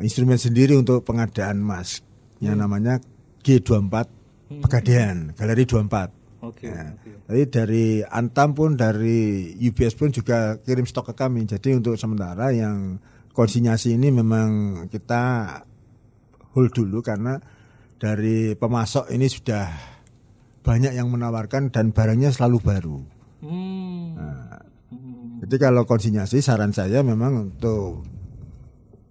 instrumen 0.00 0.40
sendiri 0.40 0.80
untuk 0.80 1.04
pengadaan 1.04 1.60
emas, 1.60 2.00
yang 2.40 2.56
Hmm. 2.56 2.64
namanya 2.64 2.94
G24 3.44 4.08
Pegadaian, 4.50 5.30
Galeri 5.36 5.62
24. 5.68 6.10
Oke. 6.40 6.72
Ya. 6.72 6.90
oke. 6.96 7.10
Jadi 7.28 7.42
dari 7.52 7.84
Antam 8.02 8.56
pun 8.56 8.74
dari 8.74 9.52
UBS 9.60 9.94
pun 9.94 10.10
juga 10.10 10.56
kirim 10.58 10.88
stok 10.88 11.12
ke 11.12 11.14
kami. 11.14 11.44
Jadi 11.46 11.76
untuk 11.76 11.94
sementara 12.00 12.50
yang 12.50 12.96
konsinyasi 13.36 13.94
ini 13.94 14.10
memang 14.10 14.82
kita 14.90 15.54
hold 16.56 16.72
dulu 16.74 16.98
karena 17.04 17.38
dari 18.00 18.56
pemasok 18.58 19.12
ini 19.12 19.28
sudah 19.30 19.68
banyak 20.64 20.98
yang 20.98 21.12
menawarkan 21.12 21.70
dan 21.70 21.92
barangnya 21.94 22.34
selalu 22.34 22.58
baru. 22.58 23.19
Hmm. 23.40 24.14
Nah, 24.16 24.60
Hmm. 24.90 25.38
Jadi 25.46 25.56
kalau 25.62 25.86
konsinyasi 25.86 26.42
saran 26.42 26.74
saya 26.74 27.06
memang 27.06 27.46
untuk 27.54 28.02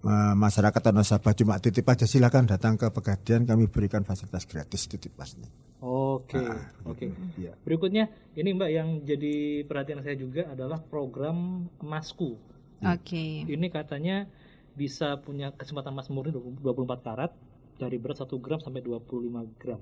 eh, 0.04 0.34
masyarakat 0.36 0.76
atau 0.76 0.92
nasabah 0.92 1.32
cuma 1.32 1.56
titip 1.56 1.88
aja 1.88 2.04
silakan 2.04 2.44
datang 2.44 2.76
ke 2.76 2.92
Pegadian 2.92 3.48
kami 3.48 3.64
berikan 3.64 4.04
fasilitas 4.04 4.44
gratis 4.44 4.84
titip 4.84 5.16
pasnya. 5.16 5.48
Oke, 5.80 6.36
Ah, 6.36 6.68
oke. 6.84 7.08
Iya. 7.40 7.56
Berikutnya 7.64 8.12
ini 8.36 8.52
Mbak 8.52 8.70
yang 8.76 8.88
jadi 9.08 9.64
perhatian 9.64 10.04
saya 10.04 10.20
juga 10.20 10.52
adalah 10.52 10.84
program 10.84 11.64
emasku. 11.80 12.36
Oke. 12.84 13.48
Ini 13.48 13.66
katanya 13.72 14.28
bisa 14.76 15.16
punya 15.24 15.56
kesempatan 15.56 15.96
emas 15.96 16.12
murni 16.12 16.36
24 16.36 17.00
karat 17.00 17.32
dari 17.80 17.96
berat 17.96 18.20
1 18.20 18.36
gram 18.36 18.60
sampai 18.60 18.84
25 18.84 19.48
gram. 19.56 19.80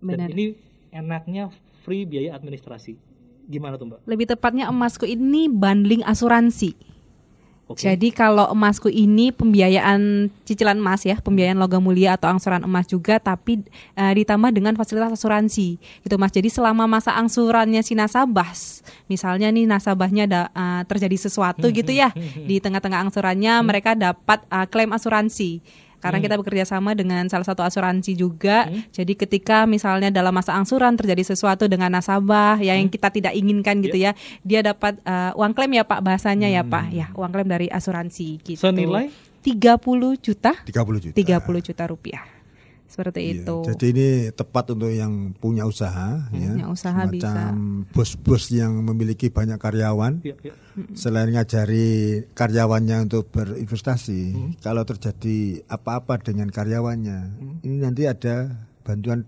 Dan 0.00 0.24
Benar. 0.24 0.28
ini 0.32 0.56
enaknya 0.88 1.52
free 1.84 2.08
biaya 2.08 2.32
administrasi. 2.32 2.96
Gimana 3.44 3.76
tuh 3.76 3.86
Mbak? 3.88 3.98
Lebih 4.08 4.26
tepatnya 4.34 4.68
emasku 4.72 5.04
ini 5.04 5.46
bundling 5.52 6.04
asuransi. 6.04 6.94
Oke. 7.64 7.80
Jadi 7.80 8.12
kalau 8.12 8.52
emasku 8.52 8.92
ini 8.92 9.32
pembiayaan 9.32 10.28
cicilan 10.44 10.76
emas 10.76 11.00
ya, 11.08 11.16
pembiayaan 11.16 11.56
logam 11.56 11.80
mulia 11.80 12.12
atau 12.12 12.28
angsuran 12.28 12.60
emas 12.60 12.84
juga, 12.84 13.16
tapi 13.16 13.64
eh, 13.96 14.12
ditambah 14.20 14.52
dengan 14.52 14.76
fasilitas 14.76 15.16
asuransi, 15.16 15.80
gitu 15.80 16.14
mas. 16.20 16.28
Jadi 16.28 16.52
selama 16.52 16.84
masa 16.84 17.16
angsurannya 17.16 17.80
si 17.80 17.96
nasabah, 17.96 18.52
misalnya 19.08 19.48
nih 19.48 19.64
nasabahnya 19.64 20.28
ada 20.28 20.42
eh, 20.52 20.82
terjadi 20.84 21.16
sesuatu 21.16 21.64
gitu 21.72 21.88
ya, 21.88 22.12
di 22.44 22.60
tengah-tengah 22.60 23.08
angsurannya 23.08 23.56
mereka 23.64 23.96
dapat 23.96 24.44
eh, 24.44 24.68
klaim 24.68 24.92
asuransi. 24.92 25.64
Karena 26.04 26.20
kita 26.20 26.36
bekerja 26.36 26.68
sama 26.68 26.92
dengan 26.92 27.24
salah 27.32 27.48
satu 27.48 27.64
asuransi 27.64 28.12
juga, 28.12 28.68
jadi 28.92 29.16
ketika 29.16 29.64
misalnya 29.64 30.12
dalam 30.12 30.36
masa 30.36 30.52
angsuran 30.52 31.00
terjadi 31.00 31.32
sesuatu 31.32 31.64
dengan 31.64 31.88
nasabah 31.96 32.60
ya, 32.60 32.76
yang 32.76 32.92
kita 32.92 33.08
tidak 33.08 33.32
inginkan 33.32 33.80
gitu 33.80 33.96
ya, 33.96 34.12
dia 34.44 34.60
dapat 34.60 35.00
eh, 35.00 35.32
uang 35.32 35.56
klaim 35.56 35.72
ya 35.72 35.88
Pak 35.88 36.04
bahasanya 36.04 36.52
ya 36.52 36.60
Pak, 36.60 36.92
ya 36.92 37.08
uang 37.16 37.32
klaim 37.32 37.48
dari 37.48 37.72
asuransi 37.72 38.44
gitu. 38.44 38.60
Senilai? 38.60 39.08
30 39.40 39.80
juta, 40.20 40.52
30 40.60 41.04
juta. 41.08 41.16
30 41.16 41.68
juta 41.72 41.84
rupiah. 41.88 42.33
Seperti 42.94 43.20
Iya, 43.26 43.42
itu. 43.42 43.56
Jadi 43.66 43.84
ini 43.90 44.08
tepat 44.30 44.70
untuk 44.70 44.86
yang 44.86 45.34
punya 45.34 45.66
usaha, 45.66 46.30
ya. 46.30 46.54
punya 46.54 46.70
usaha 46.70 47.10
Semacam 47.10 47.82
bos-bos 47.90 48.54
yang 48.54 48.70
memiliki 48.86 49.34
banyak 49.34 49.58
karyawan. 49.58 50.22
ya, 50.22 50.38
ya. 50.38 50.54
Selain 50.94 51.26
ngajari 51.26 52.22
karyawannya 52.30 53.10
untuk 53.10 53.34
berinvestasi, 53.34 54.22
Hmm. 54.30 54.50
kalau 54.62 54.86
terjadi 54.86 55.66
apa-apa 55.66 56.22
dengan 56.22 56.46
karyawannya, 56.46 57.18
ini 57.66 57.82
nanti 57.82 58.06
ada 58.06 58.62
bantuan 58.86 59.26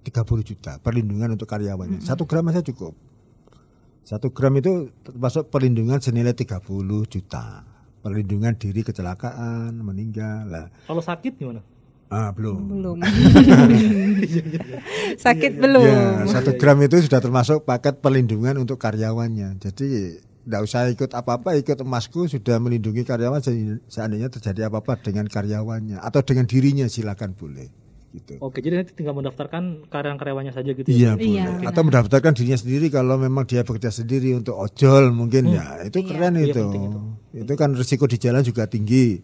30 0.00 0.40
juta 0.42 0.80
perlindungan 0.80 1.36
untuk 1.36 1.44
karyawannya. 1.46 2.00
Hmm. 2.00 2.08
Satu 2.08 2.24
gram 2.24 2.48
saja 2.48 2.64
cukup. 2.64 2.96
Satu 4.02 4.32
gram 4.32 4.56
itu 4.56 4.88
termasuk 5.04 5.52
perlindungan 5.52 6.00
senilai 6.00 6.32
30 6.32 7.04
juta. 7.04 7.68
Perlindungan 8.00 8.56
diri 8.56 8.82
kecelakaan, 8.82 9.78
meninggal. 9.78 10.48
Lah, 10.48 10.66
Kalau 10.88 10.98
sakit 10.98 11.36
gimana? 11.36 11.60
Ah, 12.12 12.30
belum. 12.30 12.56
belum. 12.68 12.96
Sakit 15.18 15.52
belum. 15.56 15.82
Ya, 15.82 16.28
satu 16.28 16.54
gram 16.54 16.78
itu 16.78 17.00
sudah 17.00 17.18
termasuk 17.18 17.64
paket 17.64 17.98
perlindungan 17.98 18.58
untuk 18.58 18.76
karyawannya. 18.76 19.58
Jadi 19.58 19.88
tidak 20.42 20.60
usah 20.60 20.90
ikut 20.90 21.10
apa-apa, 21.10 21.54
ikut 21.54 21.78
emasku 21.78 22.26
sudah 22.26 22.58
melindungi 22.58 23.02
karyawan 23.02 23.40
se- 23.40 23.80
seandainya 23.86 24.26
terjadi 24.28 24.66
apa-apa 24.66 24.98
dengan 24.98 25.24
karyawannya 25.24 25.96
atau 25.96 26.20
dengan 26.20 26.44
dirinya 26.44 26.84
silakan 26.84 27.32
boleh. 27.32 27.70
Gitu. 28.12 28.36
Oke, 28.44 28.60
jadi 28.60 28.84
nanti 28.84 28.92
tinggal 28.92 29.16
mendaftarkan 29.16 29.88
karyawan-karyawannya 29.88 30.52
saja 30.52 30.76
gitu 30.76 30.84
Iya 30.84 31.00
ya. 31.00 31.12
boleh. 31.16 31.32
Iya, 31.32 31.46
Atau 31.64 31.80
mendaftarkan 31.80 32.36
dirinya 32.36 32.58
sendiri 32.60 32.92
kalau 32.92 33.16
memang 33.16 33.48
dia 33.48 33.64
bekerja 33.64 33.88
sendiri 33.88 34.36
untuk 34.36 34.52
ojol 34.52 35.16
mungkin 35.16 35.48
ya 35.48 35.80
itu 35.80 36.04
keren 36.04 36.36
Iya, 36.36 36.52
itu. 36.52 36.60
penting 36.60 36.84
itu. 37.40 37.52
kan 37.56 37.72
risiko 37.72 38.04
di 38.04 38.20
jalan 38.20 38.44
juga 38.44 38.68
tinggi. 38.68 39.16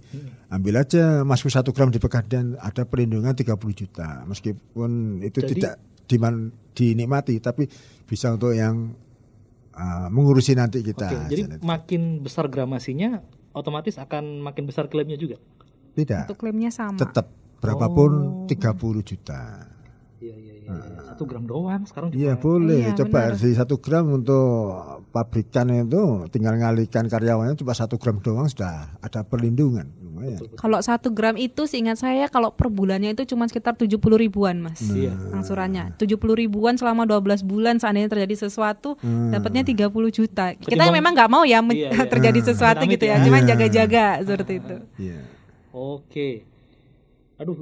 Ambil 0.48 0.80
aja 0.80 1.28
masuk 1.28 1.52
satu 1.52 1.76
gram 1.76 1.92
di 1.92 2.00
Pegadaian 2.00 2.56
ada 2.56 2.88
perlindungan 2.88 3.36
30 3.36 3.52
juta 3.76 4.24
meskipun 4.24 5.20
itu 5.20 5.44
Jadi- 5.44 5.60
tidak 5.60 5.74
diman, 6.08 6.48
dinikmati 6.72 7.36
tapi 7.36 7.68
bisa 8.08 8.32
untuk 8.32 8.56
yang 8.56 8.96
ah, 9.76 10.08
mengurusi 10.08 10.56
nanti 10.56 10.80
kita. 10.80 11.04
Oke, 11.04 11.36
jadi 11.36 11.42
makin 11.60 12.24
besar 12.24 12.48
gramasinya 12.48 13.20
otomatis 13.52 14.00
akan 14.00 14.40
makin 14.40 14.64
besar 14.64 14.88
klaimnya 14.88 15.20
juga. 15.20 15.36
tidak 15.92 16.32
Untuk 16.32 16.40
klaimnya 16.40 16.72
sama. 16.72 16.96
tetap 16.96 17.28
berapapun 17.60 18.46
30 18.48 19.04
juta. 19.04 19.67
Iya, 20.68 20.76
iya, 20.76 20.90
iya. 20.90 21.00
Satu 21.08 21.24
gram 21.24 21.42
doang 21.42 21.82
sekarang 21.82 22.08
juga. 22.08 22.20
Iya 22.20 22.32
boleh, 22.36 22.80
Iya, 22.84 22.92
coba 22.94 23.20
benar. 23.26 23.40
di 23.40 23.50
satu 23.50 23.74
gram 23.76 24.04
untuk 24.06 24.46
pabrikan 25.08 25.66
itu 25.72 26.02
tinggal 26.28 26.54
ngalihkan 26.54 27.04
karyawannya 27.04 27.56
cuma 27.56 27.72
satu 27.72 27.96
gram 27.96 28.18
doang 28.18 28.44
sudah 28.46 28.92
ada 28.98 29.20
perlindungan 29.22 29.88
lumayan. 29.98 30.44
Kalau 30.54 30.76
satu 30.78 31.10
gram 31.10 31.34
itu 31.34 31.64
seingat 31.64 31.96
saya 31.96 32.28
kalau 32.28 32.50
per 32.50 32.68
bulannya 32.68 33.12
itu 33.12 33.24
cuma 33.26 33.44
sekitar 33.44 33.74
70 33.74 33.96
ribuan 34.14 34.60
mas 34.60 34.84
Iya. 34.84 35.16
angsurannya 35.32 35.96
70 35.96 36.20
ribuan 36.36 36.76
selama 36.76 37.02
12 37.02 37.40
bulan 37.42 37.76
seandainya 37.76 38.06
terjadi 38.08 38.44
sesuatu 38.44 38.94
Hmm. 38.98 39.32
dapatnya 39.32 39.64
30 39.64 39.88
juta 40.10 40.52
kita 40.52 40.68
Ketimbang- 40.70 40.92
memang 40.92 41.12
nggak 41.14 41.30
mau 41.30 41.42
ya 41.42 41.64
Iya, 41.64 41.88
iya. 41.88 41.90
terjadi 42.12 42.40
sesuatu 42.44 42.84
gitu 42.84 43.02
ya 43.02 43.16
ya. 43.16 43.24
cuman 43.24 43.40
Iya. 43.40 43.48
jaga-jaga 43.48 44.04
seperti 44.22 44.52
itu 44.58 44.76
Iya. 45.00 45.18
Oke. 45.70 46.28
Aduh, 47.36 47.54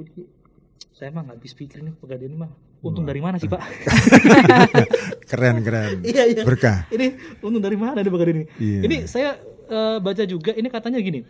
saya 0.91 1.09
mah 1.09 1.21
nggak 1.23 1.37
habis 1.37 1.53
pikir 1.53 1.79
nih 1.79 1.93
pegadaian 1.95 2.27
ini 2.27 2.37
mah. 2.39 2.51
Untung 2.85 3.09
dari 3.09 3.17
mana 3.17 3.41
sih 3.41 3.49
Pak? 3.49 3.57
Keren 5.29 5.65
keren. 5.65 6.05
Iya, 6.05 6.23
iya. 6.29 6.43
Berkah. 6.45 6.85
ini 6.93 7.17
untung 7.41 7.59
dari 7.59 7.75
mana 7.75 7.99
nih 7.99 8.11
pegadaian 8.13 8.37
ini? 8.41 8.45
Iya. 8.61 8.79
Ini 8.85 8.97
saya 9.09 9.29
eh, 9.67 9.97
baca 9.99 10.23
juga, 10.23 10.53
ini 10.53 10.69
katanya 10.69 11.01
gini. 11.01 11.25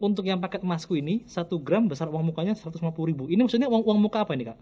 Untuk 0.00 0.24
yang 0.24 0.40
paket 0.40 0.64
emasku 0.64 0.96
ini 0.96 1.28
satu 1.28 1.60
gram 1.60 1.84
besar 1.84 2.08
uang 2.08 2.32
mukanya 2.32 2.56
150 2.56 2.80
ribu. 3.04 3.28
Ini 3.28 3.44
maksudnya 3.44 3.68
uang, 3.68 3.84
uang 3.84 3.98
muka 4.00 4.24
apa 4.24 4.32
ini 4.32 4.48
kak? 4.48 4.58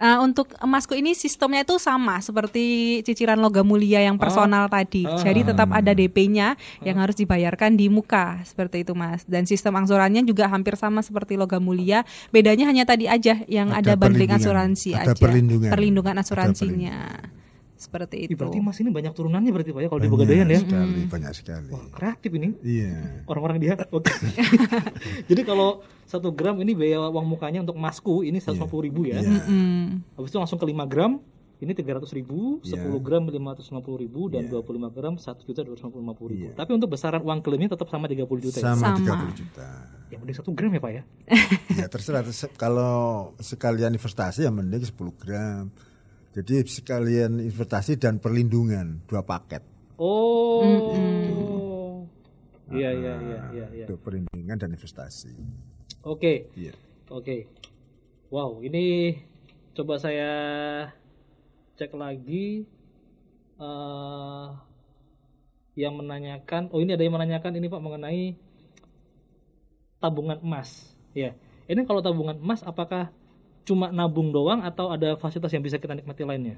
Eh, 0.00 0.16
untuk 0.16 0.56
emasku 0.56 0.96
ini 0.96 1.12
sistemnya 1.12 1.60
itu 1.60 1.76
sama 1.76 2.24
seperti 2.24 2.98
cicilan 3.04 3.36
logam 3.36 3.68
mulia 3.68 4.00
yang 4.00 4.16
personal 4.16 4.64
tadi. 4.72 5.04
Ah. 5.04 5.20
Jadi 5.20 5.52
tetap 5.52 5.68
ada 5.76 5.92
DP-nya 5.92 6.56
yang 6.80 6.96
harus 7.04 7.20
dibayarkan 7.20 7.76
di 7.76 7.92
muka 7.92 8.40
seperti 8.48 8.80
itu, 8.80 8.96
Mas. 8.96 9.28
Dan 9.28 9.44
sistem 9.44 9.76
angsurannya 9.76 10.24
juga 10.24 10.48
hampir 10.48 10.80
sama 10.80 11.04
seperti 11.04 11.36
logam 11.36 11.60
mulia. 11.60 12.08
Bedanya 12.32 12.64
hanya 12.72 12.88
tadi 12.88 13.12
aja 13.12 13.44
yang 13.44 13.76
Ada 13.76 13.92
ada, 13.92 14.00
bundling 14.00 14.24
perlindungan. 14.24 14.40
asuransi 14.40 14.90
Ada 14.96 15.12
aja. 15.12 15.20
perlindungan. 15.20 15.68
Perlindungan 15.68 16.16
Ada 16.16 16.24
asuransinya. 16.24 16.96
Seperti 17.80 18.28
itu. 18.28 18.36
berarti 18.36 18.60
Mas 18.60 18.76
ini 18.76 18.92
banyak 18.92 19.08
turunannya 19.10 19.48
berarti 19.48 19.72
Pak 19.72 19.80
ya 19.80 19.88
kalau 19.88 20.00
di 20.00 20.10
Pegadaian 20.12 20.44
ya. 20.46 20.60
sekali, 20.60 21.00
banyak 21.08 21.32
sekali. 21.32 21.70
Wah, 21.72 21.88
kreatif 21.90 22.30
ini. 22.36 22.48
Iya. 22.60 23.24
orang-orang 23.24 23.56
dia. 23.56 23.72
Oke. 23.88 24.12
Jadi 25.32 25.42
kalau 25.42 25.80
satu 26.04 26.28
gram 26.30 26.58
ini 26.58 26.74
biaya 26.74 27.08
uang 27.08 27.26
mukanya 27.26 27.62
untuk 27.62 27.74
masku 27.74 28.20
ini 28.20 28.36
150 28.36 28.60
ribu 28.84 29.08
ya. 29.08 29.18
Iya. 29.18 29.40
Hmm. 29.42 30.04
Habis 30.14 30.28
itu 30.28 30.38
langsung 30.38 30.58
ke 30.58 30.66
5 30.66 30.76
gram 30.84 31.12
ini 31.56 31.72
300 31.72 32.08
ribu, 32.16 32.56
10 32.60 32.72
Iya. 32.72 33.00
gram 33.00 33.22
550 33.24 33.96
ribu 33.96 34.28
dan 34.28 34.44
Iya. 34.44 34.60
25 34.60 34.88
gram 34.90 35.14
1 35.16 35.44
juta 35.44 35.60
250 35.60 36.28
ribu. 36.28 36.48
Iya. 36.48 36.56
Tapi 36.56 36.70
untuk 36.72 36.88
besaran 36.90 37.20
uang 37.20 37.40
klaimnya 37.40 37.70
tetap 37.70 37.88
sama 37.88 38.08
30 38.08 38.40
juta 38.40 38.58
ya. 38.60 38.72
Sama, 38.72 38.96
Sama. 38.96 39.28
30 39.28 39.36
juta. 39.36 39.68
Ya 40.10 40.16
mending 40.18 40.36
1 40.36 40.52
gram 40.52 40.70
ya 40.70 40.80
Pak 40.80 40.92
ya. 40.92 41.02
ya 41.76 41.86
terserah 41.86 42.24
Se- 42.28 42.50
kalau 42.54 43.32
sekalian 43.38 43.92
investasi 43.92 44.44
ya 44.44 44.50
mending 44.50 44.82
10 44.82 45.12
gram. 45.14 45.68
Jadi 46.30 46.62
sekalian 46.62 47.42
investasi 47.42 47.98
dan 47.98 48.22
perlindungan 48.22 49.02
dua 49.10 49.26
paket. 49.26 49.66
Oh. 49.98 50.62
Iya 52.70 52.90
iya 52.94 53.14
iya 53.18 53.40
iya 53.50 53.66
iya. 53.74 53.84
Untuk 53.90 54.06
perlindungan 54.06 54.54
dan 54.54 54.70
investasi. 54.70 55.34
Oke. 56.06 56.46
Iya. 56.54 56.70
Oke. 57.10 57.50
Wow, 58.30 58.62
ini 58.62 59.18
coba 59.74 59.98
saya 59.98 60.30
cek 61.74 61.98
lagi 61.98 62.62
eh 63.58 64.48
yang 65.74 65.98
menanyakan. 65.98 66.70
Oh, 66.70 66.78
ini 66.78 66.94
ada 66.94 67.02
yang 67.02 67.18
menanyakan 67.18 67.58
ini 67.58 67.66
Pak 67.66 67.82
mengenai 67.82 68.38
tabungan 69.98 70.38
emas. 70.38 70.94
Ya. 71.10 71.34
Ini 71.66 71.82
kalau 71.90 72.06
tabungan 72.06 72.38
emas 72.38 72.62
apakah 72.62 73.10
cuma 73.64 73.92
nabung 73.92 74.32
doang 74.32 74.64
atau 74.64 74.90
ada 74.90 75.14
fasilitas 75.20 75.52
yang 75.52 75.62
bisa 75.62 75.76
kita 75.76 75.94
nikmati 75.94 76.22
lainnya? 76.24 76.56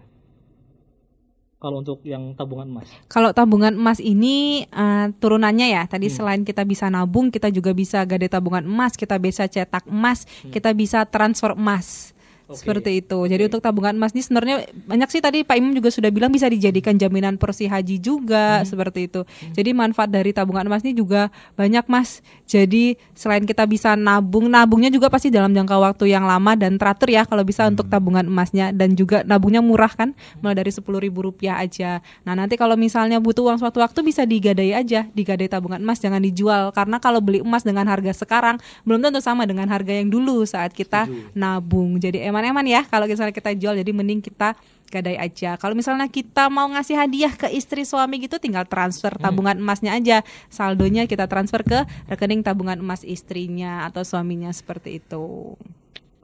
Kalau 1.62 1.78
untuk 1.78 2.02
yang 2.02 2.34
tabungan 2.34 2.66
emas. 2.66 2.90
Kalau 3.06 3.30
tabungan 3.30 3.70
emas 3.78 4.02
ini 4.02 4.66
eh, 4.66 5.06
turunannya 5.22 5.70
ya, 5.70 5.86
tadi 5.86 6.10
Hmm. 6.10 6.16
selain 6.18 6.42
kita 6.42 6.66
bisa 6.66 6.90
nabung, 6.90 7.30
kita 7.30 7.54
juga 7.54 7.70
bisa 7.70 8.02
gade 8.02 8.26
tabungan 8.26 8.66
emas, 8.66 8.98
kita 8.98 9.14
bisa 9.22 9.46
cetak 9.46 9.86
emas, 9.86 10.26
kita 10.50 10.74
bisa 10.74 11.06
transfer 11.06 11.54
emas. 11.54 12.10
Hmm. 12.42 12.52
Oke. 12.52 12.60
Seperti 12.62 12.90
itu. 13.00 13.18
Jadi 13.24 13.42
untuk 13.48 13.60
tabungan 13.62 13.94
emas 13.94 14.12
ini 14.12 14.22
sebenarnya 14.22 14.56
banyak 14.84 15.08
sih 15.08 15.22
tadi 15.22 15.46
Pak 15.46 15.56
Imam 15.56 15.72
juga 15.72 15.88
sudah 15.88 16.10
bilang 16.10 16.28
bisa 16.28 16.50
dijadikan 16.50 16.98
jaminan 16.98 17.38
porsi 17.38 17.70
haji 17.70 17.96
juga 18.02 18.60
Hmm. 18.60 18.68
seperti 18.68 19.08
itu. 19.08 19.22
Jadi 19.54 19.70
manfaat 19.72 20.10
dari 20.10 20.34
tabungan 20.34 20.66
emas 20.66 20.82
ini 20.82 20.92
juga 20.92 21.30
banyak 21.54 21.86
Mas. 21.86 22.20
Jadi 22.44 23.00
selain 23.16 23.46
kita 23.48 23.64
bisa 23.64 23.96
nabung, 23.96 24.50
nabungnya 24.50 24.92
juga 24.92 25.08
pasti 25.08 25.32
dalam 25.32 25.54
jangka 25.56 25.76
waktu 25.80 26.12
yang 26.12 26.28
lama 26.28 26.52
dan 26.52 26.76
teratur 26.76 27.08
ya 27.08 27.24
kalau 27.24 27.40
bisa 27.46 27.64
untuk 27.64 27.88
tabungan 27.88 28.26
emasnya 28.28 28.74
dan 28.76 28.92
juga 28.92 29.24
nabungnya 29.24 29.64
murah 29.64 29.88
kan, 29.88 30.12
mulai 30.44 30.52
dari 30.58 30.68
sepuluh 30.68 31.00
ribu 31.00 31.24
rupiah 31.24 31.56
aja. 31.56 32.04
Nah 32.28 32.36
nanti 32.36 32.60
kalau 32.60 32.76
misalnya 32.76 33.16
butuh 33.22 33.48
uang 33.48 33.58
suatu 33.62 33.80
waktu 33.80 34.04
bisa 34.04 34.28
digadai 34.28 34.76
aja, 34.76 35.08
digadai 35.16 35.48
tabungan 35.48 35.80
emas 35.80 36.02
jangan 36.02 36.20
dijual 36.20 36.74
karena 36.76 37.00
kalau 37.00 37.24
beli 37.24 37.40
emas 37.40 37.64
dengan 37.64 37.88
harga 37.88 38.12
sekarang 38.12 38.60
belum 38.84 39.00
tentu 39.00 39.24
sama 39.24 39.48
dengan 39.48 39.64
harga 39.72 39.92
yang 39.96 40.12
dulu 40.12 40.44
saat 40.44 40.76
kita 40.76 41.08
nabung. 41.32 41.96
Jadi 41.96 42.20
eman-eman 42.32 42.64
ya 42.64 42.82
kalau 42.88 43.04
misalnya 43.04 43.36
kita 43.36 43.52
jual 43.52 43.76
jadi 43.76 43.92
mending 43.92 44.24
kita 44.24 44.56
gadai 44.92 45.16
aja. 45.16 45.56
Kalau 45.56 45.72
misalnya 45.72 46.04
kita 46.08 46.52
mau 46.52 46.68
ngasih 46.68 47.00
hadiah 47.00 47.32
ke 47.32 47.48
istri 47.48 47.88
suami 47.88 48.20
gitu 48.20 48.36
tinggal 48.36 48.68
transfer 48.68 49.12
tabungan 49.16 49.56
emasnya 49.56 49.96
aja. 49.96 50.20
Saldonya 50.52 51.08
kita 51.08 51.24
transfer 51.28 51.64
ke 51.64 51.84
rekening 52.12 52.44
tabungan 52.44 52.76
emas 52.76 53.00
istrinya 53.00 53.88
atau 53.88 54.04
suaminya 54.04 54.52
seperti 54.52 55.00
itu. 55.00 55.56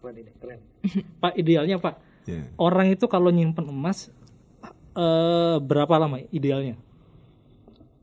Keren 0.01 0.21
keren. 0.41 0.61
Pak 1.25 1.33
idealnya 1.37 1.81
Pak, 1.81 1.97
Ya. 2.29 2.45
orang 2.61 2.93
itu 2.93 3.09
kalau 3.09 3.33
nyimpen 3.33 3.65
emas 3.73 4.13
eh 4.93 5.57
berapa 5.65 5.97
lama 5.97 6.21
idealnya? 6.29 6.77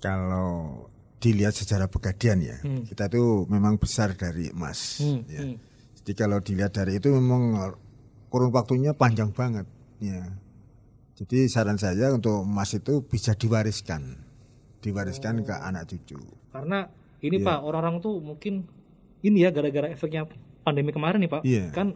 Kalau 0.02 0.90
dilihat 1.22 1.54
secara 1.54 1.86
pegadaian 1.86 2.38
ya, 2.42 2.58
kita 2.86 3.06
tuh 3.10 3.46
memang 3.50 3.78
besar 3.78 4.14
dari 4.18 4.50
emas. 4.50 5.02
Hmm, 5.02 5.22
ya. 5.30 5.42
hmm. 5.46 5.58
Jadi 6.02 6.12
kalau 6.14 6.38
dilihat 6.42 6.74
dari 6.74 6.98
itu 7.02 7.10
memang 7.14 7.74
kurun 8.36 8.52
waktunya 8.52 8.92
panjang 8.92 9.32
banget. 9.32 9.64
Ya. 9.98 10.28
Jadi 11.16 11.48
saran 11.48 11.80
saya 11.80 12.12
untuk 12.12 12.44
emas 12.44 12.76
itu 12.76 13.00
bisa 13.00 13.32
diwariskan, 13.32 14.20
diwariskan 14.84 15.40
ke 15.40 15.56
anak 15.56 15.88
cucu. 15.88 16.20
Karena 16.52 16.92
ini 17.24 17.40
Iya. 17.40 17.48
Pak 17.48 17.60
orang-orang 17.64 18.04
tuh 18.04 18.20
mungkin 18.20 18.68
ini 19.24 19.40
ya 19.40 19.56
gara-gara 19.56 19.88
efeknya 19.88 20.28
pandemi 20.62 20.92
kemarin 20.92 21.24
nih 21.24 21.32
Pak. 21.32 21.42
Iya. 21.48 21.72
Kan 21.72 21.96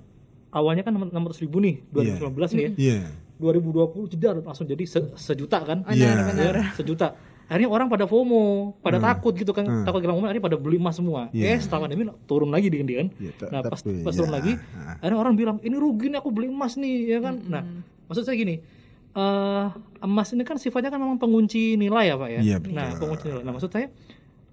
awalnya 0.50 0.88
kan 0.88 0.96
600 0.96 1.44
ribu 1.44 1.60
nih 1.60 1.84
2019 1.92 2.56
nih 2.56 2.64
ya. 2.64 2.72
Iya. 2.80 3.02
2020 3.36 4.08
jeda 4.08 4.40
langsung 4.40 4.64
jadi 4.64 4.84
se- 4.88 5.12
sejuta 5.20 5.60
kan? 5.60 5.84
Iya. 5.92 6.32
Ya, 6.32 6.72
sejuta. 6.72 7.20
Akhirnya 7.50 7.66
orang 7.66 7.90
pada 7.90 8.06
FOMO, 8.06 8.78
pada 8.80 9.02
takut 9.02 9.34
gitu 9.34 9.50
kan, 9.52 9.66
takut 9.82 10.00
kehilangan 10.00 10.22
momen, 10.22 10.30
akhirnya 10.30 10.46
pada 10.46 10.58
beli 10.62 10.78
emas 10.78 10.96
semua. 10.96 11.28
Hmm. 11.28 11.36
Iya. 11.36 11.58
Eh 11.58 11.60
setelah 11.60 11.90
pandemi 11.90 12.06
turun 12.30 12.54
lagi 12.54 12.70
dia 12.70 12.86
kan. 12.86 13.08
Iya, 13.18 13.32
te- 13.34 13.50
nah 13.50 13.60
pas, 13.66 13.82
pas 13.82 14.14
turun 14.14 14.30
ya, 14.30 14.36
lagi, 14.38 14.54
akhirnya 15.02 15.18
orang 15.18 15.34
bilang 15.34 15.58
ini 15.60 15.74
rugi 15.74 16.14
nih 16.14 16.22
aku 16.22 16.30
beli 16.30 16.48
emas 16.48 16.78
nih, 16.78 16.96
ya 17.10 17.20
kan. 17.20 17.42
Nah 17.44 17.66
maksud 18.06 18.22
saya 18.22 18.38
gini, 18.38 18.62
eh 19.10 19.66
emas 20.00 20.30
ini 20.30 20.46
kan 20.46 20.62
sifatnya 20.62 20.94
kan 20.94 21.02
memang 21.02 21.18
pengunci 21.18 21.74
nilai 21.74 22.06
ya 22.08 22.16
pak 22.16 22.30
ya. 22.30 22.40
Iya, 22.40 22.56
betul. 22.62 22.78
nah 22.78 22.88
pengunci 22.94 23.26
nilai. 23.26 23.42
Nah 23.42 23.54
maksud 23.58 23.72
saya 23.74 23.90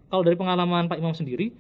kalau 0.09 0.23
dari 0.23 0.37
pengalaman 0.39 0.87
Pak 0.87 0.97
Imam 0.97 1.13
sendiri, 1.13 1.53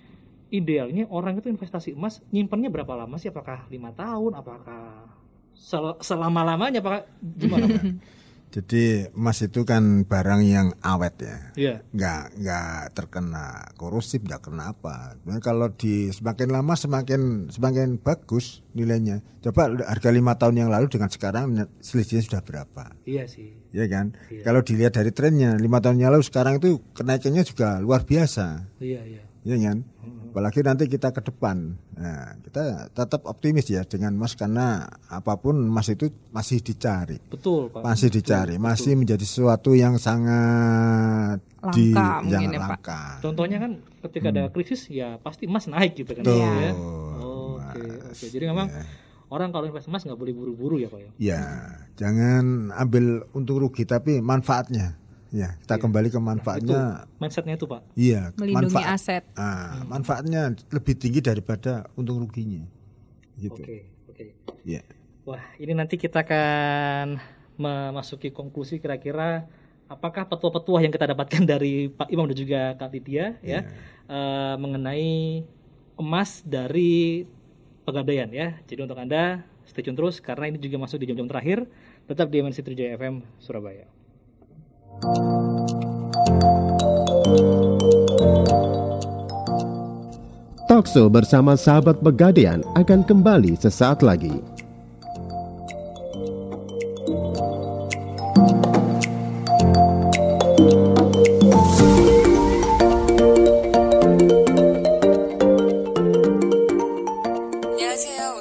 idealnya 0.48 1.04
orang 1.10 1.36
itu 1.36 1.50
investasi 1.50 1.92
emas 1.92 2.22
nyimpannya 2.30 2.70
berapa 2.70 2.96
lama 2.96 3.18
sih? 3.18 3.28
Apakah 3.28 3.68
lima 3.68 3.92
tahun? 3.92 4.32
Apakah 4.32 5.10
sel- 5.52 5.98
selama 6.00 6.46
lamanya? 6.46 6.80
Apakah 6.80 7.04
gimana 7.20 7.66
pak? 7.68 7.82
Jadi 8.56 9.12
emas 9.12 9.36
itu 9.38 9.68
kan 9.68 9.84
barang 10.02 10.40
yang 10.40 10.72
awet 10.80 11.14
ya. 11.20 11.36
Iya. 11.52 11.74
nggak 11.92 12.22
nggak 12.40 12.68
terkena 12.92 13.44
korosif 13.76 14.24
nggak 14.24 14.40
kena 14.42 14.72
apa 14.72 15.20
Nah, 15.22 15.36
kalau 15.38 15.68
di 15.68 16.08
semakin 16.08 16.48
lama 16.48 16.72
semakin 16.72 17.52
semakin 17.52 18.00
bagus 18.00 18.64
nilainya 18.72 19.20
coba 19.40 19.68
harga 19.84 20.08
lima 20.08 20.34
tahun 20.34 20.56
yang 20.58 20.70
lalu 20.72 20.88
dengan 20.88 21.08
sekarang 21.08 21.52
selisihnya 21.78 22.24
sudah 22.24 22.40
berapa 22.40 22.96
Iya 23.04 23.28
sih. 23.28 23.52
ya 23.70 23.84
kan 23.86 24.16
Iya. 24.28 24.40
kalau 24.42 24.60
dilihat 24.60 24.96
dari 24.96 25.12
trennya 25.12 25.56
lima 25.56 25.76
tahun 25.78 26.00
yang 26.00 26.12
lalu 26.12 26.24
sekarang 26.24 26.56
itu 26.56 26.80
kenaikannya 26.92 27.44
juga 27.44 27.76
luar 27.78 28.04
biasa 28.04 28.72
Iya 28.80 29.04
iya. 29.04 29.22
Ya 29.46 29.56
kan 29.62 29.78
apalagi 30.34 30.60
nanti 30.60 30.84
kita 30.90 31.14
ke 31.14 31.22
depan 31.22 31.78
nah 31.96 32.36
kita 32.44 32.92
tetap 32.92 33.24
optimis 33.24 33.70
ya 33.72 33.86
dengan 33.86 34.12
emas 34.12 34.36
karena 34.36 34.84
apa 35.08 35.38
pun 35.40 35.56
emas 35.56 35.88
itu 35.88 36.12
masih 36.34 36.60
dicari 36.60 37.16
Betul 37.30 37.72
pak. 37.72 37.80
masih 37.80 38.12
dicari 38.12 38.60
masih 38.60 38.98
menjadi 38.98 39.24
sesuatu 39.24 39.72
yang 39.72 39.96
sangat 39.96 41.40
di 41.72 41.96
Langka 41.96 42.20
mungkin 42.22 42.52
yang 42.52 42.52
ya, 42.52 42.60
Pak. 42.60 42.68
langka 42.68 43.02
Contohnya 43.24 43.58
kan 43.62 43.72
ketika 44.04 44.26
ada 44.28 44.44
krisis 44.52 44.92
ya 44.92 45.18
pasti 45.18 45.50
emas 45.50 45.66
naik 45.66 45.98
gitu 45.98 46.14
kan. 46.14 46.22
Hmm. 46.22 46.30
Betul. 46.30 46.60
Ya. 46.62 46.72
Oke 47.66 47.82
oke. 48.12 48.26
Jadi 48.30 48.44
memang 48.46 48.68
orang 49.30 49.50
kalau 49.50 49.66
investasi 49.66 49.90
emas 49.90 50.02
nggak 50.06 50.20
boleh 50.20 50.34
buru-buru 50.34 50.76
ya 50.78 50.88
pak 50.92 51.00
ya. 51.02 51.10
ya 51.18 51.42
jangan 51.98 52.70
ambil 52.76 53.26
untung 53.34 53.58
rugi 53.58 53.82
tapi 53.82 54.22
manfaatnya 54.22 54.94
ya 55.30 55.58
kita 55.58 55.74
kembali 55.76 56.08
ke 56.08 56.18
manfaatnya 56.18 57.06
Mindsetnya 57.18 57.54
itu 57.54 57.66
pak. 57.66 57.82
iya 57.94 58.30
Melindungi 58.34 58.74
manfaat 58.74 58.94
aset. 58.94 59.22
ah, 59.34 59.82
manfaatnya 59.84 60.42
lebih 60.70 60.94
tinggi 60.94 61.18
daripada 61.18 61.86
untung 61.94 62.18
ruginya 62.18 62.62
gitu 63.36 63.58
Oke 63.58 63.86
oke. 64.08 64.24
ya 64.62 64.82
Wah 65.26 65.42
ini 65.58 65.74
nanti 65.74 65.98
kita 65.98 66.22
akan 66.22 67.18
memasuki 67.58 68.30
konklusi 68.30 68.78
kira-kira 68.78 69.50
apakah 69.86 70.22
petua-petua 70.24 70.82
yang 70.82 70.90
kita 70.90 71.10
dapatkan 71.10 71.42
dari 71.56 71.90
Pak 71.90 72.06
Imam 72.08 72.30
dan 72.30 72.36
juga 72.38 72.60
Kak 72.78 72.94
Lydia 72.94 73.34
ya 73.42 73.66
eh, 74.06 74.54
mengenai 74.56 75.42
emas 75.96 76.44
dari 76.44 77.24
pegadaian 77.82 78.28
ya. 78.28 78.54
Jadi 78.66 78.84
untuk 78.84 78.98
anda 78.98 79.42
stay 79.64 79.82
tune 79.82 79.96
terus 79.96 80.18
karena 80.20 80.46
ini 80.46 80.58
juga 80.58 80.76
masuk 80.76 81.00
di 81.00 81.06
jam-jam 81.10 81.26
terakhir. 81.26 81.64
Tetap 82.06 82.30
di 82.30 82.38
MNC 82.38 82.62
7 82.62 82.94
FM 82.94 83.14
Surabaya. 83.40 83.86
Talkshow 90.66 91.12
bersama 91.12 91.52
sahabat 91.52 92.00
Pegadaian 92.00 92.64
akan 92.72 93.04
kembali 93.04 93.60
sesaat 93.60 94.00
lagi. 94.00 94.40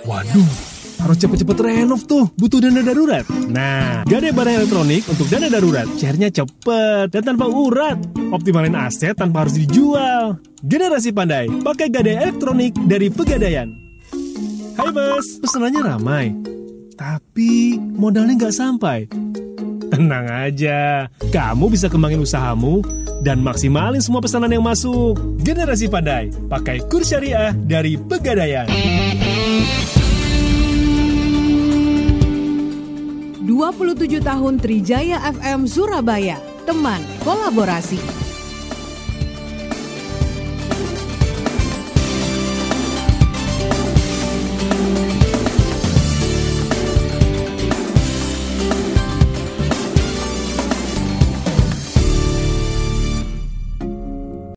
Waduh, 0.06 0.50
harus 1.04 1.18
cepet-cepet 1.20 1.58
renov 1.60 2.08
tuh, 2.08 2.32
butuh 2.40 2.64
dana 2.64 2.80
darurat. 2.80 3.25
Nah, 3.56 4.04
Gade 4.04 4.36
Barang 4.36 4.60
Elektronik 4.60 5.08
untuk 5.08 5.32
dana 5.32 5.48
darurat. 5.48 5.88
Cairnya 5.96 6.28
cepet 6.28 7.08
dan 7.08 7.24
tanpa 7.24 7.48
urat. 7.48 7.96
Optimalin 8.36 8.76
aset 8.76 9.16
tanpa 9.16 9.48
harus 9.48 9.56
dijual. 9.56 10.44
Generasi 10.60 11.16
pandai, 11.16 11.48
pakai 11.64 11.88
Gade 11.88 12.20
Elektronik 12.20 12.76
dari 12.84 13.08
Pegadaian. 13.08 13.72
Hai 14.76 14.92
bos, 14.92 15.40
pesenannya 15.40 15.88
ramai. 15.88 16.36
Tapi 17.00 17.80
modalnya 17.80 18.36
nggak 18.36 18.56
sampai. 18.60 19.08
Tenang 19.88 20.28
aja, 20.28 21.08
kamu 21.32 21.72
bisa 21.72 21.88
kembangin 21.88 22.20
usahamu 22.20 22.84
dan 23.24 23.40
maksimalin 23.40 24.04
semua 24.04 24.20
pesanan 24.20 24.52
yang 24.52 24.68
masuk. 24.68 25.16
Generasi 25.40 25.88
Pandai, 25.88 26.28
pakai 26.52 26.84
kurs 26.92 27.08
syariah 27.08 27.56
dari 27.56 27.96
Pegadaian. 27.96 28.68
27 33.46 34.26
tahun 34.26 34.58
Trijaya 34.58 35.22
FM 35.22 35.70
Surabaya, 35.70 36.42
teman 36.66 36.98
kolaborasi. 37.22 38.25